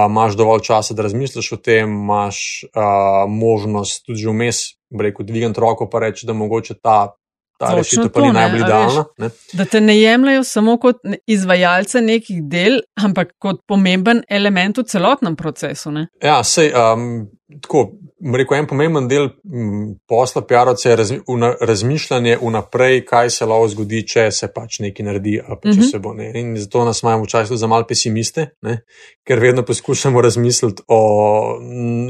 imaš 0.06 0.36
dovolj 0.36 0.60
časa, 0.60 0.94
da 0.94 1.02
razmisliš 1.02 1.52
o 1.52 1.56
tem, 1.56 1.88
imaš 1.88 2.64
uh, 2.64 3.30
možnost 3.30 4.06
tudi 4.06 4.26
vmes, 4.26 4.56
rekel, 5.00 5.26
dvigati 5.26 5.60
roko 5.60 5.88
in 5.92 6.00
reči, 6.00 6.26
da 6.26 6.32
mogoče 6.32 6.74
ta. 6.82 7.14
Ta 7.60 7.74
rešitev 7.76 8.08
pa 8.08 8.20
ni 8.20 8.32
najbolj 8.32 8.60
idealna. 8.60 9.04
Da 9.52 9.64
te 9.64 9.80
ne 9.80 9.98
jemljajo 9.98 10.44
samo 10.44 10.78
kot 10.80 10.96
izvajalce 11.26 12.00
nekih 12.00 12.38
del, 12.48 12.78
ampak 12.96 13.34
kot 13.38 13.60
pomemben 13.68 14.22
element 14.30 14.78
v 14.78 14.84
celotnem 14.88 15.36
procesu. 15.36 15.90
Ne? 15.92 16.06
Ja, 16.24 16.38
sej, 16.44 16.72
um, 16.72 17.26
tako, 17.60 17.92
rekel, 18.34 18.56
en 18.58 18.66
pomemben 18.66 19.06
del 19.08 19.28
posla 20.08 20.42
PR-ovce 20.46 20.88
je 20.90 20.96
razmi, 20.96 21.18
razmišljanje 21.60 22.36
vnaprej, 22.42 23.00
kaj 23.08 23.30
se 23.30 23.46
lahko 23.48 23.68
zgodi, 23.72 24.02
če 24.06 24.26
se 24.34 24.48
pač 24.54 24.78
nekaj 24.84 25.06
naredi, 25.06 25.36
pa 25.46 25.56
če 25.56 25.68
uh 25.68 25.74
mhm. 25.74 25.80
-huh. 25.80 25.90
se 25.90 25.98
bo 25.98 26.12
ne. 26.14 26.30
In 26.40 26.56
zato 26.56 26.84
nas 26.84 27.02
imamo 27.02 27.24
včasih 27.24 27.56
za 27.56 27.66
mal 27.66 27.86
pesimiste, 27.86 28.46
ne? 28.62 28.82
ker 29.26 29.38
vedno 29.38 29.62
poskušamo 29.62 30.20
razmisliti 30.20 30.82
o 30.88 31.00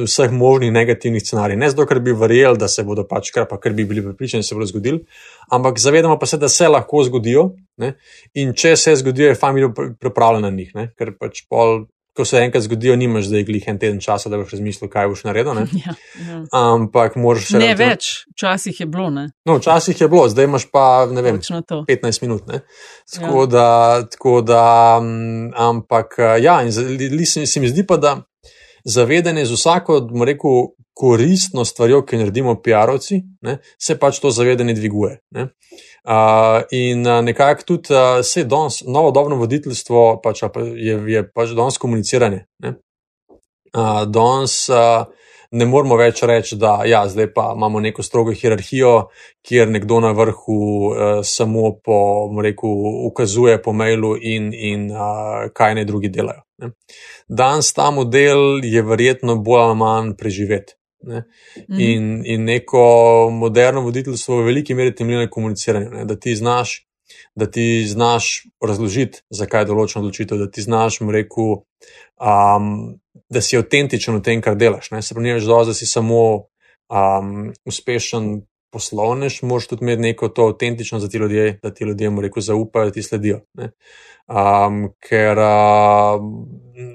vseh 0.04 0.30
možnih 0.32 0.72
negativnih 0.72 1.22
scenarijih. 1.22 1.58
Ne 1.58 1.70
zato, 1.70 1.86
ker 1.86 2.00
bi 2.00 2.12
verjeli, 2.12 2.58
da 2.58 2.68
se 2.68 2.84
bodo 2.84 3.06
pač, 3.08 3.30
ker, 3.30 3.46
pa, 3.50 3.60
ker 3.60 3.72
bi 3.72 3.84
bili 3.84 4.02
pripričani, 4.02 4.40
da 4.40 4.46
se 4.46 4.54
bodo 4.54 4.66
zgodili, 4.66 5.04
ampak 5.50 5.78
zavedamo 5.78 6.18
pa 6.18 6.26
se, 6.26 6.38
da 6.38 6.48
se 6.48 6.68
lahko 6.68 7.02
zgodijo. 7.04 7.50
Ne? 7.76 7.94
In 8.34 8.52
če 8.52 8.76
se 8.76 8.96
zgodijo, 8.96 9.28
je 9.28 9.34
familija 9.34 9.72
pripravljena 10.00 10.50
na 10.50 10.56
njih, 10.56 10.74
ne? 10.74 10.92
ker 10.98 11.16
pač 11.18 11.44
pol 11.48 11.86
ko 12.20 12.24
se 12.28 12.38
enkrat 12.44 12.64
zgodijo, 12.66 12.96
nimaš 13.00 13.30
zdaj 13.30 13.44
glih 13.48 13.68
en 13.72 13.78
teden 13.80 14.00
časa, 14.04 14.28
da 14.28 14.36
boš 14.36 14.52
razmislil, 14.52 14.90
kaj 14.92 15.08
boš 15.08 15.24
naredil. 15.28 15.56
Ja, 15.80 15.94
ja. 16.20 16.38
Ampak 16.52 17.16
moraš 17.16 17.48
še. 17.48 17.60
Ne 17.62 17.72
več, 17.78 18.10
včasih 18.34 18.82
je 18.82 18.86
bilo. 18.90 19.08
Ne? 19.14 19.30
No, 19.48 19.56
včasih 19.56 20.00
je 20.00 20.08
bilo, 20.12 20.26
zdaj 20.28 20.48
imaš 20.50 20.66
pa 20.72 20.84
ne 21.10 21.24
vem, 21.24 21.40
15 21.40 22.24
minut. 22.26 22.50
Tako, 23.14 23.44
ja. 23.44 23.46
da, 23.54 23.68
tako 24.12 24.34
da, 24.44 24.64
ampak 25.64 26.18
ja, 26.44 26.60
in 26.66 26.72
se, 26.72 27.46
se 27.46 27.62
mi 27.62 27.72
zdi 27.72 27.86
pa, 27.88 27.96
da 27.96 28.18
zavedanje 28.84 29.44
z 29.44 29.56
vsako, 29.56 30.00
bomo 30.10 30.24
rekel, 30.24 30.70
koristno 31.00 31.64
stvarjo, 31.64 32.02
ki 32.04 32.18
naredimo 32.20 32.56
PR-ovci, 32.60 33.22
se 33.80 33.96
pač 33.98 34.18
to 34.20 34.30
zavedanje 34.30 34.74
dviguje. 34.76 35.20
Ne? 35.36 35.48
Uh, 36.04 36.62
in 36.72 37.06
uh, 37.06 37.20
nekako 37.24 37.62
tudi 37.66 37.94
uh, 37.94 38.20
se 38.24 38.44
danes, 38.44 38.82
novo 38.86 39.10
dobno 39.10 39.36
voditeljstvo 39.36 40.20
pač, 40.24 40.42
je, 40.76 40.96
je 41.12 41.24
pač 41.32 41.54
danes 41.56 41.78
komuniciranje. 41.78 42.44
Uh, 42.64 44.04
danes 44.08 44.68
uh, 44.68 45.06
ne 45.50 45.66
moramo 45.66 45.96
več 45.98 46.22
reči, 46.22 46.56
da 46.56 46.80
ja, 46.86 47.02
zdaj 47.08 47.32
pa 47.34 47.50
imamo 47.56 47.80
neko 47.80 48.02
strogo 48.02 48.32
hierarhijo, 48.32 49.10
kjer 49.46 49.70
nekdo 49.70 50.00
na 50.00 50.12
vrhu 50.14 50.58
uh, 50.90 51.06
samo 51.26 51.72
po, 51.84 51.98
reku, 52.42 52.70
ukazuje 53.10 53.56
po 53.62 53.72
mailu 53.72 54.14
in, 54.16 54.52
in 54.54 54.90
uh, 54.92 55.48
kaj 55.54 55.74
ne 55.74 55.84
drugi 55.84 56.08
delajo. 56.08 56.44
Ne. 56.62 56.72
Danes 57.28 57.72
ta 57.74 57.90
model 57.90 58.60
je 58.64 58.82
verjetno 58.82 59.36
bolj 59.42 59.64
ali 59.64 59.80
manj 59.80 60.12
preživeti. 60.18 60.76
Ne? 61.02 61.24
Mhm. 61.58 61.80
In, 61.80 62.22
in 62.26 62.44
neko 62.44 63.30
moderno 63.32 63.80
voditeljstvo 63.80 64.36
v 64.36 64.46
veliki 64.50 64.74
meri 64.74 64.94
temelji 64.94 65.24
na 65.24 65.30
komuniciranju, 65.30 65.90
ne? 65.90 66.04
da 66.04 66.16
ti 66.16 66.36
znaš. 66.36 66.86
Da 67.34 67.46
ti 67.50 67.86
znaš 67.86 68.46
razložiti, 68.62 69.22
zakaj 69.34 69.62
je 69.62 69.68
določena 69.68 70.02
odločitev, 70.02 70.38
da 70.38 70.46
ti 70.50 70.62
znaš 70.62 70.98
reku, 71.10 71.46
um, 72.18 72.99
da 73.30 73.42
si 73.44 73.58
avtentičen 73.58 74.18
v 74.18 74.22
tem, 74.26 74.44
kar 74.44 74.58
delaš. 74.58 74.90
Ne? 74.94 75.02
Se 75.02 75.14
pravi, 75.14 75.34
več 75.38 75.48
dovolj, 75.48 75.70
da 75.70 75.76
si 75.78 75.86
samo 75.86 76.22
um, 76.90 77.50
uspešen 77.68 78.40
poslovnež, 78.70 79.40
moraš 79.46 79.66
tudi 79.72 79.86
imeti 79.86 80.04
neko 80.04 80.28
to 80.34 80.50
avtentičnost, 80.52 81.06
da 81.06 81.10
ti 81.10 81.18
ljudje, 81.18 81.58
da 81.62 81.74
ti 81.74 81.84
ljudje 81.84 82.10
reku, 82.22 82.42
zaupajo, 82.42 82.90
da 82.90 82.94
ti 82.94 83.02
sledijo. 83.02 83.40
Um, 84.30 84.92
ker, 85.02 85.38
uh, 85.38 86.22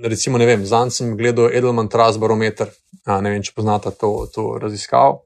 recimo, 0.07 0.39
ne 0.39 0.47
vem, 0.47 0.63
zanj 0.67 0.93
sem 0.95 1.15
gledal 1.19 1.51
Edelman 1.51 1.91
Trust 1.91 2.19
Barometer, 2.19 2.71
A, 3.05 3.19
ne 3.21 3.35
vem, 3.35 3.43
če 3.45 3.53
poznate 3.53 3.93
to, 3.93 4.11
to 4.33 4.55
raziskavo. 4.61 5.21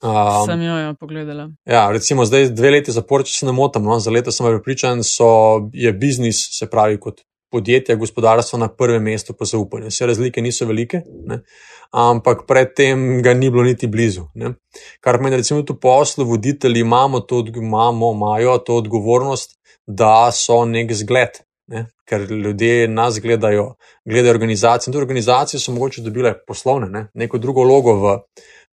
Um, 0.00 0.46
sem 0.48 0.62
jo, 0.64 0.76
jo 0.80 0.94
pogledala. 0.98 1.50
Ja, 1.68 1.84
recimo 1.92 2.24
zdaj 2.26 2.48
dve 2.56 2.72
leti 2.74 2.94
zapor, 2.94 3.22
če 3.26 3.34
se 3.36 3.46
ne 3.46 3.54
motim, 3.54 3.84
no, 3.86 3.98
za 4.00 4.10
leto 4.10 4.32
sem 4.34 4.48
pripričan, 4.48 5.04
da 5.04 5.32
je 5.76 5.92
biznis, 5.92 6.40
se 6.56 6.66
pravi, 6.72 6.98
kot 6.98 7.20
podjetje, 7.50 7.96
gospodarstvo 7.96 8.58
na 8.58 8.68
prvem 8.68 9.02
mestu 9.02 9.34
po 9.34 9.44
zaupanju. 9.44 9.90
Vse 9.90 10.06
razlike 10.06 10.42
niso 10.42 10.66
velike, 10.66 11.02
ne, 11.26 11.42
ampak 11.90 12.46
predtem 12.48 13.22
ga 13.22 13.34
ni 13.34 13.50
bilo 13.50 13.64
niti 13.64 13.86
blizu. 13.86 14.28
Ne. 14.34 14.54
Kar 15.00 15.18
pomeni, 15.18 15.36
recimo, 15.36 15.62
tu 15.62 15.80
poslu 15.80 16.24
voditelji 16.24 16.80
imamo 16.80 17.20
to, 17.20 17.44
imamo, 17.56 18.12
imajo 18.12 18.58
to 18.58 18.76
odgovornost, 18.76 19.58
da 19.86 20.30
so 20.32 20.64
nek 20.64 20.92
zgled. 20.92 21.42
ne? 21.70 21.86
ker 22.10 22.26
ljudje 22.30 22.88
nas 22.88 23.20
gledajo, 23.22 23.74
gledajo 24.04 24.32
organizacije. 24.34 24.90
In 24.90 24.92
te 24.92 24.98
organizacije 24.98 25.60
so 25.60 25.72
mogoče 25.72 26.02
dobile 26.02 26.34
poslovne, 26.46 26.88
ne? 26.90 27.06
neko 27.14 27.38
drugo 27.38 27.62
vlogo 27.62 27.94
v, 28.02 28.16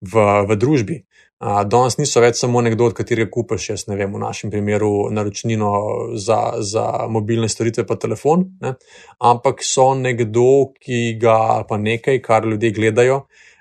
v, 0.02 0.26
v 0.50 0.58
družbi. 0.58 1.04
Danes 1.40 2.00
niso 2.00 2.22
več 2.24 2.40
samo 2.42 2.64
nekdo, 2.66 2.88
od 2.90 2.96
katerega 2.98 3.30
kupiš, 3.30 3.68
jaz 3.70 3.84
ne 3.92 3.96
vem, 4.00 4.10
v 4.10 4.22
našem 4.24 4.50
primeru 4.50 5.10
naročnino 5.14 5.70
za, 6.18 6.40
za 6.66 6.86
mobilne 7.14 7.50
storitve, 7.50 7.86
pa 7.86 7.98
telefon, 8.02 8.48
ne? 8.64 8.74
ampak 9.22 9.62
so 9.62 9.92
nekdo, 9.94 10.74
ki 10.82 11.20
ga 11.22 11.62
pa 11.70 11.78
nekaj, 11.78 12.18
kar 12.26 12.48
ljudje 12.50 12.74
gledajo, 12.74 13.20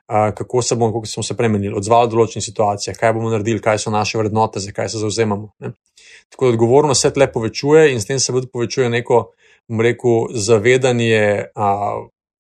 kako 0.09 0.63
se 0.63 0.75
bomo, 0.75 0.95
kako 0.95 1.07
smo 1.07 1.23
se 1.23 1.37
premenili, 1.37 1.77
odzvali 1.77 2.09
v 2.09 2.15
določenih 2.15 2.49
situacijah, 2.49 2.97
kaj 2.97 3.13
bomo 3.13 3.35
naredili, 3.35 3.61
kaj 3.61 3.85
so 3.85 3.93
naše 3.93 4.23
vrednote, 4.23 4.63
zakaj 4.65 4.89
se 4.95 5.05
zauzemamo. 5.05 5.53
Ne? 5.61 5.75
Tako 6.33 6.49
da 6.49 6.57
odgovornost 6.57 7.05
se 7.05 7.13
tle 7.13 7.29
povečuje 7.33 7.91
in 7.93 8.01
s 8.01 8.09
tem 8.09 8.21
se 8.23 8.33
tudi 8.33 8.49
povečuje 8.49 8.89
neko, 8.89 9.27
rekel, 9.69 10.31
zavedanje 10.33 11.51
a, 11.55 11.71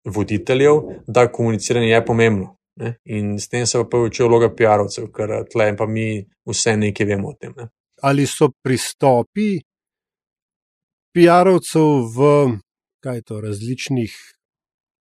voditeljev, 0.06 0.82
da 1.06 1.26
komuniciranje 1.28 1.92
je 1.92 2.04
pomembno. 2.06 2.56
Ne? 2.80 2.96
In 3.04 3.38
s 3.40 3.48
tem 3.48 3.66
se 3.66 3.78
pa 3.78 3.88
povečuje 3.88 4.28
vloga 4.28 4.50
PR-ovcev, 4.52 5.08
ker 5.14 5.32
tle 5.52 5.70
pa 5.76 5.86
mi 5.88 6.20
vse 6.48 6.76
nekaj 6.76 7.08
vemo 7.08 7.32
o 7.32 7.36
tem. 7.40 7.54
Ne? 7.56 7.70
Ali 8.04 8.26
so 8.28 8.50
pristopi 8.62 9.56
PR-ovcev 11.16 11.92
v 12.12 12.30
to, 13.24 13.40
različnih 13.40 14.12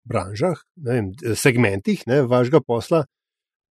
branžah, 0.07 0.61
vem, 0.77 1.11
segmentih 1.35 2.05
ne, 2.07 2.23
vašega 2.23 2.61
posla, 2.67 3.05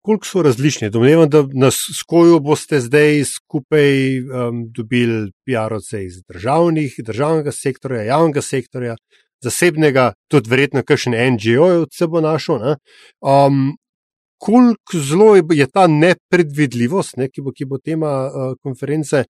koliko 0.06 0.28
so 0.28 0.44
različni. 0.44 0.90
Domnevam, 0.90 1.30
da 1.30 1.44
na 1.54 1.72
skoju 1.72 2.40
boste 2.40 2.80
zdaj 2.84 3.24
skupaj 3.32 4.20
um, 4.20 4.64
dobili 4.76 5.32
PR-ovce 5.48 6.04
iz 6.06 6.22
državnih, 6.28 6.96
državnega 7.06 7.52
sektorja, 7.52 8.04
javnega 8.04 8.42
sektorja, 8.42 8.96
zasebnega, 9.44 10.14
tudi 10.32 10.50
verjetno 10.50 10.84
kakšen 10.84 11.16
NGO 11.36 11.86
se 11.94 12.08
bo 12.08 12.22
našel. 12.22 12.76
Um, 13.22 13.76
koliko 14.40 15.00
zelo 15.10 15.36
je 15.36 15.68
ta 15.68 15.88
nepredvidljivost, 15.88 17.18
ne, 17.18 17.30
ki, 17.30 17.42
bo, 17.42 17.52
ki 17.52 17.66
bo 17.66 17.78
tema 17.78 18.14
uh, 18.28 18.56
konference. 18.64 19.26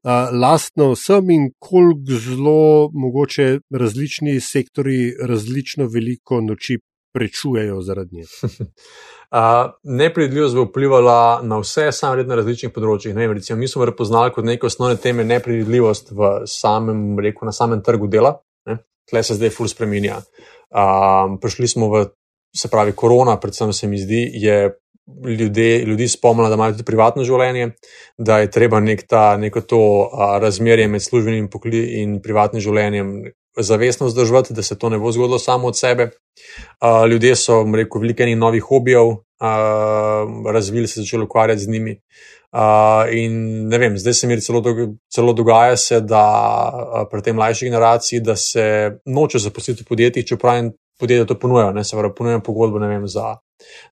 Uh, 0.00 0.30
lastno 0.32 0.94
vsem 0.94 1.30
in 1.30 1.50
koliko 1.60 2.16
zelo 2.24 2.90
mogoče 2.92 3.58
različni 3.70 4.38
sektori 4.40 5.12
različno 5.28 5.90
veliko 5.92 6.40
noči 6.40 6.78
prečujejo 7.12 7.80
zaradi 7.82 8.16
nje. 8.16 8.24
Uh, 9.30 9.70
nepredvidljivost 9.84 10.54
bo 10.54 10.64
vplivala 10.64 11.40
na 11.42 11.60
vse, 11.62 11.84
samo 11.94 12.22
na 12.26 12.34
različnih 12.34 12.72
področjih. 12.74 13.12
Ne, 13.14 13.28
recimo, 13.30 13.60
mi 13.60 13.68
smo 13.70 13.84
prepoznali 13.84 14.32
kot 14.34 14.42
neke 14.42 14.66
osnovne 14.66 14.96
teme 14.98 15.22
nepredvidljivost 15.22 16.10
v 16.18 16.30
samem, 16.50 17.04
reku, 17.22 17.46
na 17.46 17.54
samem 17.54 17.78
trgu 17.86 18.08
dela, 18.10 18.32
tle 19.10 19.22
se 19.22 19.36
zdaj 19.38 19.50
ful 19.54 19.68
spremenja. 19.68 20.20
Uh, 20.70 21.36
prišli 21.42 21.68
smo 21.68 21.90
v, 21.90 22.04
se 22.56 22.70
pravi, 22.70 22.92
korona, 22.92 23.36
predvsem 23.40 23.72
se 23.72 23.88
mi 23.90 23.98
zdi, 23.98 24.22
je 24.34 24.70
ljudje, 25.38 25.84
ljudi 25.84 26.08
spomnila, 26.08 26.48
da 26.48 26.54
imajo 26.54 26.72
tudi 26.72 26.84
privatno 26.84 27.24
življenje, 27.24 27.70
da 28.18 28.38
je 28.38 28.50
treba 28.50 28.80
nek 28.80 29.02
ta, 29.08 29.36
neko 29.36 29.60
to 29.60 29.82
a, 30.12 30.38
razmerje 30.42 30.88
med 30.88 31.02
službenim 31.02 31.48
in 31.72 32.20
privatnim 32.22 32.62
življenjem 32.62 33.12
zavestno 33.58 34.06
vzdrževati, 34.06 34.54
da 34.54 34.62
se 34.62 34.78
to 34.78 34.88
ne 34.88 34.98
bo 34.98 35.12
zgodilo 35.12 35.38
samo 35.38 35.68
od 35.68 35.78
sebe. 35.78 36.10
A, 36.80 37.06
ljudje 37.06 37.36
so, 37.36 37.62
rekel, 37.74 38.00
veliko 38.00 38.22
enih 38.22 38.36
novih 38.38 38.62
hobijev, 38.62 39.16
a, 39.40 40.24
razvili 40.52 40.86
se 40.86 41.00
začeli 41.00 41.24
ukvarjati 41.24 41.62
z 41.62 41.68
njimi. 41.68 41.98
Uh, 42.50 43.06
in 43.14 43.68
ne 43.70 43.78
vem, 43.78 43.98
zdaj 43.98 44.14
se 44.14 44.26
mi 44.26 44.40
celo, 44.42 44.60
do, 44.60 44.72
celo 45.06 45.32
dogaja, 45.32 45.76
se, 45.76 46.00
da 46.00 46.24
uh, 46.70 47.04
pri 47.10 47.22
tej 47.22 47.36
mlajši 47.38 47.68
generaciji, 47.70 48.20
da 48.26 48.34
se 48.36 48.64
noče 49.06 49.38
zaposliti 49.38 49.84
v 49.84 49.88
podjetjih, 49.92 50.26
čeprav 50.32 50.56
jim 50.56 50.72
podjetja 50.98 51.28
to 51.30 51.38
ponujajo, 51.38 51.72
ne 51.72 51.84
se 51.84 51.96
pravi, 51.96 52.14
ponujajo 52.16 52.42
pogodbo 52.42 52.82
vem, 52.82 53.06
za 53.06 53.36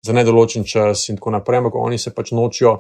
za 0.03 0.13
nedoločen 0.13 0.65
čas 0.65 1.09
in 1.09 1.17
tako 1.17 1.31
naprej, 1.31 1.59
ampak 1.59 1.75
oni 1.75 1.99
se 1.99 2.15
pač 2.15 2.33
nočijo 2.33 2.77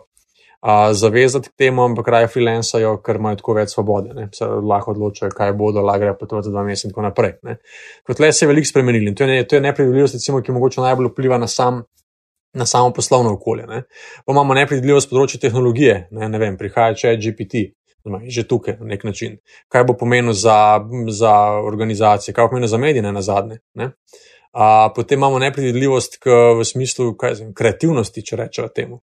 a, 0.60 0.92
zavezati 0.94 1.48
k 1.48 1.64
temu, 1.64 1.84
ampak 1.84 2.08
raje 2.08 2.30
freelancajo, 2.32 2.96
ker 3.04 3.20
imajo 3.20 3.40
tako 3.42 3.54
več 3.60 3.74
svobode, 3.74 4.14
ne? 4.14 4.28
se 4.34 4.46
lahko 4.46 4.94
odločajo, 4.96 5.30
kaj 5.34 5.52
bodo, 5.58 5.84
lagre 5.86 6.14
pa 6.18 6.26
to 6.26 6.42
za 6.42 6.50
dva 6.50 6.64
meseca 6.66 6.88
in 6.88 6.94
tako 6.94 7.06
naprej. 7.06 7.36
Ne? 7.46 7.58
Kot 8.06 8.20
le 8.20 8.32
se 8.32 8.44
je 8.44 8.50
veliko 8.50 8.70
spremenili 8.70 9.12
in 9.12 9.14
to 9.14 9.24
je, 9.24 9.30
ne, 9.30 9.44
je 9.44 9.62
nepredvidljivost, 9.68 10.18
recimo, 10.18 10.42
ki 10.42 10.56
mogoče 10.56 10.82
najbolj 10.82 11.12
vpliva 11.12 11.38
na 11.38 11.46
sam. 11.50 11.84
Na 12.56 12.66
samo 12.66 12.92
poslovno 12.96 13.34
okolje. 13.36 13.66
Ne. 13.66 13.82
Pa 14.24 14.32
imamo 14.32 14.54
nepredvidljivost 14.56 15.10
področja 15.10 15.40
tehnologije. 15.42 16.08
Ne, 16.16 16.28
ne 16.32 16.38
vem, 16.40 16.56
prihaja 16.56 16.96
če 16.96 17.16
GPT, 17.20 17.66
že 18.24 18.46
tukaj 18.48 18.78
na 18.80 18.94
nek 18.94 19.04
način. 19.04 19.36
Kaj 19.68 19.84
bo 19.84 19.98
pomenilo 20.00 20.32
za, 20.32 20.80
za 21.12 21.34
organizacije, 21.60 22.32
kaj 22.34 22.48
bo 22.48 22.54
pomenilo 22.54 22.72
za 22.72 22.80
medije, 22.80 23.04
na 23.04 23.22
zadnje. 23.22 23.60
Uh, 23.76 23.92
A, 24.52 24.92
potem 24.94 25.18
imamo 25.18 25.38
nepredvidljivost 25.38 26.16
k, 26.16 26.30
v 26.58 26.64
smislu 26.64 27.12
zim, 27.34 27.52
kreativnosti, 27.54 28.22
če 28.24 28.36
rečemo 28.36 28.68
temu. 28.74 29.00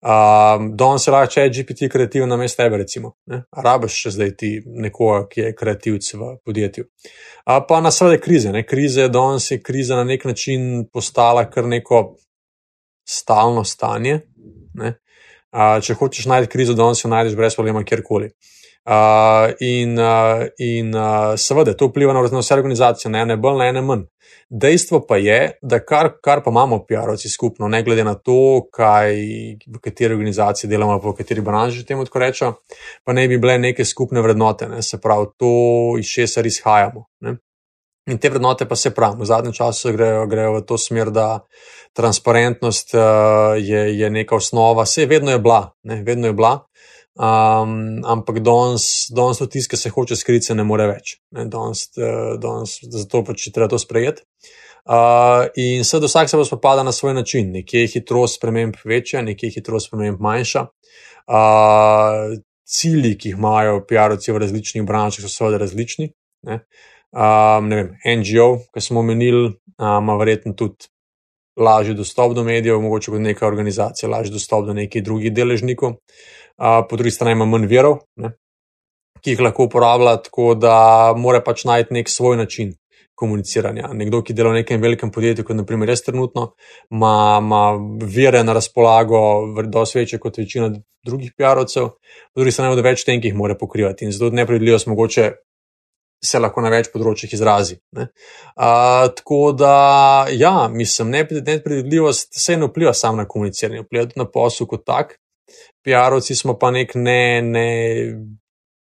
Danes 0.00 1.04
se 1.04 1.12
lahko 1.12 1.32
če 1.32 1.46
je 1.46 1.52
GPT 1.56 1.88
kreativen 1.92 2.28
na 2.28 2.36
mestu 2.40 2.62
tebe, 2.62 2.78
recimo. 2.82 3.14
Rabiš 3.56 3.96
še 4.04 4.12
zdaj 4.16 4.30
ti 4.36 4.50
nekoga, 4.64 5.24
ki 5.32 5.40
je 5.40 5.54
kreativc 5.56 6.12
v 6.14 6.30
podjetju. 6.44 6.86
A, 7.46 7.60
pa 7.64 7.80
na 7.80 7.90
seveda 7.90 8.20
krize. 8.20 8.52
Ne? 8.52 8.62
Krize, 8.68 9.08
danes 9.08 9.50
je 9.50 9.62
kriza 9.62 9.96
na 9.96 10.04
nek 10.04 10.28
način 10.28 10.86
postala 10.92 11.46
kar 11.50 11.66
neko 11.66 12.02
stalno 13.10 13.64
stanje. 13.64 14.20
Ne? 14.78 14.94
A, 15.50 15.72
če 15.82 15.98
hočeš 15.98 16.30
najti 16.30 16.50
krizo, 16.52 16.76
danes 16.78 17.02
jo 17.04 17.10
najdeš 17.10 17.36
brez 17.38 17.58
problema 17.58 17.82
kjerkoli. 17.84 18.30
Uh, 18.80 19.52
in 19.60 19.98
uh, 19.98 20.46
in 20.58 20.94
uh, 20.96 21.34
seveda, 21.36 21.74
to 21.76 21.90
vpliva 21.90 22.14
na 22.16 22.22
vse 22.24 22.54
organizacije, 22.54 23.10
ne 23.12 23.20
ene 23.26 23.36
bolj, 23.36 23.58
ne 23.60 23.68
ene 23.68 23.82
manj. 23.84 24.06
Dejstvo 24.50 25.02
pa 25.06 25.18
je, 25.20 25.58
da 25.62 25.78
kar, 25.84 26.08
kar 26.24 26.40
pa 26.42 26.50
imamo 26.50 26.80
PR-ovci 26.88 27.28
skupno, 27.28 27.68
ne 27.68 27.82
glede 27.86 28.04
na 28.04 28.14
to, 28.14 28.64
kaj, 28.72 29.14
v 29.66 29.82
kateri 29.84 30.14
organizaciji 30.14 30.70
delamo, 30.70 30.96
v 31.04 31.12
kateri 31.18 31.44
branži 31.44 31.84
temu 31.86 32.06
tako 32.08 32.24
rečemo, 32.24 32.56
pa 33.04 33.12
ne 33.12 33.28
bi 33.28 33.38
bile 33.38 33.58
neke 33.58 33.84
skupne 33.84 34.22
vrednote, 34.24 34.68
ne? 34.68 34.82
se 34.82 34.98
pravi, 35.00 35.28
to 35.36 35.52
iz 36.00 36.10
česar 36.10 36.46
izhajamo. 36.46 37.04
Ne? 37.20 37.36
In 38.10 38.18
te 38.18 38.30
vrednote 38.30 38.66
pa 38.66 38.76
se 38.76 38.90
pravi, 38.94 39.22
v 39.22 39.26
zadnjem 39.28 39.54
času 39.54 39.92
grejo, 39.94 40.24
grejo 40.26 40.56
v 40.56 40.62
to 40.66 40.78
smer, 40.78 41.12
da 41.14 41.44
transparentnost 41.94 42.94
uh, 42.94 43.54
je, 43.58 43.84
je 43.98 44.10
neka 44.10 44.36
osnova, 44.36 44.82
vse 44.82 45.06
vedno 45.06 45.30
je 45.30 45.38
bila, 45.38 45.70
ne? 45.86 46.02
vedno 46.06 46.26
je 46.26 46.34
bila. 46.34 46.58
Um, 47.20 48.00
ampak 48.06 48.38
danes, 48.40 49.10
danes 49.14 49.38
to 49.38 49.46
tiskaj 49.46 49.78
se 49.78 49.90
hoče 49.90 50.16
skriti, 50.16 50.46
se 50.50 50.54
ne 50.54 50.64
more 50.64 50.86
več. 50.88 51.18
Ne, 51.36 51.44
danes, 51.50 51.88
uh, 51.98 52.36
danes, 52.40 52.78
zato 52.82 53.22
pač 53.26 53.50
treba 53.54 53.68
to 53.70 53.78
sprejeti. 53.78 54.24
Uh, 54.90 55.50
in 55.60 55.84
sedaj 55.84 56.08
vsak 56.08 56.30
se 56.30 56.38
bo 56.40 56.46
spopadal 56.48 56.86
na 56.86 56.94
svoj 56.96 57.14
način. 57.14 57.50
Nekje 57.52 57.84
je 57.84 57.94
hitrost 57.98 58.40
sprememb 58.40 58.78
večja, 58.84 59.22
nekje 59.22 59.50
je 59.50 59.58
hitrost 59.58 59.90
sprememb 59.90 60.22
manjša. 60.22 60.64
Uh, 61.30 62.38
cilji, 62.64 63.16
ki 63.18 63.34
jih 63.34 63.38
imajo 63.38 63.82
PR-ovci 63.86 64.32
v 64.32 64.40
različnih 64.46 64.86
branžah, 64.86 65.26
so 65.26 65.32
seveda 65.34 65.60
različni. 65.60 66.12
Ne. 66.48 66.62
Um, 67.10 67.70
vem, 67.70 67.94
NGO, 68.20 68.48
ki 68.74 68.80
smo 68.84 69.00
omenili, 69.00 69.54
ima 69.80 70.16
verjetno 70.16 70.52
tudi 70.54 70.90
lažji 71.60 71.94
dostop 71.94 72.34
do 72.34 72.44
medijev, 72.46 72.80
mogoče 72.80 73.10
kot 73.10 73.20
neka 73.20 73.46
organizacija, 73.46 74.08
lažji 74.08 74.32
dostop 74.32 74.66
do 74.66 74.74
nekih 74.74 75.02
drugih 75.04 75.32
deležnikov 75.34 75.98
po 76.88 76.96
drugi 76.96 77.10
strani 77.10 77.32
ima 77.32 77.44
manj 77.44 77.66
verov, 77.66 78.02
ne, 78.16 78.34
ki 79.24 79.34
jih 79.34 79.40
lahko 79.40 79.68
uporablja, 79.68 80.16
tako 80.26 80.54
da 80.54 80.74
mora 81.16 81.40
pač 81.44 81.64
najti 81.64 81.94
nek 81.96 82.08
svoj 82.08 82.36
način 82.36 82.74
komuniciranja. 83.20 83.90
Nekdo, 83.96 84.22
ki 84.24 84.32
dela 84.36 84.52
v 84.52 84.60
nekem 84.60 84.80
velikem 84.80 85.10
podjetju, 85.12 85.44
kot 85.44 85.56
naprimer 85.56 85.92
jaz 85.92 86.04
trenutno, 86.06 86.54
ima, 86.92 87.40
ima 87.40 87.64
vere 88.16 88.44
na 88.44 88.56
razpolago, 88.56 89.20
dosti 89.68 89.98
večje 89.98 90.20
kot 90.20 90.40
večina 90.40 90.70
drugih 91.04 91.32
PR-ovcev, 91.36 91.90
po 92.32 92.40
drugi 92.40 92.52
strani 92.56 92.72
od 92.76 92.84
več 92.84 93.04
tenkih 93.04 93.36
mora 93.36 93.56
pokrivati 93.60 94.08
in 94.08 94.12
zato 94.16 94.32
nepredvidljivost 94.36 94.88
mogoče. 94.88 95.30
Se 96.24 96.38
lahko 96.38 96.60
na 96.60 96.68
več 96.68 96.90
področjih 96.92 97.32
izrazi. 97.32 97.78
Uh, 97.96 99.06
tako 99.16 99.54
da, 99.56 100.26
ja, 100.36 100.68
mislim, 100.68 101.14
nepredvidljivost 101.16 102.36
se 102.36 102.58
ne 102.60 102.68
vpliva 102.68 102.92
samo 102.92 103.22
na 103.22 103.28
komuniciranje, 103.28 103.86
vpliva 103.86 104.04
tudi 104.10 104.20
na 104.20 104.28
posel 104.28 104.68
kot 104.68 104.84
tak. 104.84 105.16
PR-ovci 105.86 106.36
smo 106.36 106.58
pa 106.60 106.70
nek 106.74 106.92
ne, 106.94 107.20
ne 107.40 107.66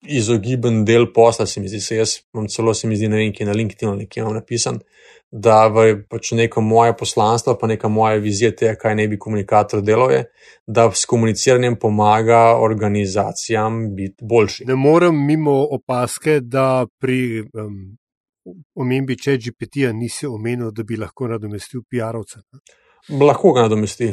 izogiben 0.06 0.84
del 0.84 1.12
posla, 1.12 1.46
se 1.46 1.60
mi 1.60 1.68
zdi. 1.68 1.80
Se 1.80 1.96
jaz 1.96 2.18
imam 2.34 2.48
celo, 2.48 2.74
se 2.74 2.88
mi 2.88 2.96
zdi, 2.96 3.08
ne 3.08 3.22
vem, 3.22 3.32
ki 3.32 3.46
na 3.48 3.54
LinkedIn 3.56 3.96
nekje 3.98 4.22
imam 4.22 4.34
napisan, 4.36 4.78
da 5.30 5.64
v 5.72 6.04
pač 6.10 6.30
neko 6.38 6.62
moje 6.62 6.94
poslanstvo, 6.96 7.56
pa 7.58 7.66
neka 7.66 7.88
moja 7.88 8.20
vizija 8.22 8.52
tega, 8.54 8.76
kaj 8.78 8.94
ne 9.00 9.08
bi 9.10 9.18
komunikator 9.18 9.82
delal, 9.82 10.12
je, 10.14 10.22
da 10.66 10.86
s 10.92 11.08
komuniciranjem 11.10 11.76
pomaga 11.80 12.56
organizacijam 12.62 13.82
biti 13.96 14.24
boljši. 14.24 14.68
Ne 14.70 14.78
morem 14.78 15.18
mimo 15.26 15.56
opaske, 15.74 16.38
da 16.40 16.86
pri 17.00 17.42
um, 17.42 17.82
omembi 18.78 19.18
če 19.18 19.38
GPT-ja 19.40 19.92
nisi 19.92 20.30
omenil, 20.30 20.70
da 20.70 20.86
bi 20.86 21.00
lahko 21.00 21.28
nadomestil 21.32 21.82
PR-ovce. 21.90 22.44
Lahko 23.20 23.52
ga 23.52 23.66
nadomesti. 23.66 24.12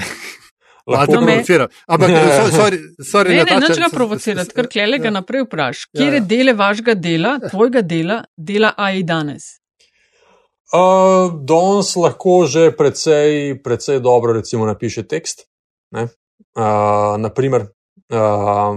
Lahko 0.88 1.15
no, 1.15 1.21
provocira. 1.25 1.67
Ampak, 1.88 2.09
sorry, 2.09 2.51
sorry, 2.51 2.79
sorry, 3.11 3.36
ne, 3.38 3.43
ne, 3.45 3.57
neč 3.63 3.79
ga 3.82 3.89
provocirati, 3.93 4.53
ker 4.57 4.69
klele 4.71 4.99
ga 5.01 5.11
naprej 5.13 5.45
vpraš. 5.45 5.86
Kje 5.93 6.07
ja, 6.07 6.13
ja. 6.17 6.21
dele 6.34 6.55
vašega 6.57 6.95
dela, 6.97 7.36
tvojega 7.49 7.84
dela, 7.86 8.21
dela 8.38 8.73
AI 8.77 9.03
danes? 9.07 9.57
Uh, 10.71 11.34
danes 11.43 11.91
lahko 11.99 12.45
že 12.47 12.71
precej, 12.71 13.59
precej 13.63 13.99
dobro, 13.99 14.34
recimo, 14.34 14.65
napiše 14.65 15.03
tekst. 15.03 15.45
Uh, 15.91 16.07
naprimer, 17.21 17.67
uh, 18.09 18.73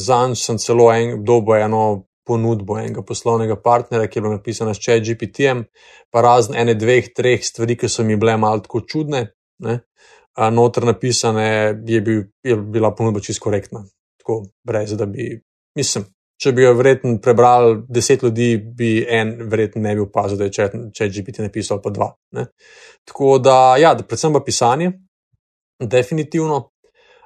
zanj 0.00 0.34
sem 0.40 0.58
celo 0.58 0.90
en, 0.92 1.20
dobo 1.24 1.56
eno 1.56 2.08
ponudbo 2.24 2.78
enega 2.80 3.04
poslovnega 3.04 3.56
partnerja, 3.60 4.08
ki 4.08 4.18
je 4.18 4.22
bila 4.24 4.38
napisana 4.38 4.74
s 4.74 4.80
ChatGPT-jem, 4.80 5.66
pa 6.10 6.22
razne 6.24 6.60
ene, 6.62 6.74
dveh, 6.78 7.12
treh 7.16 7.44
stvari, 7.44 7.76
ki 7.76 7.90
so 7.92 8.04
mi 8.04 8.16
bile 8.16 8.38
malo 8.40 8.64
tako 8.64 8.80
čudne. 8.88 9.26
Ne? 9.64 9.82
Noter 10.36 10.84
napisane, 10.84 11.46
je, 11.86 12.00
bil, 12.00 12.22
je 12.42 12.56
bila 12.56 12.94
ponudba 12.94 13.20
čisto 13.20 13.44
korektna. 13.44 13.84
Tako, 14.18 14.44
brez 14.66 14.96
da 14.96 15.06
bi, 15.06 15.40
mislim, 15.76 16.06
če 16.42 16.52
bi 16.52 16.64
jo 16.64 16.74
verjetno 16.74 17.18
prebral 17.22 17.76
deset 17.88 18.22
ljudi, 18.22 18.56
bi 18.58 19.06
en 19.08 19.36
verjetno 19.50 19.82
ne 19.82 19.94
bi 19.94 20.04
opazil, 20.04 20.38
da 20.40 20.48
je 20.48 20.54
če, 20.56 20.68
če 20.94 21.10
GPT 21.12 21.44
napisal 21.44 21.80
pa 21.82 21.92
dva. 21.94 22.10
Ne? 22.36 22.48
Tako 23.08 23.38
da, 23.38 23.58
ja, 23.80 23.94
da 23.94 24.06
predvsem 24.06 24.34
pa 24.34 24.42
pisanje, 24.44 24.92
definitivno. 25.80 26.70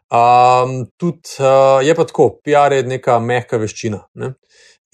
Um, 0.08 0.86
tudi 0.96 1.36
uh, 1.44 1.84
je 1.84 1.94
pa 1.94 2.04
tako, 2.08 2.30
PR 2.44 2.72
je 2.72 2.84
neka 2.88 3.18
mehka 3.20 3.60
veščina. 3.60 4.00
Ne? 4.20 4.32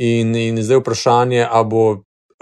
In, 0.02 0.34
in 0.34 0.58
zdaj 0.62 0.82
vprašanje, 0.82 1.44
ali 1.46 1.70
bo 1.70 1.84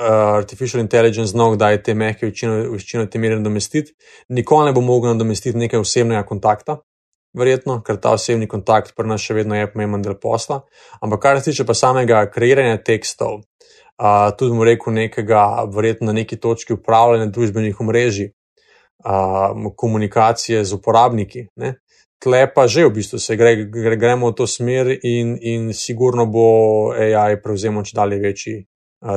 artificial 0.03 0.81
intelligence 0.81 1.31
znal, 1.31 1.57
da 1.57 1.71
je 1.71 1.83
te 1.83 1.95
mehke 1.95 2.31
veščine 2.31 3.07
te 3.11 3.19
mere 3.19 3.37
nadomestiti. 3.39 3.95
Nikoli 4.29 4.71
ne 4.71 4.75
bo 4.77 4.81
mogel 4.85 5.13
nadomestiti 5.15 5.59
nekaj 5.59 5.81
osebnega 5.83 6.23
kontakta, 6.29 6.79
verjetno, 7.39 7.81
ker 7.87 7.99
ta 8.01 8.15
osebni 8.17 8.49
kontakt 8.49 8.95
pri 8.97 9.09
nas 9.09 9.25
še 9.25 9.37
vedno 9.39 9.57
je 9.57 9.71
pomemben 9.73 10.05
del 10.05 10.19
posla. 10.21 10.63
Ampak 11.01 11.23
kar 11.23 11.41
se 11.41 11.51
tiče 11.51 11.67
pa 11.69 11.77
samega 11.77 12.25
kreiranja 12.33 12.81
tekstov, 12.85 13.41
uh, 13.41 14.31
tudi 14.39 14.57
mu 14.57 14.67
rekel 14.69 14.95
nekega, 14.97 15.65
verjetno 15.73 16.11
na 16.11 16.19
neki 16.21 16.41
točki 16.41 16.77
upravljanja 16.77 17.31
družbenih 17.33 17.81
omrežij, 17.81 18.33
uh, 19.05 19.71
komunikacije 19.77 20.65
z 20.65 20.77
uporabniki. 20.81 21.49
Ne? 21.57 21.77
Tle 22.23 22.45
pa 22.55 22.69
že 22.71 22.85
v 22.87 22.93
bistvu 23.01 23.19
se 23.19 23.35
gre, 23.37 23.57
gre, 23.67 23.97
gremo 23.99 24.31
v 24.31 24.37
to 24.39 24.47
smer, 24.47 24.93
in, 25.03 25.35
in 25.41 25.73
sigurno 25.75 26.29
bo 26.31 26.93
AI 26.95 27.41
prevzemal 27.43 27.83
če 27.83 27.99
dalje 27.99 28.21
večji 28.23 28.61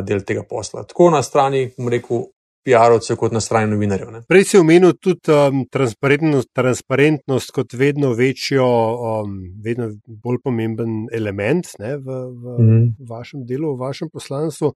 del 0.05 0.23
tega 0.25 0.43
posla. 0.49 0.85
Tako 0.89 1.11
na 1.13 1.21
strani, 1.23 1.67
bom 1.77 1.89
rekel, 1.93 2.25
PR-ovcev, 2.65 3.17
kot 3.21 3.33
na 3.35 3.41
strani 3.43 3.69
novinarjev. 3.69 4.09
Ne. 4.11 4.21
Prej 4.29 4.47
si 4.49 4.57
omenil 4.57 4.95
tudi 4.97 5.29
um, 5.29 5.61
transparentnost, 5.71 6.49
transparentnost 6.57 7.53
kot 7.53 7.75
vedno 7.77 8.13
večjo, 8.17 8.65
um, 8.65 9.35
vedno 9.63 9.91
bolj 10.07 10.39
pomemben 10.43 11.05
element 11.13 11.69
ne, 11.79 11.93
v, 12.01 12.17
v 12.33 12.55
mm. 12.57 12.87
vašem 13.09 13.45
delu, 13.45 13.75
v 13.75 13.85
vašem 13.85 14.09
poslanstvu. 14.09 14.73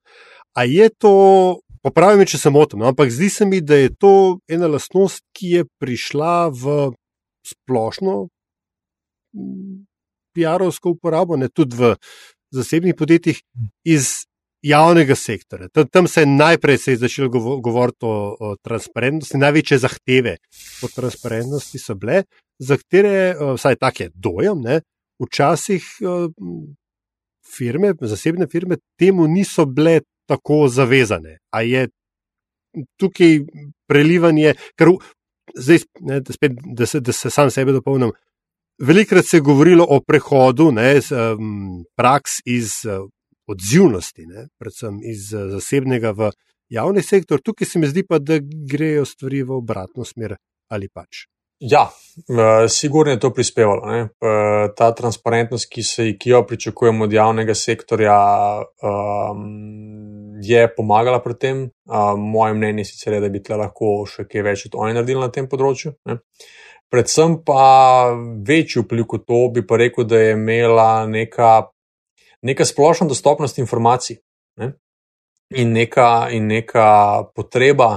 A 0.54 0.68
je 0.70 0.90
to, 1.02 1.14
popravi 1.82 2.22
me, 2.22 2.30
če 2.30 2.38
se 2.38 2.54
motim, 2.54 2.84
no, 2.84 2.92
ampak 2.94 3.10
zdi 3.14 3.32
se 3.34 3.50
mi, 3.50 3.64
da 3.66 3.82
je 3.82 3.90
to 3.98 4.14
ena 4.50 4.70
lastnost, 4.70 5.26
ki 5.34 5.56
je 5.58 5.68
prišla 5.82 6.36
v 6.54 6.80
splošno 7.50 8.28
PR-ovsko 10.38 10.94
uporabo, 10.94 11.42
ne 11.42 11.50
tudi 11.50 11.78
v 11.80 11.96
zasebnih 12.54 12.94
podjetjih, 12.98 13.42
iz 13.90 14.29
javnega 14.62 15.16
sektorja. 15.16 15.68
Tam 15.92 16.08
se 16.08 16.22
je 16.22 16.26
najprej 16.26 16.78
se 16.78 16.92
je 16.92 16.98
začelo 16.98 17.30
govoriti 17.62 18.06
o, 18.06 18.36
o 18.40 18.56
transparentnosti, 18.64 19.38
največje 19.38 19.78
zahteve 19.78 20.38
po 20.82 20.88
transparentnosti 20.96 21.80
so 21.80 21.96
bile, 21.96 22.24
za 22.60 22.78
katere, 22.78 23.36
vsaj 23.56 23.76
tak 23.76 24.00
je 24.00 24.10
dojem, 24.14 24.62
ne, 24.62 24.82
včasih 25.24 25.86
firme, 27.56 27.94
zasebne 28.02 28.48
firme 28.52 28.78
temu 29.00 29.28
niso 29.28 29.66
bile 29.66 30.02
tako 30.28 30.68
zavezane. 30.68 31.38
A 31.52 31.62
je 31.62 31.88
tukaj 33.00 33.40
prelivanje, 33.88 34.54
ker 34.78 34.92
zdaj, 35.56 35.86
ne, 36.00 36.20
da, 36.22 36.34
spet, 36.34 36.60
da, 36.76 36.86
se, 36.86 37.00
da 37.00 37.14
se 37.16 37.30
sam 37.30 37.52
sebe 37.52 37.72
dopolnim. 37.72 38.12
Velikrat 38.80 39.26
se 39.26 39.38
je 39.38 39.42
govorilo 39.42 39.86
o 39.90 40.00
prehodu 40.08 40.70
ne, 40.72 41.02
z, 41.02 41.16
um, 41.16 41.84
praks 41.98 42.40
iz 42.46 42.86
odzivnosti, 43.50 44.26
ne? 44.28 44.48
predvsem 44.60 45.02
iz 45.04 45.34
eh, 45.34 45.50
zasebnega 45.56 46.14
v 46.18 46.32
javni 46.70 47.04
sektor. 47.04 47.42
Tukaj 47.42 47.68
se 47.68 47.80
mi 47.80 47.90
zdi 47.90 48.06
pa, 48.08 48.20
da 48.20 48.40
grejo 48.42 49.06
stvari 49.06 49.44
v 49.44 49.58
obratno 49.58 50.06
smer 50.06 50.38
ali 50.70 50.90
pač. 50.90 51.26
Ja, 51.60 51.90
eh, 52.30 52.70
sigurno 52.70 53.12
je 53.12 53.20
to 53.20 53.34
prispevalo. 53.34 53.86
Ne? 53.92 54.00
Eh, 54.02 54.70
ta 54.78 54.92
transparentnost, 54.96 55.68
ki, 55.72 55.84
se, 55.84 56.06
ki 56.18 56.30
jo 56.30 56.44
pričakujemo 56.48 57.04
od 57.04 57.14
javnega 57.14 57.56
sektorja, 57.56 58.20
um, 58.82 60.40
je 60.42 60.64
pomagala 60.76 61.20
pri 61.20 61.34
tem. 61.34 61.58
Um, 61.90 62.22
moje 62.32 62.54
mnenje 62.54 62.86
sicer 62.86 63.14
je, 63.14 63.20
da 63.20 63.30
bi 63.30 63.44
lahko 63.50 64.06
še 64.08 64.24
kaj 64.30 64.46
več 64.46 64.66
od 64.70 64.80
oni 64.80 64.96
naredili 64.96 65.20
na 65.20 65.32
tem 65.36 65.50
področju. 65.52 65.98
Ne? 66.08 66.22
Predvsem 66.90 67.42
pa 67.46 68.16
večji 68.48 68.86
vpliv 68.86 69.06
kot 69.06 69.28
to 69.28 69.42
bi 69.54 69.66
pa 69.68 69.78
rekel, 69.78 70.08
da 70.08 70.18
je 70.18 70.32
imela 70.38 71.06
neka 71.06 71.68
neka 72.42 72.66
splošna 72.66 73.08
dostopnost 73.08 73.58
informacij 73.58 74.18
ne? 74.58 74.74
in, 75.56 75.74
neka, 75.74 76.30
in 76.32 76.48
neka 76.48 76.88
potreba 77.36 77.90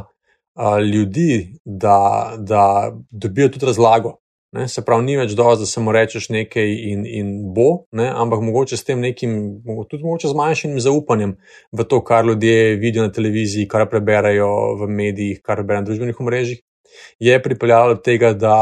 a, 0.55 0.78
ljudi, 0.80 1.59
da, 1.64 2.32
da 2.38 2.93
dobijo 3.11 3.49
tudi 3.49 3.66
razlago. 3.66 4.22
Ne? 4.53 4.66
Se 4.68 4.82
pravi, 4.84 5.05
ni 5.07 5.14
več 5.16 5.32
dovolj, 5.36 5.62
da 5.62 5.66
samo 5.68 5.95
rečeš 5.97 6.28
nekaj 6.32 6.74
in, 6.90 7.07
in 7.09 7.28
bo, 7.57 7.86
ne? 7.97 8.11
ampak 8.12 8.43
mogoče 8.45 8.76
s 8.76 8.84
tem 8.84 9.01
nekim, 9.01 9.38
tudi 9.88 10.03
mogoče 10.05 10.28
z 10.28 10.36
manjšim 10.36 10.74
zaupanjem 10.84 11.38
v 11.72 11.86
to, 11.88 12.03
kar 12.05 12.26
ljudje 12.28 12.74
vidijo 12.76 13.07
na 13.07 13.12
televiziji, 13.12 13.68
kar 13.68 13.86
preberajo 13.88 14.51
v 14.82 14.90
medijih, 14.93 15.40
kar 15.40 15.62
preberajo 15.62 15.86
na 15.86 15.88
družbenih 15.88 16.20
omrežjih. 16.20 16.61
Je 17.24 17.38
pripeljalo 17.43 17.95
do 17.95 18.03
tega, 18.05 18.34
da 18.36 18.57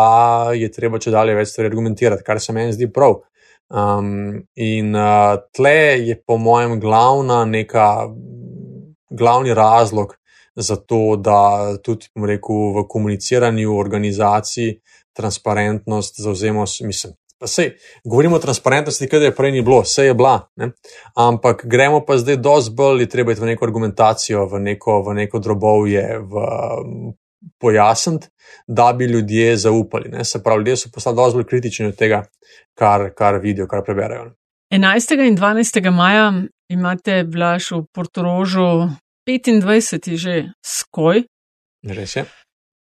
je 0.54 0.70
treba 0.70 1.00
če 1.02 1.10
dalje 1.10 1.34
več 1.34 1.50
stvari 1.50 1.72
argumentirati, 1.72 2.22
kar 2.22 2.38
se 2.38 2.54
meni 2.54 2.76
zdi 2.76 2.86
prav. 2.94 3.24
Um, 3.70 4.42
in 4.54 4.94
uh, 4.94 5.38
tle 5.54 6.02
je, 6.02 6.16
po 6.26 6.36
mojem, 6.36 6.80
glavna 6.80 7.44
neka, 7.44 8.08
glavni 9.10 9.54
razlog 9.54 10.16
za 10.56 10.76
to, 10.76 11.16
da 11.16 11.76
tudi 11.82 12.10
rekel, 12.26 12.56
v 12.74 12.86
komuniciranju 12.88 13.76
organizacij 13.78 14.80
transparentnost 15.12 16.20
zauzemo, 16.20 16.64
mislim. 16.80 17.14
Pa 17.40 17.46
sej, 17.46 17.70
govorimo 18.04 18.36
o 18.36 18.38
transparentnosti, 18.42 19.08
kaj 19.08 19.24
je 19.24 19.34
prej 19.34 19.52
ni 19.52 19.62
bilo, 19.62 19.80
vse 19.80 20.10
je 20.10 20.14
bila, 20.14 20.34
ne? 20.60 20.72
ampak 21.16 21.62
gremo 21.64 22.02
pa 22.04 22.18
zdaj 22.20 22.36
dosti 22.36 22.74
bolj, 22.76 23.06
treba 23.08 23.32
iti 23.32 23.40
v 23.40 23.54
neko 23.54 23.64
argumentacijo, 23.64 24.44
v 24.46 24.60
neko, 24.60 24.98
v 25.06 25.14
neko 25.22 25.38
drobovje, 25.38 26.04
v 26.20 26.44
pojasniti, 27.58 28.28
da 28.66 28.92
bi 28.92 29.04
ljudje 29.04 29.56
zaupali. 29.56 30.08
Ne? 30.08 30.24
Se 30.24 30.42
pravi, 30.42 30.58
ljudje 30.58 30.76
so 30.76 30.90
postali 30.94 31.16
dosti 31.16 31.36
bolj 31.36 31.44
kritični 31.44 31.86
od 31.86 31.96
tega, 31.96 32.24
kar, 32.74 33.10
kar 33.14 33.40
vidijo, 33.42 33.66
kar 33.66 33.84
preberejo. 33.84 34.32
11. 34.70 35.26
in 35.26 35.36
12. 35.36 35.90
maja 35.90 36.32
imate 36.68 37.24
blaš 37.24 37.70
v 37.70 37.84
Portorožu 37.92 38.90
25. 39.28 40.16
že 40.16 40.52
skoj. 40.62 41.24
Res 41.86 42.16
je. 42.16 42.24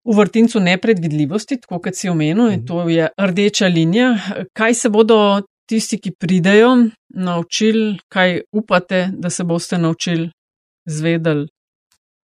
V 0.05 0.15
vrtincu 0.15 0.59
nepredvidljivosti, 0.59 1.59
tako 1.61 1.79
kot 1.83 1.95
si 1.95 2.09
omenil, 2.09 2.49
in 2.51 2.65
to 2.65 2.89
je 2.89 3.09
rdeča 3.17 3.67
linija. 3.67 4.15
Kaj 4.53 4.73
se 4.73 4.89
bodo 4.89 5.41
tisti, 5.69 5.99
ki 6.01 6.15
pridejo, 6.19 6.89
naučili, 7.15 7.99
kaj 8.09 8.41
upate, 8.51 9.09
da 9.13 9.29
se 9.29 9.43
boste 9.43 9.77
naučili, 9.77 10.31
zvedeli? 10.85 11.47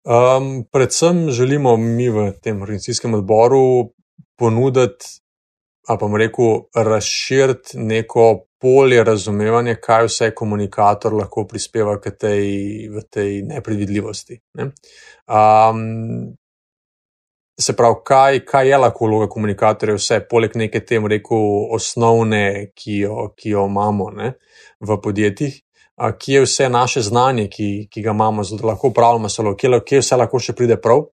Um, 0.07 0.65
predvsem 0.73 1.31
želimo 1.31 1.77
mi 1.77 2.09
v 2.09 2.33
tem 2.43 2.63
organizacijskem 2.63 3.15
odboru 3.15 3.91
ponuditi, 4.39 5.07
pa 5.87 5.97
bom 5.97 6.15
rekel, 6.17 6.61
razširiti 6.75 7.79
neko 7.79 8.47
polje 8.63 9.05
razumevanja, 9.05 9.75
kaj 9.83 10.07
vse 10.07 10.31
komunikator 10.35 11.15
lahko 11.15 11.47
prispeva 11.51 11.99
k 12.01 12.15
tej, 12.21 12.47
tej 13.11 13.43
nepredvidljivosti. 13.51 14.39
Ne? 14.55 14.71
Um, 15.27 16.37
se 17.61 17.75
pravi, 17.77 17.99
kaj, 18.05 18.41
kaj 18.47 18.69
je 18.69 18.79
lahko 18.79 19.11
vloga 19.11 19.27
komunikatorja, 19.27 19.99
vse 19.99 20.21
poleg 20.31 20.55
neke 20.55 20.85
tem, 20.87 21.07
rekel, 21.11 21.67
osnovne, 21.75 22.71
ki 22.79 23.01
jo, 23.09 23.33
ki 23.35 23.57
jo 23.59 23.67
imamo 23.67 24.11
ne? 24.15 24.37
v 24.81 25.03
podjetjih 25.03 25.66
kje 25.97 26.35
je 26.35 26.43
vse 26.45 26.69
naše 26.69 27.03
znanje, 27.03 27.49
ki, 27.49 27.89
ki 27.91 28.03
ga 28.03 28.11
imamo, 28.11 28.43
da 28.43 28.67
lahko 28.67 28.89
upravljamo 28.89 29.29
salo, 29.29 29.57
kje, 29.57 29.81
kje 29.85 30.01
vse 30.01 30.17
lahko 30.17 30.39
še 30.39 30.53
pride 30.53 30.77
prav 30.81 31.07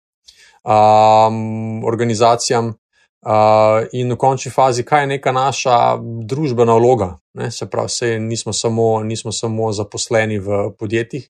um, 0.65 1.85
organizacijam. 1.85 2.75
Uh, 3.21 3.85
in 3.93 4.09
v 4.09 4.17
končni 4.17 4.49
fazi, 4.49 4.81
kaj 4.81 5.03
je 5.03 5.09
neka 5.11 5.33
naša 5.33 5.75
družbena 6.01 6.73
vloga? 6.79 7.19
Ne? 7.37 7.51
Se 7.53 7.67
pravi, 7.69 7.93
se 7.93 8.15
nismo 8.19 8.53
samo, 8.53 9.03
nismo 9.05 9.33
samo 9.33 9.73
zaposleni 9.77 10.39
v 10.41 10.71
podjetjih, 10.79 11.27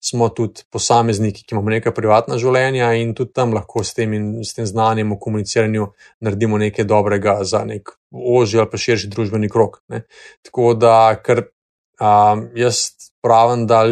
smo 0.00 0.30
tudi 0.32 0.64
posamezniki, 0.72 1.44
ki 1.44 1.52
imamo 1.52 1.74
neka 1.74 1.92
privatna 1.92 2.38
življenja 2.40 2.94
in 2.96 3.12
tudi 3.12 3.34
tam 3.36 3.52
lahko 3.52 3.84
s 3.84 3.92
tem, 3.92 4.16
in, 4.16 4.30
s 4.40 4.56
tem 4.56 4.64
znanjem 4.64 5.12
o 5.12 5.18
komuniciranju 5.20 5.90
naredimo 6.24 6.60
nekaj 6.60 6.88
dobrega 6.88 7.36
za 7.44 7.60
nek 7.68 7.92
ožji 8.12 8.60
ali 8.64 8.70
pa 8.72 8.80
širši 8.80 9.12
družbeni 9.12 9.52
krok. 9.52 9.82
Ne. 9.92 10.06
Tako 10.48 10.72
da, 10.80 10.96
ker 11.20 11.44
um, 12.00 12.48
jaz 12.54 12.76
pravim, 13.22 13.66
da 13.66 13.84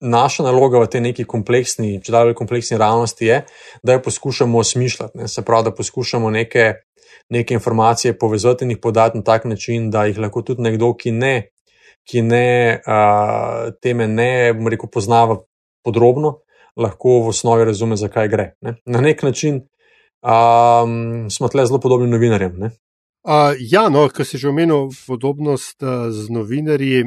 naša 0.00 0.42
naloga 0.46 0.78
v 0.78 0.90
tej 0.90 1.00
neki 1.10 1.24
kompleksni, 1.26 1.98
če 2.02 2.14
da 2.14 2.22
bolj 2.22 2.36
kompleksni 2.38 2.78
realnosti 2.78 3.26
je, 3.26 3.40
da 3.82 3.96
jo 3.96 4.02
poskušamo 4.02 4.58
osmišljati. 4.58 5.18
Ne. 5.18 5.28
Se 5.28 5.42
pravi, 5.42 5.68
da 5.68 5.74
poskušamo 5.74 6.30
neke, 6.30 6.72
neke 7.30 7.54
informacije 7.54 8.18
povezati 8.18 8.64
in 8.64 8.76
jih 8.76 8.82
podati 8.82 9.18
na 9.18 9.24
tak 9.24 9.44
način, 9.44 9.90
da 9.90 10.06
jih 10.06 10.18
lahko 10.18 10.42
tudi 10.42 10.62
nekdo, 10.62 10.94
ki 10.94 11.12
ne. 11.12 11.50
Ki 12.08 12.22
ne 12.24 12.80
uh, 12.86 13.68
teme 13.82 14.06
ne, 14.08 14.54
rekel, 14.70 14.88
poznava 14.88 15.42
podrobno, 15.84 16.38
lahko 16.76 17.18
v 17.26 17.34
osnovi 17.34 17.66
razume, 17.68 17.98
zakaj 18.00 18.30
gre. 18.32 18.52
Ne? 18.64 18.78
Na 18.86 19.02
nek 19.04 19.22
način 19.22 19.60
um, 20.22 21.26
smo 21.30 21.50
tle 21.52 21.66
zelo 21.66 21.80
podobni 21.80 22.08
novinarjem. 22.08 22.70
Uh, 23.28 23.52
ja, 23.60 23.88
no, 23.92 24.06
kar 24.08 24.24
si 24.24 24.38
že 24.40 24.48
omenil, 24.48 24.88
podobnost 25.06 25.82
uh, 25.84 26.08
z 26.08 26.32
novinarji. 26.32 27.04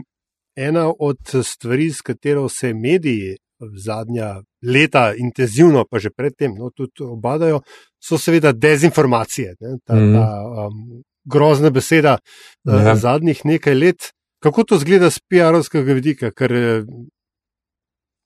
Ena 0.56 0.92
od 1.00 1.18
stvari, 1.44 1.90
s 1.90 2.02
katero 2.02 2.50
se 2.50 2.74
mediji 2.74 3.38
zadnja 3.78 4.42
leta 4.62 5.14
intenzivno, 5.18 5.86
pa 5.90 6.00
že 6.00 6.12
predtem, 6.12 6.54
no, 6.60 6.70
tudi 6.76 7.08
obadajo, 7.08 7.62
so 8.04 8.20
seveda 8.22 8.52
dezinformacije. 8.52 9.56
Ne? 9.60 9.78
Ta, 9.86 9.96
mm. 9.96 10.14
ta 10.14 10.28
um, 10.68 11.02
grozna 11.26 11.70
beseda 11.70 12.18
uh, 12.20 12.74
ja. 12.86 12.96
zadnjih 12.96 13.42
nekaj 13.46 13.76
let. 13.76 14.12
Kako 14.44 14.64
to 14.64 14.78
zgleda 14.78 15.10
z 15.10 15.24
PR-ovskega 15.26 15.94
vidika? 15.94 16.32
Ker 16.36 16.84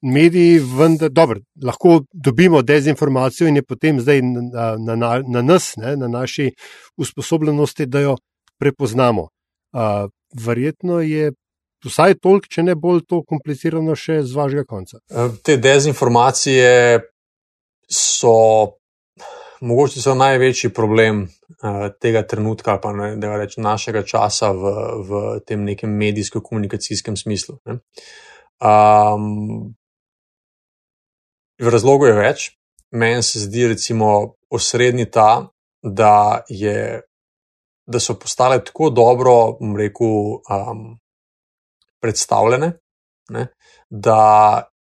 mediji, 0.02 0.58
vendar, 0.58 1.10
dobro, 1.10 1.40
lahko 1.64 2.00
dobimo 2.12 2.62
dezinformacijo 2.62 3.48
in 3.48 3.56
je 3.56 3.62
potem 3.62 4.00
zdaj 4.00 4.22
na, 4.22 4.76
na, 4.78 4.96
na, 4.96 5.22
na 5.28 5.42
nas, 5.42 5.72
ne, 5.76 5.96
na 5.96 6.08
naši 6.08 6.52
usposobljenosti, 6.96 7.86
da 7.86 8.00
jo 8.00 8.16
prepoznamo. 8.58 9.22
Uh, 9.22 10.10
verjetno 10.44 11.00
je 11.00 11.32
vsaj 11.84 12.14
toliko, 12.22 12.48
če 12.50 12.62
ne 12.62 12.74
bolj 12.74 13.04
to 13.08 13.22
komplicirano, 13.28 13.94
še 13.96 14.22
z 14.22 14.36
vašega 14.36 14.64
konca. 14.68 15.00
Te 15.42 15.56
dezinformacije 15.56 16.72
so. 17.90 18.34
Mogoče 19.56 20.02
so 20.04 20.12
največji 20.12 20.68
problem 20.76 21.22
uh, 21.24 21.86
tega 21.96 22.20
trenutka, 22.28 22.74
pa 22.76 22.90
ne, 22.92 23.06
da 23.16 23.38
rečem 23.40 23.64
našega 23.64 24.02
časa 24.04 24.50
v, 24.52 24.72
v 25.08 25.20
tem 25.48 25.62
nekem 25.64 25.94
medijsko-komunikacijskem 25.96 27.16
smislu. 27.16 27.56
Um, 28.60 29.72
Razlogov 31.58 32.08
je 32.08 32.16
več. 32.16 32.46
Meni 32.92 33.22
se 33.22 33.40
zdi, 33.40 33.66
recimo, 33.72 34.36
osrednji 34.50 35.08
ta, 35.10 35.48
da, 35.82 36.44
je, 36.48 37.02
da 37.86 38.00
so 38.00 38.14
postale 38.18 38.60
tako 38.64 38.90
dobro, 38.90 39.34
rekel, 39.76 40.40
um, 40.52 40.98
predstavljene, 42.00 42.72
ne, 43.30 43.46
da 43.90 44.20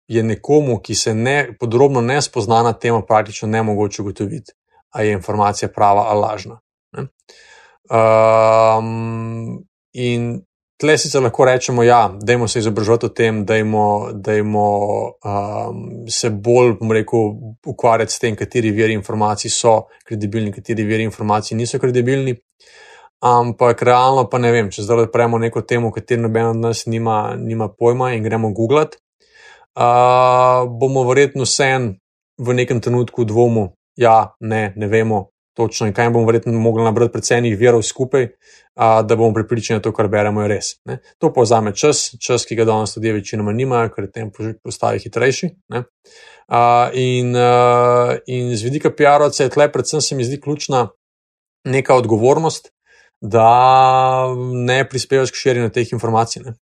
je 0.08 0.22
nekomu, 0.22 0.78
ki 0.84 0.94
se 0.94 1.14
ne, 1.14 1.56
podrobno 1.60 2.00
ne 2.00 2.20
spozna 2.22 2.62
na 2.62 2.72
temo, 2.72 3.00
praktično 3.06 3.48
ne 3.48 3.62
mogoče 3.62 4.02
ugotoviti, 4.02 4.52
ali 4.90 5.08
je 5.08 5.12
informacija 5.12 5.68
prava 5.72 6.04
ali 6.10 6.20
lažna. 6.20 6.60
Um, 7.90 9.64
in 9.92 10.44
tle 10.84 10.98
sicer 10.98 11.22
lahko 11.22 11.44
rečemo, 11.48 11.82
ja, 11.82 12.10
dajmo 12.22 12.48
se 12.48 12.58
izobraževati 12.58 13.06
o 13.06 13.08
tem, 13.08 13.44
da 13.46 13.56
dajmo 14.12 14.66
um, 15.24 15.78
se 16.10 16.30
bolj, 16.30 16.74
bom 16.80 16.92
rekel, 16.92 17.30
ukvarjati 17.66 18.12
s 18.12 18.20
tem, 18.20 18.36
kateri 18.36 18.72
veri 18.76 18.92
informacij 18.92 19.50
so 19.50 19.74
kredibilni, 20.04 20.52
kateri 20.52 20.84
veri 20.84 21.06
informacij 21.08 21.56
niso 21.56 21.80
kredibilni. 21.80 22.36
Ampak 23.24 23.82
realno 23.82 24.26
pa 24.28 24.38
ne 24.38 24.52
vem, 24.52 24.68
če 24.68 24.84
zdaj 24.84 25.06
odpremo 25.06 25.40
neko 25.40 25.64
temo, 25.64 25.92
kateri 25.94 26.20
noben 26.20 26.52
od 26.52 26.60
nas 26.60 26.84
nima, 26.86 27.32
nima 27.40 27.70
pojma 27.72 28.12
in 28.12 28.26
gremo 28.26 28.52
googlat, 28.52 28.98
uh, 29.80 30.68
bomo 30.68 31.06
verjetno 31.08 31.48
vsem 31.48 31.94
v 32.36 32.58
nekem 32.60 32.84
trenutku 32.84 33.24
dvomu, 33.24 33.70
ja, 33.96 34.34
ne, 34.40 34.66
ne 34.76 34.90
vemo 34.92 35.30
točno 35.54 35.86
in 35.86 35.94
kaj 35.94 36.10
bomo 36.10 36.26
verjetno 36.26 36.52
mogli 36.52 36.84
nabrati 36.84 37.12
predvsem 37.12 37.46
verov 37.58 37.82
skupaj, 37.82 38.28
a, 38.74 39.02
da 39.02 39.16
bomo 39.16 39.34
pripričani, 39.34 39.78
da 39.78 39.82
to, 39.82 39.92
kar 39.92 40.08
beremo, 40.08 40.42
je 40.42 40.48
res. 40.48 40.72
Ne. 40.84 40.98
To 41.18 41.32
pa 41.32 41.42
vzame 41.46 41.74
čas, 41.76 42.10
čas, 42.20 42.46
ki 42.46 42.58
ga 42.58 42.66
danes 42.68 42.96
ljudje 42.96 43.12
večinoma 43.20 43.52
nimajo, 43.52 43.92
ker 43.94 44.10
tem 44.10 44.32
postaje 44.62 44.98
hitrejši. 45.06 45.50
A, 46.48 46.90
in, 46.92 47.36
a, 47.36 48.16
in 48.26 48.52
z 48.56 48.66
vidika 48.66 48.90
PR-ovca 48.90 49.46
je 49.46 49.54
tle, 49.54 49.70
predvsem 49.72 50.00
se 50.00 50.18
mi 50.18 50.24
zdi 50.24 50.40
ključna 50.40 50.88
neka 51.64 51.94
odgovornost, 51.94 52.72
da 53.20 53.48
ne 54.52 54.82
prispevaš 54.88 55.30
k 55.30 55.40
širjenju 55.40 55.70
teh 55.72 55.92
informacij. 55.92 56.42
Ne 56.44 56.58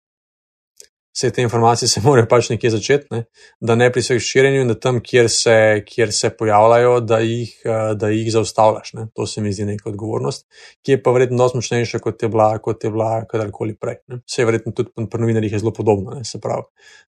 vse 1.13 1.31
te 1.31 1.41
informacije 1.41 1.87
se 1.87 2.01
morajo 2.05 2.27
pač 2.29 2.49
nekje 2.49 2.69
začeti, 2.69 3.07
ne? 3.11 3.23
da 3.59 3.75
ne 3.75 3.91
pri 3.91 4.01
vseh 4.01 4.21
širjenju 4.23 4.61
in 4.61 4.71
da 4.71 4.77
tam, 4.79 5.01
kjer 5.03 5.29
se, 5.29 5.55
kjer 5.85 6.13
se 6.15 6.29
pojavljajo, 6.37 6.99
da 6.99 7.19
jih, 7.19 7.53
eh, 7.65 7.93
da 7.95 8.09
jih 8.09 8.31
zaustavljaš. 8.33 8.93
Ne? 8.93 9.07
To 9.15 9.27
se 9.27 9.41
mi 9.41 9.53
zdi 9.53 9.65
neka 9.65 9.89
odgovornost, 9.89 10.47
ki 10.85 10.95
je 10.95 11.03
pa 11.03 11.11
verjetno 11.11 11.37
dosti 11.37 11.61
močnejša, 11.61 11.99
kot 11.99 12.23
je 12.23 12.29
bila, 12.29 12.51
kot 12.57 12.83
je 12.83 12.91
bila 12.91 13.25
kadarkoli 13.29 13.77
prej. 13.77 14.01
Ne? 14.07 14.21
Vse 14.25 14.41
je 14.41 14.49
verjetno 14.49 14.75
tudi 14.75 15.07
pri 15.09 15.21
novinarjih 15.21 15.57
zelo 15.59 15.73
podobno. 15.73 16.15
Ne? 16.17 16.25
Se 16.25 16.39
pravi, 16.41 16.67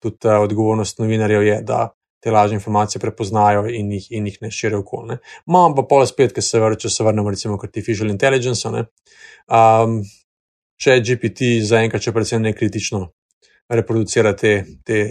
tudi 0.04 0.28
uh, 0.28 0.42
odgovornost 0.44 1.00
novinarjev 1.00 1.48
je, 1.48 1.62
da. 1.62 1.88
Te 2.26 2.32
lažne 2.34 2.58
informacije 2.58 2.98
prepoznajo 3.00 3.68
in 3.70 3.92
jih, 3.94 4.08
in 4.18 4.26
jih 4.26 4.40
ne 4.42 4.50
širijo 4.52 4.80
okoli. 4.82 5.20
Imam 5.48 5.76
pa 5.78 5.84
pol 5.86 6.02
spet, 6.10 6.32
ker 6.34 6.44
se, 6.44 6.58
če 6.82 6.90
se 6.90 7.06
vrnemo 7.06 7.30
recimo 7.30 7.60
k 7.62 7.68
artificial 7.70 8.10
intelligence. 8.10 8.66
Um, 8.66 10.00
če 10.82 10.98
je 10.98 11.04
GPT 11.12 11.52
zaenkrat, 11.70 12.02
če 12.02 12.16
predvsem 12.18 12.42
ne 12.42 12.56
kritično 12.58 13.04
reproducira 13.70 14.36
te, 14.36 14.66
te 14.86 15.02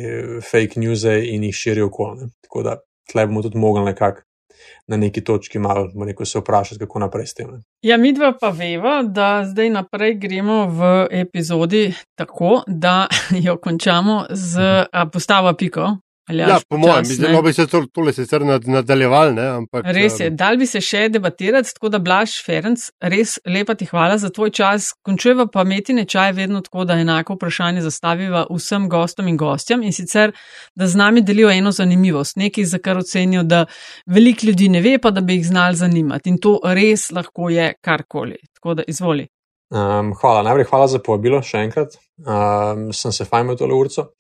fake 0.51 0.81
news 0.81 1.05
in 1.05 1.45
jih 1.45 1.55
širi 1.55 1.83
okoli. 1.83 2.31
Tako 2.47 2.63
da 2.63 2.79
tle 3.11 3.27
bomo 3.27 3.43
tudi 3.43 3.59
mogli 3.59 3.85
nekako 3.85 4.23
na 4.87 4.97
neki 4.97 5.25
točki 5.25 5.59
malo 5.59 5.89
rekel, 6.07 6.27
se 6.27 6.39
vprašati, 6.39 6.79
kako 6.79 6.99
naprej 6.99 7.27
s 7.27 7.35
tem. 7.35 7.49
Ja, 7.83 7.97
mi 7.97 8.13
dva 8.13 8.33
pa 8.41 8.51
veva, 8.51 9.03
da 9.03 9.45
zdaj 9.45 9.71
naprej 9.71 10.15
gremo 10.19 10.67
v 10.67 11.07
epizodi 11.11 11.93
tako, 12.19 12.63
da 12.67 13.07
jo 13.47 13.57
končamo 13.57 14.25
z 14.31 14.61
mhm. 14.61 15.11
postavo 15.13 15.53
Ja, 16.29 16.59
po 16.69 16.77
mojem, 16.77 17.05
mislim, 17.09 17.33
da 17.33 17.43
bi 17.43 17.53
se 17.53 17.67
to, 17.67 17.85
tole 17.87 18.13
sicer 18.13 18.43
nadaljevali. 18.65 19.41
Ampak, 19.41 19.85
res 19.95 20.21
je, 20.21 20.31
dal 20.31 20.57
bi 20.59 20.67
se 20.67 20.81
še 20.83 21.05
debatirati, 21.15 21.71
tako 21.77 21.91
da 21.95 22.01
Blaž 22.03 22.35
Ferenc, 22.47 22.89
res 23.01 23.37
lepa 23.47 23.77
ti 23.79 23.87
hvala 23.87 24.17
za 24.19 24.33
tvoj 24.35 24.51
čas. 24.51 24.91
Končujeva 25.07 25.47
pa 25.53 25.63
metine 25.65 26.05
čaj 26.05 26.33
vedno 26.41 26.65
tako, 26.67 26.85
da 26.89 26.99
enako 26.99 27.37
vprašanje 27.39 27.85
zastaviva 27.87 28.47
vsem 28.51 28.89
gostom 28.91 29.31
in 29.31 29.39
gostjam 29.39 29.87
in 29.87 29.95
sicer, 29.95 30.35
da 30.75 30.91
z 30.91 30.99
nami 30.99 31.23
delijo 31.23 31.53
eno 31.55 31.71
zanimivost, 31.71 32.41
nekaj, 32.43 32.67
za 32.75 32.83
kar 32.83 32.99
ocenijo, 32.99 33.47
da 33.47 33.65
veliko 34.07 34.51
ljudi 34.51 34.69
ne 34.69 34.83
ve, 34.83 34.99
pa 34.99 35.15
da 35.15 35.23
bi 35.23 35.39
jih 35.39 35.47
znali 35.47 35.79
zanimati. 35.79 36.35
In 36.35 36.43
to 36.43 36.59
res 36.65 37.13
lahko 37.15 37.55
je 37.55 37.73
karkoli. 37.81 38.43
Tako 38.59 38.75
da 38.75 38.83
izvoli. 38.91 39.29
Um, 39.71 40.13
hvala, 40.21 40.43
najprej 40.47 40.69
hvala 40.71 40.87
za 40.87 40.99
povabilo, 41.03 41.41
še 41.43 41.65
enkrat. 41.67 41.97
Um, 42.23 42.93
sem 42.95 43.13
se 43.13 43.27
fajn 43.27 43.49
v 43.51 43.57
tole 43.59 43.75
urco. 43.75 44.13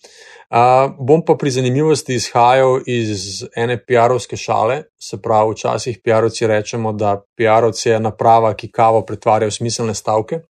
Uh, 0.46 0.90
bom 0.98 1.22
pa 1.26 1.36
pri 1.38 1.52
zanimivosti 1.54 2.16
izhajal 2.18 2.80
iz 2.86 3.44
ene 3.54 3.78
PR-ovske 3.82 4.38
šale, 4.38 4.80
se 4.98 5.18
pravi, 5.22 5.54
včasih 5.54 6.00
PR-ovci 6.02 6.50
rečemo, 6.50 6.92
da 6.94 7.16
PR-ovci 7.38 7.88
je 7.92 8.00
naprava, 8.02 8.52
ki 8.58 8.70
kavo 8.74 9.04
pretvarja 9.06 9.50
v 9.50 9.54
smiselne 9.54 9.94
stavke. 9.94 10.42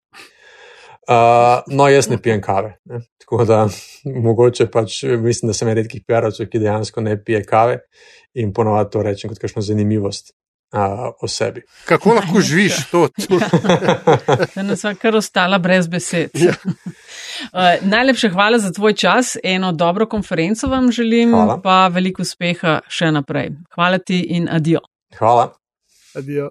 Uh, 1.07 1.61
no, 1.69 1.87
jaz 1.93 2.09
ne 2.11 2.19
pijem 2.19 2.41
kave. 2.43 2.79
Ne? 2.89 3.05
Tako 3.21 3.45
da 3.45 3.61
mogoče 4.27 4.71
pač 4.73 5.03
mislim, 5.05 5.53
da 5.53 5.57
sem 5.57 5.69
redkih 5.77 6.09
PR-ovcev, 6.09 6.49
ki 6.49 6.65
dejansko 6.65 7.05
ne 7.05 7.19
pije 7.21 7.45
kave 7.45 7.83
in 8.37 8.53
ponovadi 8.57 8.93
to 8.97 9.05
rečem 9.05 9.33
kot 9.33 9.45
kakšno 9.45 9.65
zanimivost. 9.65 10.33
Uh, 10.73 10.81
o 11.23 11.29
sebi. 11.29 11.63
Kako 11.85 12.15
lahko 12.15 12.41
živiš 12.41 12.91
to? 12.91 13.09
Da 14.55 14.63
nas 14.63 14.85
je 14.85 14.95
kar 14.95 15.17
ostala 15.17 15.59
brez 15.59 15.87
besed. 15.89 16.31
Ja. 16.35 16.55
Uh, 17.53 17.87
najlepša 17.95 18.31
hvala 18.31 18.59
za 18.59 18.73
tvoj 18.73 18.93
čas, 18.93 19.37
eno 19.45 19.73
dobro 19.73 20.07
konferenco 20.07 20.69
vam 20.69 20.93
želim, 20.93 21.31
hvala. 21.31 21.61
pa 21.63 21.89
veliko 21.89 22.23
uspeha 22.23 22.81
še 22.89 23.11
naprej. 23.11 23.51
Hvala 23.75 23.99
ti 23.99 24.21
in 24.21 24.49
adijo. 24.51 24.81
Hvala. 25.19 25.53
Adijo. 26.15 26.51